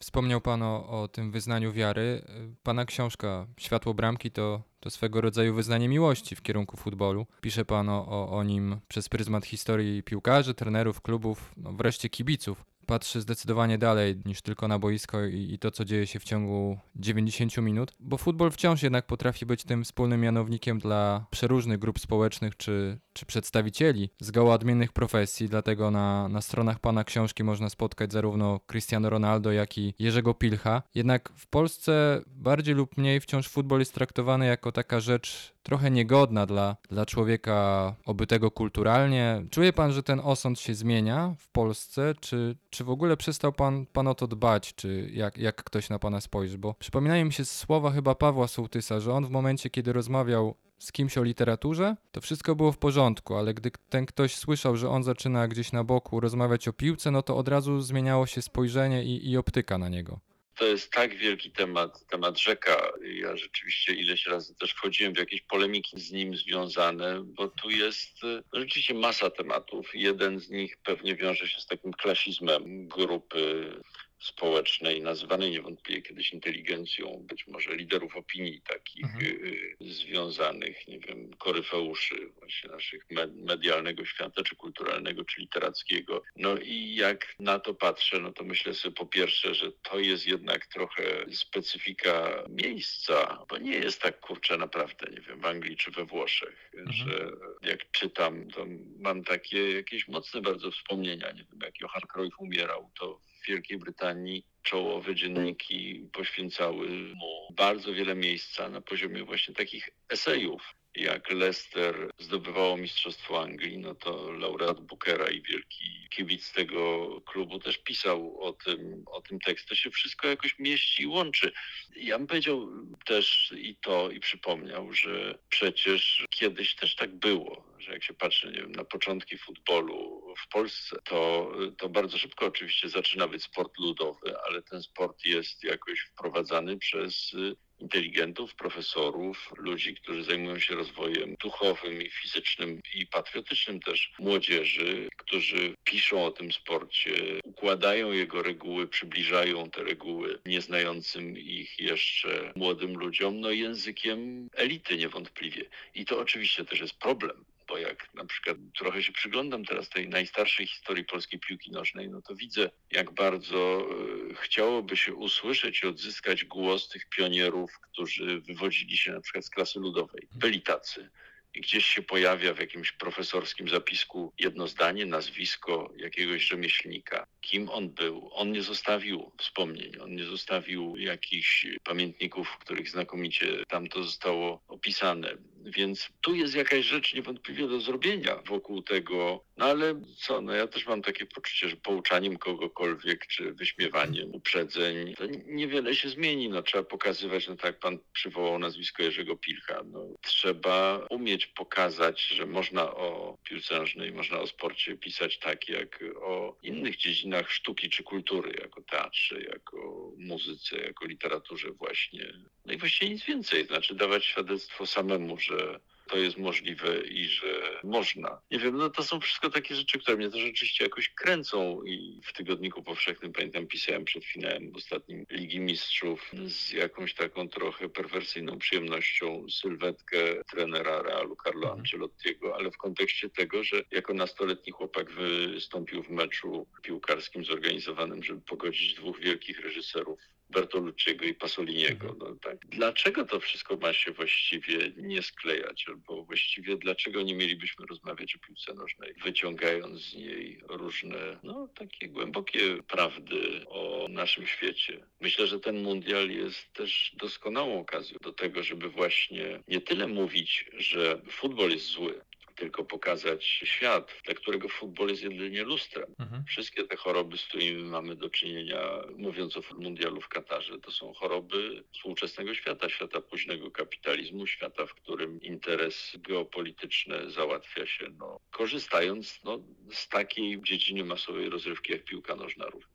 Wspomniał 0.03 0.41
Pan 0.41 0.63
o, 0.63 1.03
o 1.03 1.09
tym 1.09 1.31
wyznaniu 1.31 1.73
wiary. 1.73 2.23
Pana 2.63 2.85
książka 2.85 3.47
Światło 3.57 3.95
Bramki 3.95 4.31
to, 4.31 4.63
to 4.81 4.91
swego 4.91 5.21
rodzaju 5.21 5.55
wyznanie 5.55 5.89
miłości 5.89 6.37
w 6.37 6.43
kierunku 6.43 6.77
futbolu. 6.77 7.27
Pisze 7.41 7.65
Pan 7.65 7.89
o, 7.89 8.31
o, 8.31 8.43
nim 8.45 8.81
przez 8.89 9.09
pryzmat 9.09 9.47
historii 9.47 10.03
piłkarzy, 10.03 10.55
trenerów, 10.55 11.01
klubów, 11.01 11.53
no 11.57 11.73
wreszcie 11.73 12.09
kibiców 12.09 12.65
patrzy 12.91 13.21
zdecydowanie 13.21 13.79
dalej 13.79 14.17
niż 14.25 14.43
tylko 14.43 14.69
na 14.69 14.79
boisko 14.79 15.25
i, 15.25 15.53
i, 15.53 15.59
to, 15.59 15.71
co 15.71 15.85
dzieje 15.85 16.07
się 16.07 16.21
w 16.21 16.25
ciągu 16.25 16.79
90 16.97 17.57
minut, 17.57 17.95
bo 18.01 18.17
futbol 18.17 18.51
wciąż 18.51 18.83
jednak 18.83 19.07
potrafi 19.07 19.47
być 19.47 19.65
tym 19.65 19.85
wspólnym 19.85 20.21
mianownikiem 20.21 20.79
dla 20.79 21.27
przeróżnych 21.31 21.79
grup 21.79 21.99
społecznych 21.99 22.57
czy, 22.57 22.99
czy 23.13 23.27
przedstawicieli 23.27 24.11
zgoła 24.21 24.55
odmiennych 24.55 24.93
profesji, 24.93 25.49
dlatego 25.49 25.91
na, 25.91 26.29
na 26.29 26.41
stronach 26.41 26.79
pana 26.79 27.05
książki 27.05 27.45
można 27.45 27.69
spotkać 27.69 28.13
zarówno 28.13 28.61
Cristiano 28.67 29.11
Ronaldo, 29.11 29.53
jak 29.53 29.79
i 29.79 29.95
Jerzego 29.99 30.35
Pilcha. 30.35 30.83
Jednak 30.95 31.33
w 31.37 31.47
Polsce 31.47 32.23
bardziej 32.27 32.75
lub 32.75 32.97
mniej 32.97 33.21
wciąż 33.21 33.49
futbol 33.49 33.79
jest 33.79 33.95
traktowany 33.95 34.47
jako 34.47 34.73
taka 34.73 35.01
rzecz 35.01 35.55
trochę 35.63 35.91
niegodna 35.91 36.47
dla, 36.47 36.77
dla 36.89 37.07
człowieka 37.07 37.95
obytego 38.07 38.51
kulturalnie. 38.51 39.45
Czuje 39.51 39.73
pan, 39.73 39.93
że 39.93 40.03
ten 40.03 40.21
osąd 40.25 40.61
się 40.61 40.75
zmienia 40.75 41.35
w 41.39 41.49
Polsce, 41.49 42.15
czy, 42.21 42.57
czy 42.71 42.80
w 42.85 42.91
ogóle 42.91 43.17
przestał 43.17 43.53
pan, 43.53 43.87
pan 43.87 44.09
o 44.09 44.15
to 44.15 44.27
dbać, 44.27 44.75
czy 44.75 45.11
jak, 45.13 45.39
jak 45.39 45.65
ktoś 45.65 45.89
na 45.89 45.99
pana 45.99 46.21
spojrzy? 46.21 46.59
Bo 46.59 46.75
przypominają 46.75 47.25
mi 47.25 47.33
się 47.33 47.45
słowa 47.45 47.91
chyba 47.91 48.15
Pawła 48.15 48.49
Sołtysa, 48.49 49.01
że 49.01 49.13
on 49.13 49.27
w 49.27 49.31
momencie, 49.31 49.71
kiedy 49.71 49.93
rozmawiał 49.93 50.55
z 50.79 50.93
kimś 50.93 51.19
o 51.19 51.23
literaturze, 51.23 51.97
to 52.13 52.21
wszystko 52.21 52.57
było 52.57 52.73
w 52.73 52.79
porządku, 52.79 53.37
ale 53.37 53.55
gdy 53.55 53.71
ten 53.89 54.07
ktoś 54.07 54.37
słyszał, 54.37 54.77
że 54.77 54.89
on 54.89 55.03
zaczyna 55.03 55.49
gdzieś 55.49 55.73
na 55.73 55.85
boku 55.85 56.21
rozmawiać 56.21 56.69
o 56.69 56.73
piłce, 56.73 57.11
no 57.11 57.23
to 57.23 57.37
od 57.37 57.49
razu 57.49 57.81
zmieniało 57.81 58.27
się 58.27 58.43
spojrzenie 58.43 59.05
i, 59.05 59.31
i 59.31 59.37
optyka 59.37 59.79
na 59.79 59.89
niego 59.89 60.21
to 60.55 60.67
jest 60.67 60.93
tak 60.93 61.17
wielki 61.17 61.51
temat, 61.51 62.07
temat 62.07 62.39
rzeka. 62.39 62.93
Ja 63.03 63.37
rzeczywiście 63.37 63.95
ileś 63.95 64.27
razy 64.27 64.55
też 64.55 64.73
wchodziłem 64.73 65.15
w 65.15 65.19
jakieś 65.19 65.43
polemiki 65.43 66.01
z 66.01 66.13
nim 66.13 66.37
związane, 66.37 67.23
bo 67.25 67.49
tu 67.49 67.71
jest 67.71 68.23
no 68.23 68.61
rzeczywiście 68.61 68.95
masa 68.95 69.31
tematów. 69.31 69.91
Jeden 69.95 70.41
z 70.41 70.51
nich 70.51 70.77
pewnie 70.85 71.17
wiąże 71.17 71.49
się 71.49 71.61
z 71.61 71.67
takim 71.67 71.93
klasizmem 71.93 72.89
grupy 72.89 73.73
społecznej, 74.21 75.03
nazywanej 75.03 75.51
niewątpliwie 75.51 76.03
kiedyś 76.03 76.33
inteligencją, 76.33 77.25
być 77.29 77.47
może 77.47 77.77
liderów 77.77 78.17
opinii 78.17 78.61
takich 78.61 79.05
mhm. 79.05 79.25
Y, 79.25 79.77
y, 79.81 79.93
związanych, 79.93 80.89
nie 80.89 80.99
wiem, 80.99 81.31
koryfeuszy 81.39 82.31
właśnie 82.39 82.71
naszych 82.71 83.07
medialnego 83.35 84.05
świata, 84.05 84.43
czy 84.43 84.57
kulturalnego, 84.57 85.25
czy 85.25 85.41
literackiego. 85.41 86.23
No 86.37 86.59
i 86.59 86.95
jak 86.95 87.35
na 87.39 87.59
to 87.59 87.75
patrzę, 87.75 88.21
no 88.21 88.33
to 88.33 88.45
myślę 88.45 88.75
sobie 88.75 88.95
po 88.95 89.07
pierwsze, 89.07 89.55
że 89.55 89.73
to 89.73 89.99
jest 89.99 90.27
jednak 90.27 90.67
trochę 90.67 91.03
specyfika 91.33 92.45
miejsca, 92.49 93.45
bo 93.49 93.59
nie 93.59 93.75
jest 93.75 94.03
tak 94.03 94.21
kurczę 94.21 94.57
naprawdę, 94.57 95.07
nie 95.11 95.21
wiem, 95.21 95.41
w 95.41 95.47
Anglii 95.47 95.77
czy 95.77 95.91
we 95.91 96.05
Włoszech, 96.05 96.71
mhm. 96.75 96.93
że 96.93 97.31
jak 97.63 97.91
czytam, 97.91 98.51
to 98.51 98.67
mam 98.99 99.25
takie 99.25 99.73
jakieś 99.73 100.09
mocne 100.09 100.41
bardzo 100.41 100.71
wspomnienia, 100.71 101.31
nie 101.31 101.45
wiem, 101.45 101.61
jak 101.63 101.81
Johan 101.81 102.03
Cruyff 102.13 102.39
umierał, 102.39 102.91
to 102.99 103.21
w 103.43 103.47
Wielkiej 103.49 103.79
Brytanii 103.79 104.45
czołowe 104.63 105.15
dzienniki 105.15 106.09
poświęcały 106.13 106.89
mu 106.89 107.55
bardzo 107.55 107.95
wiele 107.95 108.15
miejsca 108.15 108.69
na 108.69 108.81
poziomie 108.81 109.25
właśnie 109.25 109.55
takich 109.55 109.91
esejów. 110.09 110.75
Jak 110.95 111.31
Leicester 111.31 112.11
zdobywało 112.19 112.77
Mistrzostwo 112.77 113.43
Anglii, 113.43 113.79
no 113.79 113.95
to 113.95 114.33
laureat 114.33 114.81
Bookera 114.81 115.31
i 115.31 115.43
wielki 115.43 116.09
kibic 116.11 116.53
tego 116.53 117.09
klubu 117.21 117.59
też 117.59 117.79
pisał 117.79 118.41
o 118.41 118.53
tym, 118.53 119.03
o 119.07 119.21
tym 119.21 119.39
tekście. 119.39 119.69
To 119.69 119.75
się 119.75 119.91
wszystko 119.91 120.29
jakoś 120.29 120.59
mieści 120.59 121.03
i 121.03 121.07
łączy. 121.07 121.53
Ja 121.97 122.19
bym 122.19 122.27
powiedział 122.27 122.69
też 123.05 123.55
i 123.57 123.77
to, 123.77 124.11
i 124.11 124.21
przypomniał, 124.21 124.93
że 124.93 125.39
przecież 125.49 126.27
kiedyś 126.31 126.75
też 126.75 126.95
tak 126.97 127.15
było 127.15 127.71
że 127.81 127.93
jak 127.93 128.05
się 128.05 128.15
patrzy 128.15 128.47
nie 128.47 128.61
wiem, 128.61 128.73
na 128.73 128.85
początki 128.85 129.39
futbolu 129.39 130.20
w 130.37 130.49
Polsce, 130.49 130.97
to, 131.05 131.53
to 131.79 131.89
bardzo 131.89 132.19
szybko 132.19 132.47
oczywiście 132.47 132.89
zaczyna 132.89 133.29
być 133.29 133.43
sport 133.43 133.79
ludowy, 133.79 134.41
ale 134.49 134.63
ten 134.63 134.83
sport 134.83 135.25
jest 135.25 135.65
jakoś 135.65 136.01
wprowadzany 136.01 136.79
przez 136.79 137.35
inteligentów, 137.81 138.55
profesorów, 138.55 139.53
ludzi, 139.57 139.95
którzy 139.95 140.25
zajmują 140.25 140.59
się 140.59 140.75
rozwojem 140.75 141.37
duchowym 141.43 142.03
i 142.03 142.11
fizycznym 142.11 142.81
i 142.95 143.07
patriotycznym 143.07 143.81
też 143.81 144.13
młodzieży, 144.19 145.09
którzy 145.17 145.75
piszą 145.85 146.25
o 146.25 146.31
tym 146.31 146.53
sporcie, 146.53 147.13
układają 147.45 148.13
jego 148.13 148.43
reguły, 148.43 148.89
przybliżają 148.89 149.71
te 149.71 149.85
reguły 149.85 150.39
nieznającym 150.47 151.39
ich 151.39 151.81
jeszcze 151.81 152.53
młodym 152.57 152.95
ludziom, 152.99 153.41
no 153.41 153.51
językiem 153.51 154.49
elity 154.53 154.97
niewątpliwie. 154.97 155.65
I 155.95 156.05
to 156.05 156.19
oczywiście 156.19 156.65
też 156.65 156.81
jest 156.81 156.99
problem 156.99 157.45
bo 157.71 157.79
jak 157.79 158.15
na 158.15 158.25
przykład 158.25 158.57
trochę 158.79 159.03
się 159.03 159.13
przyglądam 159.13 159.65
teraz 159.65 159.89
tej 159.89 160.09
najstarszej 160.09 160.67
historii 160.67 161.05
polskiej 161.05 161.41
piłki 161.41 161.71
nożnej, 161.71 162.09
no 162.09 162.23
to 162.23 162.35
widzę, 162.35 162.71
jak 162.91 163.15
bardzo 163.15 163.89
e, 164.31 164.35
chciałoby 164.35 164.97
się 164.97 165.15
usłyszeć 165.15 165.83
i 165.83 165.87
odzyskać 165.87 166.45
głos 166.45 166.89
tych 166.89 167.09
pionierów, 167.09 167.71
którzy 167.81 168.41
wywodzili 168.41 168.97
się 168.97 169.13
na 169.13 169.21
przykład 169.21 169.45
z 169.45 169.51
klasy 169.51 169.79
ludowej. 169.79 170.29
Byli 170.33 170.63
tacy 170.63 171.11
gdzieś 171.55 171.87
się 171.87 172.03
pojawia 172.03 172.55
w 172.55 172.61
jakimś 172.61 172.93
profesorskim 172.93 173.69
zapisku 173.69 174.33
jedno 174.39 174.67
zdanie, 174.69 175.07
nazwisko 175.07 175.93
jakiegoś 175.97 176.43
rzemieślnika. 176.43 177.27
Kim 177.41 177.69
on 177.69 177.91
był? 177.91 178.31
On 178.33 178.53
nie 178.53 178.63
zostawił 178.63 179.33
wspomnień, 179.39 179.93
on 180.01 180.15
nie 180.15 180.25
zostawił 180.25 180.97
jakichś 180.97 181.67
pamiętników, 181.85 182.49
w 182.49 182.59
których 182.59 182.91
znakomicie 182.91 183.47
tam 183.69 183.87
to 183.87 184.03
zostało 184.03 184.63
opisane. 184.69 185.37
Więc 185.65 186.09
tu 186.21 186.35
jest 186.35 186.55
jakaś 186.55 186.85
rzecz 186.85 187.15
niewątpliwie 187.15 187.69
do 187.69 187.81
zrobienia 187.81 188.37
wokół 188.37 188.83
tego 188.83 189.45
No 189.61 189.67
ale 189.67 190.01
co, 190.17 190.41
no 190.41 190.53
ja 190.53 190.67
też 190.67 190.87
mam 190.87 191.03
takie 191.03 191.27
poczucie, 191.27 191.69
że 191.69 191.77
pouczaniem 191.77 192.37
kogokolwiek, 192.37 193.27
czy 193.27 193.53
wyśmiewaniem 193.53 194.35
uprzedzeń, 194.35 195.15
to 195.15 195.25
niewiele 195.47 195.95
się 195.95 196.09
zmieni. 196.09 196.49
No 196.49 196.63
trzeba 196.63 196.85
pokazywać, 196.85 197.49
no 197.49 197.57
tak 197.57 197.79
pan 197.79 197.99
przywołał 198.13 198.59
nazwisko 198.59 199.03
Jerzego 199.03 199.37
Pilcha, 199.37 199.83
no 199.85 200.07
trzeba 200.23 201.07
umieć 201.11 201.40
pokazać, 201.47 202.29
że 202.29 202.47
można 202.47 202.91
o 202.91 203.39
piłce 203.45 203.79
nożnej, 203.79 204.13
można 204.13 204.39
o 204.39 204.47
sporcie 204.47 204.97
pisać 204.97 205.39
tak, 205.39 205.69
jak 205.69 206.05
o 206.23 206.57
innych 206.63 206.97
dziedzinach 206.97 207.53
sztuki 207.53 207.91
czy 207.91 208.03
kultury, 208.03 208.59
jako 208.61 208.83
teatrze, 208.83 209.41
jako 209.43 210.11
muzyce, 210.19 210.77
jako 210.77 211.07
literaturze 211.07 211.71
właśnie. 211.71 212.33
No 212.65 212.73
i 212.73 212.77
właściwie 212.77 213.11
nic 213.11 213.25
więcej, 213.25 213.67
znaczy 213.67 213.95
dawać 213.95 214.25
świadectwo 214.25 214.87
samemu, 214.87 215.39
że 215.39 215.81
to 216.11 216.19
jest 216.19 216.39
możliwe 216.39 217.01
i 217.01 217.25
że 217.25 217.81
można. 217.85 218.41
Nie 218.51 218.59
wiem, 218.59 218.77
no 218.77 218.91
to 218.91 219.03
są 219.03 219.21
wszystko 219.21 219.51
takie 219.51 219.75
rzeczy, 219.75 219.99
które 219.99 220.17
mnie 220.17 220.31
to 220.31 220.39
rzeczywiście 220.39 220.85
jakoś 220.85 221.09
kręcą 221.09 221.83
i 221.83 222.21
w 222.25 222.33
Tygodniku 222.33 222.83
Powszechnym, 222.83 223.33
pamiętam, 223.33 223.67
pisałem 223.67 224.05
przed 224.05 224.25
finałem 224.25 224.73
w 224.73 224.77
ostatnim 224.77 225.27
Ligi 225.31 225.61
Mistrzów 225.61 226.31
z 226.45 226.71
jakąś 226.73 227.15
taką 227.15 227.49
trochę 227.49 227.89
perwersyjną 227.89 228.59
przyjemnością 228.59 229.47
sylwetkę 229.51 230.45
trenera 230.51 231.03
Realu 231.03 231.37
Carlo 231.45 231.61
Mhm. 231.63 231.81
Ancelottiego, 231.81 232.55
ale 232.57 232.71
w 232.71 232.77
kontekście 232.77 233.31
tego, 233.31 233.65
że 233.65 233.83
jako 233.91 234.15
nastoletni 234.15 234.73
chłopak 234.73 235.11
wystąpił 235.11 236.03
w 236.03 236.11
meczu 236.11 236.67
piłkarskim 236.83 237.45
zorganizowanym, 237.45 238.23
żeby 238.23 238.41
pogodzić 238.41 238.95
dwóch 238.95 239.21
wielkich 239.21 239.61
reżyserów 239.61 240.19
Bertolucciego 240.51 241.25
i 241.25 241.35
Pasoliniego. 241.35 242.17
No, 242.19 242.35
tak. 242.43 242.59
Dlaczego 242.67 243.25
to 243.25 243.41
wszystko 243.41 243.77
ma 243.77 243.93
się 243.93 244.13
właściwie 244.13 244.93
nie 244.97 245.23
sklejać? 245.23 245.85
Albo 245.89 246.25
właściwie 246.25 246.77
dlaczego 246.77 247.23
nie 247.23 247.35
mielibyśmy 247.35 247.87
rozmawiać 247.87 248.37
o 248.37 248.39
piłce 248.39 248.75
nożnej, 248.75 249.15
wyciągając 249.25 250.01
z 250.01 250.15
niej 250.15 250.61
różne, 250.69 251.39
no 251.43 251.69
takie 251.69 252.09
głębokie 252.09 252.83
prawdy 252.83 253.67
o 253.67 254.07
naszym 254.11 254.47
świecie? 254.47 255.07
Myślę, 255.21 255.47
że 255.47 255.61
ten 255.61 255.83
mundial 255.83 256.31
jest 256.31 256.73
też 256.73 257.13
doskonałą 257.17 257.81
okazją 257.81 258.19
do 258.23 258.33
tego, 258.33 258.63
żeby 258.63 258.89
właśnie 258.89 259.63
nie 259.69 259.81
tyle 259.81 260.07
mówić, 260.07 260.71
że 260.73 261.21
futbol 261.31 261.71
jest 261.71 261.87
zły, 261.87 262.21
tylko 262.61 262.85
pokazać 262.85 263.45
świat, 263.45 264.13
dla 264.25 264.35
którego 264.35 264.69
futbol 264.69 265.09
jest 265.09 265.23
jedynie 265.23 265.65
lustrem. 265.65 266.15
Mhm. 266.19 266.45
Wszystkie 266.45 266.85
te 266.85 266.97
choroby, 266.97 267.39
z 267.39 267.45
którymi 267.45 267.83
mamy 267.83 268.17
do 268.17 268.31
czynienia, 268.31 268.81
mówiąc 269.17 269.57
o 269.57 269.61
mundialu 269.79 270.21
w 270.21 270.29
Katarze, 270.29 270.79
to 270.79 270.91
są 270.91 271.13
choroby 271.15 271.85
współczesnego 271.93 272.55
świata, 272.55 272.89
świata 272.89 273.21
późnego 273.21 273.71
kapitalizmu, 273.71 274.47
świata, 274.47 274.87
w 274.87 274.95
którym 274.95 275.41
interes 275.43 276.17
geopolityczny 276.19 277.31
załatwia 277.31 277.87
się, 277.87 278.07
no, 278.19 278.41
korzystając 278.51 279.41
no, 279.45 279.59
z 279.93 280.09
takiej 280.09 280.63
dziedziny 280.63 281.05
masowej 281.05 281.51
rozrywki 281.51 281.93
jak 281.93 282.05
piłka 282.05 282.37
nożna 282.37 282.67
również. 282.67 282.90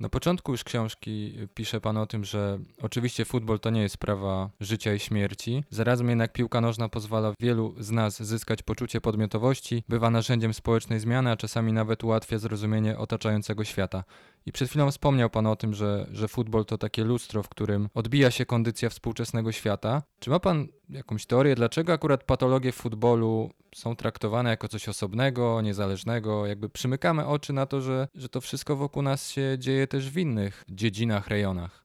Na 0.00 0.08
początku 0.08 0.52
już 0.52 0.64
książki 0.64 1.34
pisze 1.54 1.80
pan 1.80 1.96
o 1.96 2.06
tym, 2.06 2.24
że 2.24 2.58
oczywiście 2.82 3.24
futbol 3.24 3.60
to 3.60 3.70
nie 3.70 3.82
jest 3.82 3.94
sprawa 3.94 4.50
życia 4.60 4.94
i 4.94 4.98
śmierci. 4.98 5.64
Zarazem 5.70 6.08
jednak 6.08 6.32
piłka 6.32 6.60
nożna 6.60 6.88
pozwala 6.88 7.32
wielu 7.40 7.74
z 7.78 7.90
nas 7.90 8.22
zyskać 8.22 8.62
poczucie 8.62 9.00
podmiotowości, 9.00 9.84
bywa 9.88 10.10
narzędziem 10.10 10.54
społecznej 10.54 11.00
zmiany, 11.00 11.30
a 11.30 11.36
czasami 11.36 11.72
nawet 11.72 12.04
ułatwia 12.04 12.38
zrozumienie 12.38 12.98
otaczającego 12.98 13.64
świata. 13.64 14.04
I 14.48 14.52
przed 14.52 14.68
chwilą 14.68 14.90
wspomniał 14.90 15.30
pan 15.30 15.46
o 15.46 15.56
tym, 15.56 15.74
że, 15.74 16.06
że 16.12 16.28
futbol 16.28 16.64
to 16.64 16.78
takie 16.78 17.04
lustro, 17.04 17.42
w 17.42 17.48
którym 17.48 17.88
odbija 17.94 18.30
się 18.30 18.46
kondycja 18.46 18.88
współczesnego 18.88 19.52
świata. 19.52 20.02
Czy 20.20 20.30
ma 20.30 20.40
pan 20.40 20.68
jakąś 20.88 21.26
teorię, 21.26 21.54
dlaczego 21.54 21.92
akurat 21.92 22.24
patologie 22.24 22.72
w 22.72 22.74
futbolu 22.74 23.50
są 23.74 23.96
traktowane 23.96 24.50
jako 24.50 24.68
coś 24.68 24.88
osobnego, 24.88 25.60
niezależnego? 25.62 26.46
Jakby 26.46 26.68
przymykamy 26.68 27.26
oczy 27.26 27.52
na 27.52 27.66
to, 27.66 27.80
że, 27.80 28.08
że 28.14 28.28
to 28.28 28.40
wszystko 28.40 28.76
wokół 28.76 29.02
nas 29.02 29.30
się 29.30 29.56
dzieje 29.58 29.86
też 29.86 30.10
w 30.10 30.18
innych 30.18 30.64
dziedzinach, 30.68 31.28
rejonach. 31.28 31.84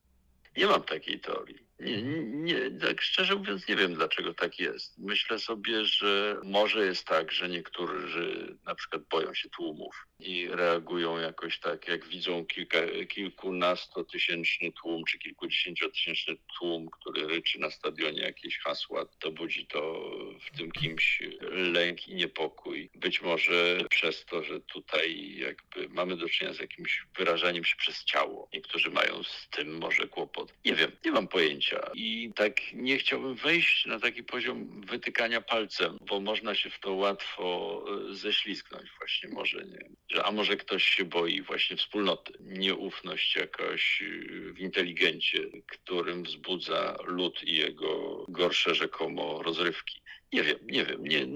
Nie 0.56 0.66
mam 0.66 0.82
takiej 0.82 1.20
teorii. 1.20 1.63
Nie, 1.84 2.02
nie, 2.22 2.70
tak 2.70 3.02
szczerze 3.02 3.34
mówiąc, 3.34 3.68
nie 3.68 3.76
wiem 3.76 3.94
dlaczego 3.94 4.34
tak 4.34 4.58
jest. 4.58 4.98
Myślę 4.98 5.38
sobie, 5.38 5.84
że 5.84 6.40
może 6.44 6.86
jest 6.86 7.06
tak, 7.06 7.32
że 7.32 7.48
niektórzy 7.48 8.56
na 8.64 8.74
przykład 8.74 9.02
boją 9.10 9.34
się 9.34 9.48
tłumów 9.48 10.06
i 10.18 10.48
reagują 10.48 11.18
jakoś 11.18 11.58
tak, 11.58 11.88
jak 11.88 12.06
widzą 12.06 12.46
kilka, 12.46 12.78
kilkunastotysięczny 13.08 14.72
tłum 14.72 15.04
czy 15.04 15.18
kilkudziesięciotysięczny 15.18 16.36
tłum, 16.58 16.88
który 16.90 17.26
ryczy 17.26 17.58
na 17.58 17.70
stadionie 17.70 18.22
jakieś 18.22 18.58
hasła, 18.58 19.06
to 19.18 19.32
budzi 19.32 19.66
to 19.66 20.10
w 20.40 20.58
tym 20.58 20.72
kimś 20.72 21.22
lęk 21.50 22.08
i 22.08 22.14
niepokój. 22.14 22.90
Być 22.94 23.22
może 23.22 23.78
przez 23.90 24.24
to, 24.24 24.42
że 24.42 24.60
tutaj 24.60 25.36
jakby 25.36 25.88
mamy 25.88 26.16
do 26.16 26.28
czynienia 26.28 26.56
z 26.56 26.60
jakimś 26.60 27.06
wyrażaniem 27.18 27.64
się 27.64 27.76
przez 27.76 28.04
ciało. 28.04 28.48
Niektórzy 28.52 28.90
mają 28.90 29.22
z 29.22 29.48
tym 29.50 29.78
może 29.78 30.08
kłopot. 30.08 30.54
Nie 30.64 30.74
wiem, 30.74 30.92
nie 31.04 31.12
mam 31.12 31.28
pojęcia. 31.28 31.73
I 31.94 32.30
tak 32.34 32.72
nie 32.72 32.98
chciałbym 32.98 33.34
wejść 33.34 33.86
na 33.86 34.00
taki 34.00 34.22
poziom 34.22 34.80
wytykania 34.80 35.40
palcem, 35.40 35.98
bo 36.00 36.20
można 36.20 36.54
się 36.54 36.70
w 36.70 36.78
to 36.78 36.92
łatwo 36.92 37.84
e, 38.10 38.14
ześlizgnąć 38.14 38.90
właśnie 38.98 39.28
może, 39.28 39.64
nie 39.64 39.94
że 40.14 40.24
a 40.24 40.30
może 40.30 40.56
ktoś 40.56 40.84
się 40.84 41.04
boi 41.04 41.42
właśnie 41.42 41.76
wspólnoty, 41.76 42.32
nieufność 42.40 43.36
jakaś 43.36 44.02
y, 44.02 44.52
w 44.52 44.58
inteligencie, 44.58 45.38
którym 45.66 46.22
wzbudza 46.22 46.96
lud 47.04 47.42
i 47.42 47.56
jego 47.56 48.24
gorsze 48.28 48.74
rzekomo 48.74 49.42
rozrywki. 49.42 50.00
Nie 50.32 50.42
wiem, 50.42 50.58
nie 50.62 50.84
wiem, 50.84 51.04
nie, 51.04 51.26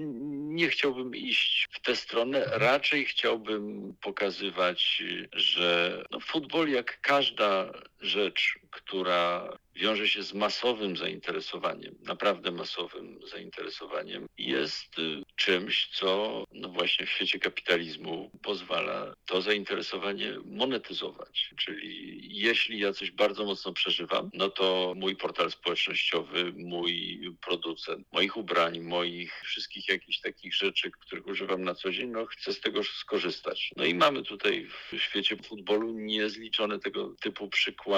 nie 0.55 0.69
chciałbym 0.69 1.15
iść 1.15 1.67
w 1.71 1.79
tę 1.79 1.95
stronę. 1.95 2.45
Raczej 2.51 3.05
chciałbym 3.05 3.93
pokazywać, 4.01 5.01
y, 5.01 5.29
że 5.33 6.03
no, 6.11 6.19
futbol 6.19 6.69
jak 6.69 7.01
każda 7.01 7.71
rzecz, 8.01 8.59
która 8.71 9.49
wiąże 9.75 10.07
się 10.07 10.23
z 10.23 10.33
masowym 10.33 10.97
zainteresowaniem, 10.97 11.95
naprawdę 12.05 12.51
masowym 12.51 13.19
zainteresowaniem, 13.27 14.27
jest 14.37 14.99
y, 14.99 15.23
czymś, 15.35 15.89
co 15.93 16.43
no 16.51 16.69
właśnie 16.69 17.05
w 17.05 17.09
świecie 17.09 17.39
kapitalizmu 17.39 18.31
pozwala 18.43 19.13
to 19.25 19.41
zainteresowanie 19.41 20.33
monetyzować. 20.45 21.51
Czyli 21.57 22.19
jeśli 22.39 22.79
ja 22.79 22.93
coś 22.93 23.11
bardzo 23.11 23.45
mocno 23.45 23.73
przeżywam, 23.73 24.29
no 24.33 24.49
to 24.49 24.93
mój 24.95 25.15
portal 25.15 25.51
społecznościowy, 25.51 26.53
mój 26.57 27.19
producent, 27.41 28.07
moich 28.11 28.37
ubrań, 28.37 28.79
moich 28.79 29.41
wszystkich 29.43 29.89
jakichś 29.89 30.19
takich 30.19 30.55
rzeczy, 30.55 30.91
których 30.91 31.27
używam 31.27 31.63
na 31.63 31.75
co 31.75 31.91
dzień, 31.91 32.09
no 32.09 32.25
chcę 32.25 32.53
z 32.53 32.61
tego 32.61 32.83
skorzystać. 32.83 33.71
No 33.77 33.85
i 33.85 33.95
mamy 33.95 34.23
tutaj 34.23 34.67
w 34.91 34.97
świecie 34.97 35.37
futbolu 35.37 35.91
niezliczone 35.93 36.79
tego 36.79 37.15
typu 37.21 37.49
przykłady, 37.49 37.88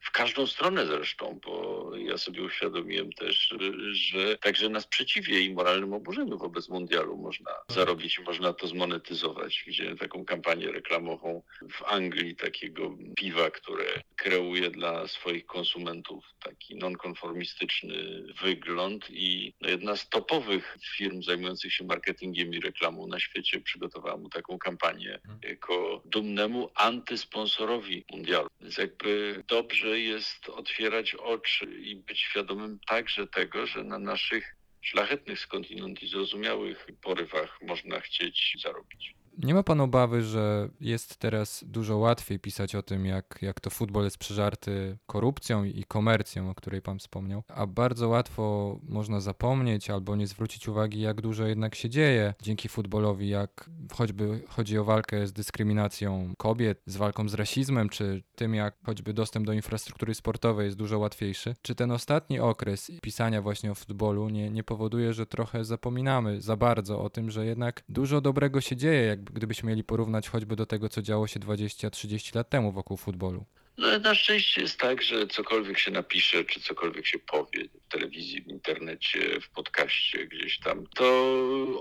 w 0.00 0.10
każdą 0.10 0.46
stronę 0.46 0.86
zresztą, 0.86 1.40
bo 1.44 1.90
ja 1.96 2.18
sobie 2.18 2.42
uświadomiłem 2.42 3.12
też, 3.12 3.54
że 3.92 4.38
także 4.38 4.68
na 4.68 4.80
sprzeciwie 4.80 5.40
i 5.40 5.54
moralnym 5.54 5.92
oburzeniu 5.92 6.38
wobec 6.38 6.68
mundialu 6.68 7.16
można 7.16 7.50
zarobić 7.68 8.18
i 8.18 8.22
można 8.22 8.52
to 8.52 8.66
zmonetyzować. 8.66 9.64
Widziałem 9.66 9.98
taką 9.98 10.24
kampanię 10.24 10.72
reklamową 10.72 11.42
w 11.70 11.82
Anglii 11.82 12.36
takiego 12.36 12.96
piwa, 13.16 13.50
które 13.50 13.84
kreuje 14.16 14.70
dla 14.70 15.08
swoich 15.08 15.46
konsumentów 15.46 16.24
taki 16.42 16.76
nonkonformistyczny 16.76 18.24
wygląd 18.42 19.06
i 19.10 19.54
no 19.60 19.68
jedna 19.70 19.96
z 19.96 20.08
topowych 20.08 20.78
firm 20.96 21.22
zajmujących 21.22 21.72
się 21.72 21.84
marketingiem 21.84 22.54
i 22.54 22.60
reklamą 22.60 23.06
na 23.06 23.20
świecie 23.20 23.60
przygotowała 23.60 24.16
mu 24.16 24.28
taką 24.28 24.58
kampanię 24.58 25.20
jako 25.42 26.02
dumnemu 26.04 26.70
antysponsorowi 26.74 28.04
mundialu. 28.10 28.48
Więc 28.60 28.78
jakby 28.78 29.29
dobrze 29.48 30.00
jest 30.00 30.48
otwierać 30.48 31.14
oczy 31.14 31.64
i 31.64 31.96
być 31.96 32.18
świadomym 32.20 32.78
także 32.86 33.26
tego, 33.26 33.66
że 33.66 33.84
na 33.84 33.98
naszych 33.98 34.56
szlachetnych 34.80 35.40
skądinąd 35.40 36.02
i 36.02 36.08
zrozumiałych 36.08 36.86
porywach 37.02 37.58
można 37.62 38.00
chcieć 38.00 38.56
zarobić. 38.62 39.19
Nie 39.38 39.54
ma 39.54 39.62
pan 39.62 39.80
obawy, 39.80 40.22
że 40.22 40.68
jest 40.80 41.16
teraz 41.16 41.64
dużo 41.66 41.96
łatwiej 41.96 42.38
pisać 42.38 42.74
o 42.74 42.82
tym, 42.82 43.06
jak, 43.06 43.38
jak 43.42 43.60
to 43.60 43.70
futbol 43.70 44.04
jest 44.04 44.18
przeżarty 44.18 44.98
korupcją 45.06 45.64
i 45.64 45.84
komercją, 45.84 46.50
o 46.50 46.54
której 46.54 46.82
pan 46.82 46.98
wspomniał, 46.98 47.42
a 47.48 47.66
bardzo 47.66 48.08
łatwo 48.08 48.78
można 48.82 49.20
zapomnieć 49.20 49.90
albo 49.90 50.16
nie 50.16 50.26
zwrócić 50.26 50.68
uwagi, 50.68 51.00
jak 51.00 51.20
dużo 51.20 51.46
jednak 51.46 51.74
się 51.74 51.88
dzieje 51.88 52.34
dzięki 52.42 52.68
futbolowi, 52.68 53.28
jak 53.28 53.70
choćby 53.92 54.42
chodzi 54.48 54.78
o 54.78 54.84
walkę 54.84 55.26
z 55.26 55.32
dyskryminacją 55.32 56.34
kobiet, 56.38 56.82
z 56.86 56.96
walką 56.96 57.28
z 57.28 57.34
rasizmem, 57.34 57.88
czy 57.88 58.22
tym, 58.34 58.54
jak 58.54 58.74
choćby 58.86 59.14
dostęp 59.14 59.46
do 59.46 59.52
infrastruktury 59.52 60.14
sportowej 60.14 60.64
jest 60.64 60.76
dużo 60.76 60.98
łatwiejszy. 60.98 61.54
Czy 61.62 61.74
ten 61.74 61.90
ostatni 61.90 62.40
okres 62.40 62.90
pisania 63.02 63.42
właśnie 63.42 63.72
o 63.72 63.74
futbolu 63.74 64.28
nie, 64.28 64.50
nie 64.50 64.64
powoduje, 64.64 65.12
że 65.12 65.26
trochę 65.26 65.64
zapominamy 65.64 66.40
za 66.40 66.56
bardzo 66.56 67.02
o 67.02 67.10
tym, 67.10 67.30
że 67.30 67.46
jednak 67.46 67.82
dużo 67.88 68.20
dobrego 68.20 68.60
się 68.60 68.76
dzieje, 68.76 69.06
jak 69.06 69.19
gdybyśmy 69.20 69.68
mieli 69.68 69.84
porównać 69.84 70.28
choćby 70.28 70.56
do 70.56 70.66
tego, 70.66 70.88
co 70.88 71.02
działo 71.02 71.26
się 71.26 71.40
20-30 71.40 72.36
lat 72.36 72.48
temu 72.48 72.72
wokół 72.72 72.96
futbolu. 72.96 73.44
No 73.78 73.98
na 73.98 74.14
szczęście 74.14 74.60
jest 74.60 74.78
tak, 74.78 75.02
że 75.02 75.26
cokolwiek 75.26 75.78
się 75.78 75.90
napisze, 75.90 76.44
czy 76.44 76.60
cokolwiek 76.60 77.06
się 77.06 77.18
powie, 77.18 77.64
telewizji, 77.90 78.42
w 78.42 78.48
internecie, 78.48 79.40
w 79.40 79.50
podcaście 79.50 80.26
gdzieś 80.26 80.58
tam, 80.58 80.86
to 80.86 81.06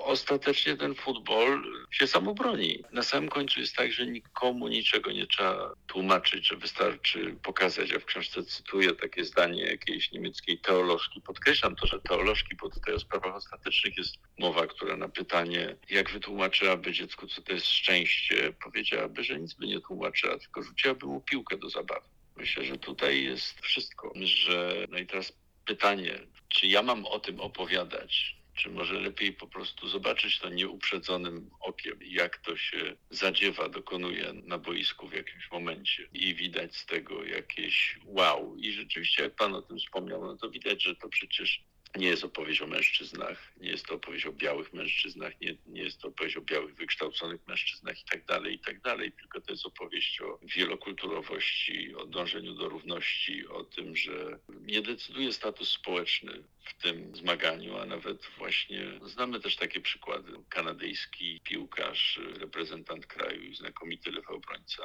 ostatecznie 0.03 0.77
ten 0.77 0.95
futbol 0.95 1.63
się 1.91 2.07
sam 2.07 2.27
obroni. 2.27 2.83
Na 2.91 3.03
samym 3.03 3.29
końcu 3.29 3.59
jest 3.59 3.75
tak, 3.75 3.91
że 3.91 4.07
nikomu 4.07 4.67
niczego 4.67 5.11
nie 5.11 5.27
trzeba 5.27 5.73
tłumaczyć, 5.87 6.47
że 6.47 6.55
wystarczy 6.57 7.35
pokazać. 7.43 7.89
Ja 7.89 7.99
w 7.99 8.05
książce 8.05 8.43
cytuję 8.43 8.95
takie 8.95 9.25
zdanie 9.25 9.63
jakiejś 9.63 10.11
niemieckiej 10.11 10.59
teolożki. 10.59 11.21
Podkreślam 11.21 11.75
to, 11.75 11.87
że 11.87 12.01
teolożki, 12.01 12.55
bo 12.55 12.69
tutaj 12.69 12.93
o 12.93 12.99
sprawach 12.99 13.35
ostatecznych 13.35 13.97
jest 13.97 14.15
mowa, 14.39 14.67
która 14.67 14.97
na 14.97 15.09
pytanie, 15.09 15.75
jak 15.89 16.11
wytłumaczyłaby 16.11 16.91
dziecku, 16.91 17.27
co 17.27 17.41
to 17.41 17.53
jest 17.53 17.65
szczęście, 17.65 18.53
powiedziałaby, 18.63 19.23
że 19.23 19.39
nic 19.39 19.53
by 19.53 19.67
nie 19.67 19.81
tłumaczyła, 19.81 20.37
tylko 20.37 20.63
rzuciłaby 20.63 21.05
mu 21.05 21.21
piłkę 21.21 21.57
do 21.57 21.69
zabawy. 21.69 22.07
Myślę, 22.37 22.65
że 22.65 22.77
tutaj 22.77 23.23
jest 23.23 23.61
wszystko, 23.61 24.13
że 24.23 24.85
no 24.89 24.97
i 24.97 25.07
teraz 25.07 25.33
pytanie, 25.69 26.19
czy 26.47 26.67
ja 26.67 26.81
mam 26.83 27.05
o 27.05 27.19
tym 27.19 27.39
opowiadać, 27.39 28.35
czy 28.55 28.69
może 28.69 28.99
lepiej 28.99 29.33
po 29.33 29.47
prostu 29.47 29.89
zobaczyć 29.89 30.39
to 30.39 30.49
nieuprzedzonym 30.49 31.49
okiem, 31.59 31.99
jak 32.01 32.37
to 32.37 32.57
się 32.57 32.95
zadziewa, 33.09 33.69
dokonuje 33.69 34.33
na 34.33 34.57
boisku 34.57 35.07
w 35.07 35.13
jakimś 35.13 35.51
momencie 35.51 36.07
i 36.13 36.35
widać 36.35 36.75
z 36.75 36.85
tego 36.85 37.23
jakieś 37.23 37.99
wow. 38.05 38.55
I 38.57 38.71
rzeczywiście, 38.71 39.23
jak 39.23 39.35
Pan 39.35 39.55
o 39.55 39.61
tym 39.61 39.77
wspomniał, 39.77 40.25
no 40.25 40.37
to 40.37 40.49
widać, 40.49 40.83
że 40.83 40.95
to 40.95 41.09
przecież 41.09 41.63
nie 41.95 42.07
jest 42.07 42.23
opowieść 42.23 42.61
o 42.61 42.67
mężczyznach, 42.67 43.51
nie 43.57 43.69
jest 43.69 43.85
to 43.85 43.95
opowieść 43.95 44.25
o 44.25 44.31
białych 44.31 44.73
mężczyznach, 44.73 45.41
nie, 45.41 45.55
nie 45.67 45.83
jest 45.83 46.01
to 46.01 46.07
opowieść 46.07 46.37
o 46.37 46.41
białych, 46.41 46.75
wykształconych 46.75 47.47
mężczyznach 47.47 48.01
i 48.01 48.05
tak 48.05 48.25
dalej, 48.25 48.55
i 48.55 48.59
tak 48.59 48.81
dalej, 48.81 49.11
tylko 49.11 49.41
to 49.41 49.51
jest 49.51 49.65
opowieść 49.65 50.21
o 50.21 50.39
wielokulturowości, 50.43 51.95
o 51.95 52.05
dążeniu 52.05 52.53
do 52.53 52.69
równości, 52.69 53.47
o 53.47 53.63
tym, 53.63 53.95
że 53.95 54.39
nie 54.49 54.81
decyduje 54.81 55.33
status 55.33 55.71
społeczny 55.71 56.43
w 56.63 56.81
tym 56.81 57.15
zmaganiu, 57.15 57.77
a 57.77 57.85
nawet 57.85 58.29
właśnie 58.37 58.99
znamy 59.05 59.39
też 59.39 59.55
takie 59.55 59.81
przykłady. 59.81 60.31
Kanadyjski 60.49 61.41
piłkarz, 61.43 62.19
reprezentant 62.39 63.05
kraju 63.05 63.41
i 63.41 63.55
znakomity 63.55 64.11
lewy 64.11 64.27
obrońca 64.27 64.83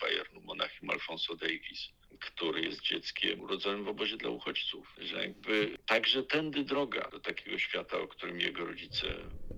Bayernu 0.00 0.40
Monachium 0.40 0.90
Alfonso 0.90 1.36
Davis, 1.36 1.88
który 2.20 2.60
jest 2.60 2.82
dzieckiem 2.82 3.40
urodzonym 3.40 3.84
w 3.84 3.88
obozie 3.88 4.16
dla 4.16 4.30
uchodźców, 4.30 4.94
że 4.98 5.26
jakby 5.26 5.78
także 5.86 6.22
tędy 6.22 6.64
droga 6.64 7.08
do 7.10 7.20
takiego 7.20 7.58
świata, 7.58 7.98
o 7.98 8.08
którym 8.08 8.40
jego 8.40 8.64
rodzice 8.64 9.06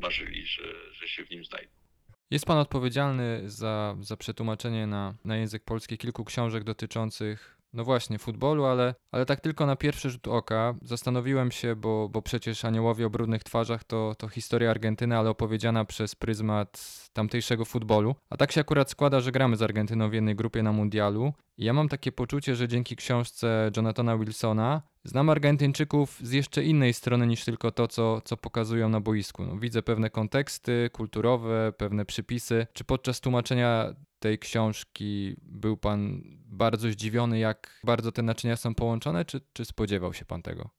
marzyli, 0.00 0.46
że, 0.46 0.92
że 0.92 1.08
się 1.08 1.24
w 1.24 1.30
nim 1.30 1.44
znajdą. 1.44 1.72
Jest 2.30 2.46
pan 2.46 2.58
odpowiedzialny 2.58 3.50
za, 3.50 3.96
za 4.00 4.16
przetłumaczenie 4.16 4.86
na, 4.86 5.14
na 5.24 5.36
język 5.36 5.64
polski 5.64 5.98
kilku 5.98 6.24
książek 6.24 6.64
dotyczących, 6.64 7.61
no 7.72 7.84
właśnie, 7.84 8.18
futbolu, 8.18 8.64
ale, 8.64 8.94
ale 9.10 9.26
tak 9.26 9.40
tylko 9.40 9.66
na 9.66 9.76
pierwszy 9.76 10.10
rzut 10.10 10.28
oka 10.28 10.74
zastanowiłem 10.82 11.50
się, 11.50 11.76
bo, 11.76 12.08
bo 12.08 12.22
przecież 12.22 12.64
Aniołowie 12.64 13.06
o 13.06 13.10
brudnych 13.10 13.44
twarzach 13.44 13.84
to, 13.84 14.14
to 14.18 14.28
historia 14.28 14.70
Argentyny, 14.70 15.16
ale 15.16 15.30
opowiedziana 15.30 15.84
przez 15.84 16.14
pryzmat 16.14 17.02
tamtejszego 17.12 17.64
futbolu. 17.64 18.14
A 18.30 18.36
tak 18.36 18.52
się 18.52 18.60
akurat 18.60 18.90
składa, 18.90 19.20
że 19.20 19.32
gramy 19.32 19.56
z 19.56 19.62
Argentyną 19.62 20.10
w 20.10 20.14
jednej 20.14 20.36
grupie 20.36 20.62
na 20.62 20.72
mundialu. 20.72 21.32
I 21.58 21.64
ja 21.64 21.72
mam 21.72 21.88
takie 21.88 22.12
poczucie, 22.12 22.56
że 22.56 22.68
dzięki 22.68 22.96
książce 22.96 23.70
Jonathana 23.76 24.18
Wilsona 24.18 24.82
znam 25.04 25.30
Argentyńczyków 25.30 26.18
z 26.22 26.32
jeszcze 26.32 26.64
innej 26.64 26.92
strony 26.92 27.26
niż 27.26 27.44
tylko 27.44 27.70
to, 27.70 27.88
co, 27.88 28.20
co 28.20 28.36
pokazują 28.36 28.88
na 28.88 29.00
boisku. 29.00 29.44
No, 29.44 29.56
widzę 29.56 29.82
pewne 29.82 30.10
konteksty 30.10 30.90
kulturowe, 30.92 31.72
pewne 31.76 32.04
przypisy. 32.04 32.66
Czy 32.72 32.84
podczas 32.84 33.20
tłumaczenia 33.20 33.94
tej 34.22 34.38
książki 34.38 35.36
był 35.42 35.76
pan 35.76 36.22
bardzo 36.46 36.88
zdziwiony, 36.88 37.38
jak 37.38 37.80
bardzo 37.84 38.12
te 38.12 38.22
naczynia 38.22 38.56
są 38.56 38.74
połączone, 38.74 39.24
czy, 39.24 39.40
czy 39.52 39.64
spodziewał 39.64 40.14
się 40.14 40.24
pan 40.24 40.42
tego? 40.42 40.70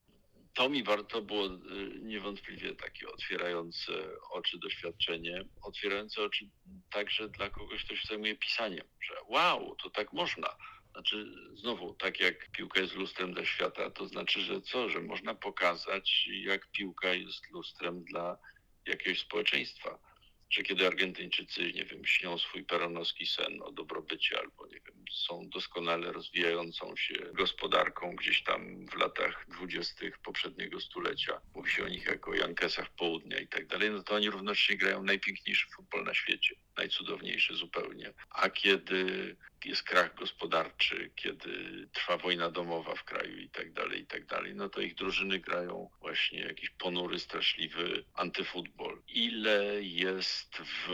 To 0.53 0.69
mi 0.69 0.83
warto 0.83 1.21
było 1.21 1.45
y, 1.45 1.59
niewątpliwie 2.01 2.75
takie 2.75 3.07
otwierające 3.09 3.91
oczy 4.31 4.59
doświadczenie, 4.59 5.45
otwierające 5.61 6.23
oczy 6.23 6.45
także 6.91 7.29
dla 7.29 7.49
kogoś, 7.49 7.85
kto 7.85 7.95
się 7.95 8.07
zajmuje 8.07 8.35
pisaniem, 8.35 8.85
że 9.01 9.13
wow, 9.27 9.75
to 9.83 9.89
tak 9.89 10.13
można. 10.13 10.47
Znaczy, 10.91 11.25
znowu, 11.53 11.93
tak 11.93 12.19
jak 12.19 12.51
piłka 12.51 12.81
jest 12.81 12.95
lustrem 12.95 13.33
dla 13.33 13.45
świata, 13.45 13.89
to 13.89 14.07
znaczy, 14.07 14.41
że 14.41 14.61
co, 14.61 14.89
że 14.89 14.99
można 14.99 15.35
pokazać, 15.35 16.27
jak 16.27 16.71
piłka 16.71 17.13
jest 17.13 17.51
lustrem 17.51 18.03
dla 18.03 18.37
jakiegoś 18.85 19.19
społeczeństwa 19.19 20.12
że 20.53 20.63
kiedy 20.63 20.87
Argentyńczycy, 20.87 21.73
nie 21.73 21.85
wiem, 21.85 22.05
śnią 22.05 22.37
swój 22.37 22.63
peronowski 22.63 23.25
sen 23.25 23.61
o 23.61 23.71
dobrobycie 23.71 24.39
albo, 24.39 24.67
nie 24.67 24.79
wiem, 24.79 25.05
są 25.11 25.49
doskonale 25.49 26.11
rozwijającą 26.11 26.95
się 26.95 27.13
gospodarką 27.33 28.15
gdzieś 28.15 28.43
tam 28.43 28.87
w 28.87 28.95
latach 28.95 29.45
dwudziestych 29.49 30.17
poprzedniego 30.17 30.79
stulecia, 30.79 31.41
mówi 31.55 31.71
się 31.71 31.85
o 31.85 31.87
nich 31.87 32.05
jako 32.05 32.31
o 32.31 32.35
Jankesach 32.35 32.89
Południa 32.89 33.39
i 33.39 33.47
tak 33.47 33.67
dalej, 33.67 33.91
no 33.91 34.03
to 34.03 34.15
oni 34.15 34.29
równocześnie 34.29 34.77
grają 34.77 35.03
najpiękniejszy 35.03 35.67
futbol 35.75 36.03
na 36.03 36.13
świecie, 36.13 36.55
najcudowniejszy 36.77 37.55
zupełnie. 37.55 38.13
A 38.29 38.49
kiedy 38.49 39.35
jest 39.65 39.83
krach 39.83 40.15
gospodarczy, 40.15 41.11
kiedy 41.15 41.49
trwa 41.93 42.17
wojna 42.17 42.51
domowa 42.51 42.95
w 42.95 43.03
kraju 43.03 43.37
i 43.37 43.49
tak 43.49 43.73
dalej, 43.73 44.01
i 44.01 44.05
tak 44.05 44.25
dalej, 44.25 44.55
no 44.55 44.69
to 44.69 44.81
ich 44.81 44.95
drużyny 44.95 45.39
grają 45.39 45.89
właśnie 46.01 46.39
jakiś 46.39 46.69
ponury, 46.69 47.19
straszliwy 47.19 48.05
antyfutbol. 48.13 49.01
Ile 49.07 49.83
jest 49.83 50.42
w 50.59 50.87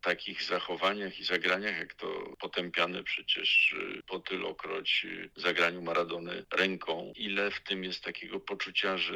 takich 0.00 0.42
zachowaniach 0.42 1.18
i 1.20 1.24
zagraniach, 1.24 1.78
jak 1.78 1.94
to 1.94 2.36
potępiane 2.40 3.02
przecież 3.02 3.76
po 4.06 4.18
tylokroć 4.18 5.06
zagraniu 5.36 5.82
Maradony 5.82 6.44
ręką, 6.52 7.12
ile 7.16 7.50
w 7.50 7.60
tym 7.60 7.84
jest 7.84 8.04
takiego 8.04 8.40
poczucia, 8.40 8.98
że 8.98 9.14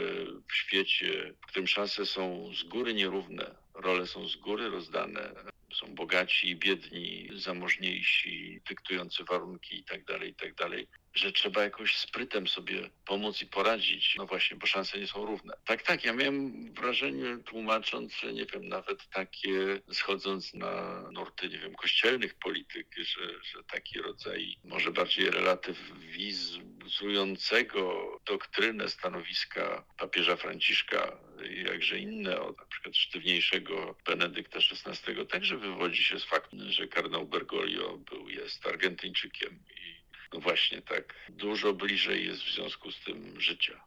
w 0.49 0.55
świecie, 0.55 1.35
w 1.43 1.47
którym 1.47 1.67
szanse 1.67 2.07
są 2.07 2.51
z 2.55 2.63
góry 2.63 2.95
nierówne, 2.95 3.55
role 3.75 4.07
są 4.07 4.29
z 4.29 4.37
góry 4.37 4.71
rozdane, 4.71 5.35
są 5.75 5.95
bogaci 5.95 6.49
i 6.49 6.57
biedni, 6.57 7.29
zamożniejsi, 7.35 8.61
dyktujący 8.69 9.25
warunki 9.25 9.77
itd., 9.77 10.05
tak 10.05 10.23
itd., 10.23 10.55
tak 10.55 11.03
że 11.15 11.33
trzeba 11.33 11.63
jakoś 11.63 11.97
sprytem 11.97 12.49
sobie 12.49 12.91
pomóc 13.07 13.43
i 13.43 13.47
poradzić, 13.47 14.15
no 14.19 14.27
właśnie, 14.27 14.57
bo 14.57 14.67
szanse 14.67 14.99
nie 14.99 15.07
są 15.07 15.27
równe. 15.27 15.55
Tak, 15.65 15.83
tak, 15.83 16.05
ja 16.05 16.13
miałem 16.13 16.75
wrażenie, 16.75 17.39
tłumacząc, 17.45 18.15
że 18.15 18.33
nie 18.33 18.47
wiem, 18.47 18.69
nawet 18.69 19.09
takie, 19.09 19.81
schodząc 19.93 20.55
na 20.55 21.03
nurty, 21.11 21.49
nie 21.49 21.59
wiem, 21.59 21.75
kościelnych 21.75 22.35
polityk, 22.35 22.87
że, 22.97 23.43
że 23.43 23.65
taki 23.65 23.99
rodzaj 23.99 24.57
może 24.65 24.91
bardziej 24.91 25.31
relatywizującego 25.31 28.19
doktrynę 28.27 28.89
stanowiska 28.89 29.85
papieża 29.99 30.37
Franciszka, 30.37 31.19
jakże 31.45 31.99
inne, 31.99 32.41
od 32.41 32.59
na 32.59 32.65
przykład 32.65 32.97
sztywniejszego 32.97 33.97
Benedykta 34.07 34.59
XVI, 34.59 35.27
także 35.27 35.59
wywodzi 35.59 36.05
się 36.05 36.19
z 36.19 36.25
faktu, 36.25 36.57
że 36.69 36.89
kardynał 36.89 37.27
Bergoglio 37.27 37.99
był, 37.99 38.29
jest 38.29 38.67
Argentyńczykiem 38.67 39.59
i 39.77 40.03
no 40.33 40.41
właśnie 40.41 40.83
tak, 40.83 41.15
dużo 41.29 41.73
bliżej 41.73 42.27
jest 42.27 42.43
w 42.43 42.55
związku 42.55 42.93
z 42.93 43.01
tym 43.05 43.41
życia. 43.41 43.85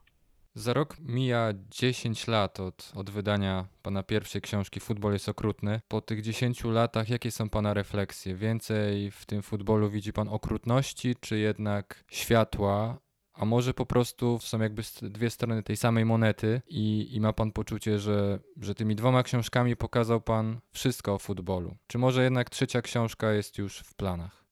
Za 0.57 0.73
rok 0.73 0.97
mija 0.99 1.53
10 1.69 2.27
lat 2.27 2.59
od, 2.59 2.91
od 2.95 3.09
wydania 3.09 3.67
pana 3.81 4.03
pierwszej 4.03 4.41
książki 4.41 4.79
Futbol 4.79 5.13
jest 5.13 5.29
okrutny. 5.29 5.81
Po 5.87 6.01
tych 6.01 6.21
10 6.21 6.63
latach, 6.63 7.09
jakie 7.09 7.31
są 7.31 7.49
pana 7.49 7.73
refleksje? 7.73 8.35
Więcej 8.35 9.11
w 9.11 9.25
tym 9.25 9.41
futbolu 9.41 9.89
widzi 9.89 10.13
pan 10.13 10.29
okrutności, 10.29 11.15
czy 11.21 11.37
jednak 11.37 12.03
światła? 12.11 13.04
A 13.35 13.45
może 13.45 13.73
po 13.73 13.85
prostu 13.85 14.39
są 14.41 14.59
jakby 14.59 14.81
dwie 15.01 15.29
strony 15.29 15.63
tej 15.63 15.77
samej 15.77 16.05
monety 16.05 16.61
i, 16.67 17.15
i 17.15 17.21
ma 17.21 17.33
pan 17.33 17.51
poczucie, 17.51 17.99
że, 17.99 18.39
że 18.61 18.75
tymi 18.75 18.95
dwoma 18.95 19.23
książkami 19.23 19.75
pokazał 19.75 20.21
pan 20.21 20.59
wszystko 20.71 21.13
o 21.13 21.19
futbolu? 21.19 21.75
Czy 21.87 21.97
może 21.97 22.23
jednak 22.23 22.49
trzecia 22.49 22.81
książka 22.81 23.31
jest 23.31 23.57
już 23.57 23.79
w 23.79 23.93
planach? 23.93 24.44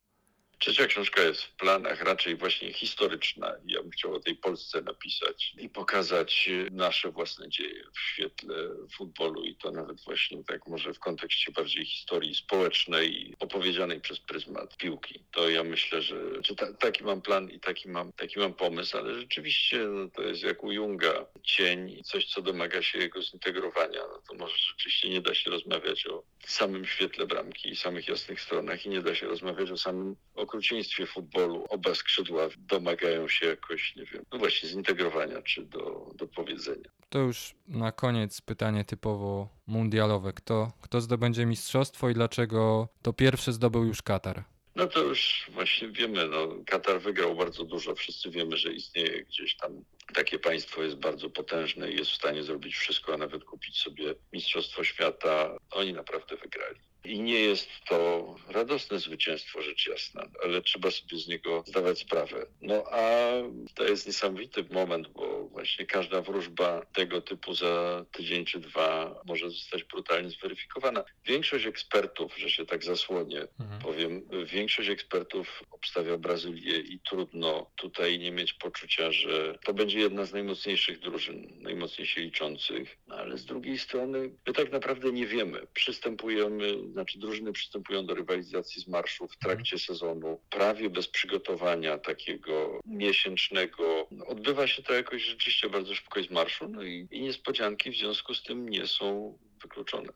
Trzecia 0.63 0.87
książka 0.87 1.21
jest 1.21 1.41
w 1.41 1.55
planach 1.55 2.01
raczej 2.01 2.35
właśnie 2.35 2.73
historyczna. 2.73 3.55
Ja 3.65 3.81
bym 3.81 3.91
chciał 3.91 4.13
o 4.13 4.19
tej 4.19 4.35
Polsce 4.35 4.81
napisać 4.81 5.53
i 5.57 5.69
pokazać 5.69 6.49
nasze 6.71 7.11
własne 7.11 7.49
dzieje 7.49 7.83
w 7.93 7.99
świetle 7.99 8.55
futbolu 8.97 9.43
i 9.43 9.55
to 9.55 9.71
nawet 9.71 10.01
właśnie 10.01 10.43
tak 10.43 10.67
może 10.67 10.93
w 10.93 10.99
kontekście 10.99 11.51
bardziej 11.51 11.85
historii 11.85 12.35
społecznej 12.35 13.35
opowiedzianej 13.39 14.01
przez 14.01 14.19
pryzmat 14.19 14.77
piłki. 14.77 15.23
To 15.31 15.49
ja 15.49 15.63
myślę, 15.63 16.01
że 16.01 16.15
ta, 16.57 16.73
taki 16.73 17.03
mam 17.03 17.21
plan 17.21 17.49
i 17.49 17.59
taki 17.59 17.89
mam, 17.89 18.13
taki 18.13 18.39
mam 18.39 18.53
pomysł, 18.53 18.97
ale 18.97 19.15
rzeczywiście 19.15 19.77
no, 19.77 20.09
to 20.09 20.21
jest 20.21 20.43
jak 20.43 20.63
u 20.63 20.71
Junga 20.71 21.25
cień, 21.43 22.03
coś 22.03 22.25
co 22.25 22.41
domaga 22.41 22.81
się 22.81 22.99
jego 22.99 23.21
zintegrowania. 23.21 24.01
No 24.11 24.21
to 24.29 24.33
może 24.33 24.57
rzeczywiście 24.57 25.09
nie 25.09 25.21
da 25.21 25.35
się 25.35 25.51
rozmawiać 25.51 26.07
o 26.07 26.23
samym 26.47 26.85
świetle 26.85 27.27
bramki 27.27 27.69
i 27.69 27.75
samych 27.75 28.07
jasnych 28.07 28.41
stronach 28.41 28.85
i 28.85 28.89
nie 28.89 29.01
da 29.01 29.15
się 29.15 29.27
rozmawiać 29.27 29.71
o 29.71 29.77
samym 29.77 30.15
okrucieństwie 30.53 31.05
futbolu. 31.05 31.65
Oba 31.69 31.95
skrzydła 31.95 32.47
domagają 32.57 33.27
się 33.27 33.45
jakoś, 33.45 33.95
nie 33.95 34.05
wiem, 34.05 34.25
no 34.31 34.39
właśnie 34.39 34.69
zintegrowania 34.69 35.41
czy 35.41 35.65
do, 35.65 36.11
do 36.15 36.27
powiedzenia. 36.27 36.89
To 37.09 37.19
już 37.19 37.55
na 37.67 37.91
koniec 37.91 38.41
pytanie 38.41 38.85
typowo 38.85 39.49
mundialowe. 39.67 40.33
Kto, 40.33 40.71
kto 40.81 41.01
zdobędzie 41.01 41.45
mistrzostwo 41.45 42.09
i 42.09 42.13
dlaczego 42.13 42.87
to 43.01 43.13
pierwsze 43.13 43.53
zdobył 43.53 43.83
już 43.85 44.01
Katar? 44.01 44.43
No 44.75 44.87
to 44.87 44.99
już 44.99 45.45
właśnie 45.49 45.87
wiemy, 45.87 46.27
no, 46.27 46.47
Katar 46.65 47.01
wygrał 47.01 47.35
bardzo 47.35 47.63
dużo. 47.63 47.95
Wszyscy 47.95 48.29
wiemy, 48.29 48.57
że 48.57 48.73
istnieje 48.73 49.23
gdzieś 49.23 49.55
tam 49.57 49.83
takie 50.13 50.39
państwo, 50.39 50.83
jest 50.83 50.95
bardzo 50.95 51.29
potężne 51.29 51.91
i 51.91 51.97
jest 51.97 52.11
w 52.11 52.15
stanie 52.15 52.43
zrobić 52.43 52.75
wszystko, 52.75 53.13
a 53.13 53.17
nawet 53.17 53.43
kupić 53.43 53.77
sobie 53.77 54.15
Mistrzostwo 54.33 54.83
Świata. 54.83 55.57
Oni 55.71 55.93
naprawdę 55.93 56.35
wygrali. 56.35 56.79
I 57.05 57.21
nie 57.21 57.39
jest 57.39 57.69
to 57.89 58.25
radosne 58.47 58.99
zwycięstwo, 58.99 59.61
rzecz 59.61 59.87
jasna, 59.87 60.25
ale 60.43 60.61
trzeba 60.61 60.91
sobie 60.91 61.17
z 61.17 61.27
niego 61.27 61.63
zdawać 61.67 61.99
sprawę. 61.99 62.45
No 62.61 62.83
a 62.91 63.31
to 63.75 63.83
jest 63.83 64.07
niesamowity 64.07 64.65
moment, 64.71 65.07
bo 65.07 65.32
właśnie 65.63 65.85
każda 65.85 66.21
wróżba 66.21 66.85
tego 66.93 67.21
typu 67.21 67.53
za 67.53 68.05
tydzień 68.11 68.45
czy 68.45 68.59
dwa 68.59 69.21
może 69.25 69.49
zostać 69.49 69.83
brutalnie 69.83 70.29
zweryfikowana. 70.29 71.03
Większość 71.25 71.65
ekspertów, 71.65 72.37
że 72.37 72.49
się 72.49 72.65
tak 72.65 72.83
zasłonię, 72.83 73.47
Mhm. 73.59 73.81
powiem, 73.81 74.21
większość 74.45 74.89
ekspertów 74.89 75.63
obstawia 75.71 76.17
Brazylię 76.17 76.77
i 76.79 76.99
trudno 76.99 77.71
tutaj 77.75 78.19
nie 78.19 78.31
mieć 78.31 78.53
poczucia, 78.53 79.11
że 79.11 79.57
to 79.65 79.73
będzie 79.73 79.99
jedna 79.99 80.25
z 80.25 80.33
najmocniejszych 80.33 80.99
drużyn, 80.99 81.47
najmocniej 81.61 82.07
się 82.07 82.21
liczących, 82.21 82.97
No, 83.07 83.15
ale 83.15 83.37
z 83.37 83.45
drugiej 83.45 83.77
strony 83.77 84.31
my 84.47 84.53
tak 84.53 84.71
naprawdę 84.71 85.11
nie 85.11 85.25
wiemy. 85.27 85.67
Przystępujemy, 85.73 86.91
znaczy 86.91 87.19
drużyny 87.19 87.51
przystępują 87.53 88.05
do 88.05 88.15
rywalizacji 88.15 88.81
z 88.81 88.87
marszu 88.87 89.27
w 89.27 89.37
trakcie 89.37 89.79
sezonu, 89.79 90.39
prawie 90.49 90.89
bez 90.89 91.07
przygotowania 91.07 91.97
takiego 91.97 92.79
miesięcznego. 92.85 94.07
Odbywa 94.27 94.67
się 94.67 94.83
to 94.83 94.93
jakoś 94.93 95.21
rzeczywiście 95.23 95.52
bardzo 95.69 95.95
szybko 95.95 96.19
i 96.19 96.27
z 96.27 96.31
marszu, 96.31 96.67
no 96.67 96.83
i, 96.83 97.07
i 97.11 97.21
niespodzianki 97.21 97.91
w 97.91 97.95
związku 97.95 98.33
z 98.33 98.43
tym 98.43 98.69
nie 98.69 98.87
są 98.87 99.37
wykluczone. 99.61 100.09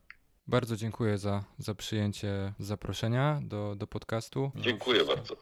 Bardzo 0.48 0.76
dziękuję 0.76 1.18
za, 1.18 1.44
za 1.58 1.76
przyjęcie 1.76 2.54
zaproszenia 2.60 3.40
do, 3.44 3.76
do 3.76 3.88
podcastu. 3.88 4.52
Dziękuję 4.56 5.06
bardzo. 5.06 5.36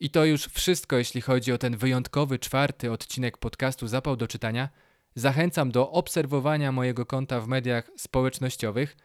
I 0.00 0.10
to 0.10 0.24
już 0.24 0.46
wszystko, 0.46 0.96
jeśli 0.96 1.20
chodzi 1.20 1.52
o 1.52 1.58
ten 1.58 1.76
wyjątkowy 1.76 2.38
czwarty 2.38 2.92
odcinek 2.92 3.38
podcastu 3.38 3.86
Zapał 3.86 4.16
do 4.16 4.26
czytania. 4.26 4.68
Zachęcam 5.14 5.70
do 5.70 5.90
obserwowania 5.90 6.72
mojego 6.72 7.06
konta 7.06 7.40
w 7.40 7.48
mediach 7.48 7.90
społecznościowych. 7.96 8.96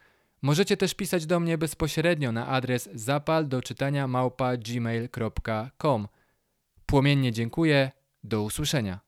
Możecie 0.41 0.78
też 0.78 0.93
pisać 0.93 1.26
do 1.26 1.39
mnie 1.39 1.58
bezpośrednio 1.58 2.32
na 2.32 2.48
adres 2.48 2.89
zapaldoczytania 2.93 4.08
małpa 4.08 4.58
gmail.com. 4.58 6.08
Płomiennie 6.86 7.32
dziękuję. 7.32 7.91
Do 8.24 8.41
usłyszenia. 8.41 9.05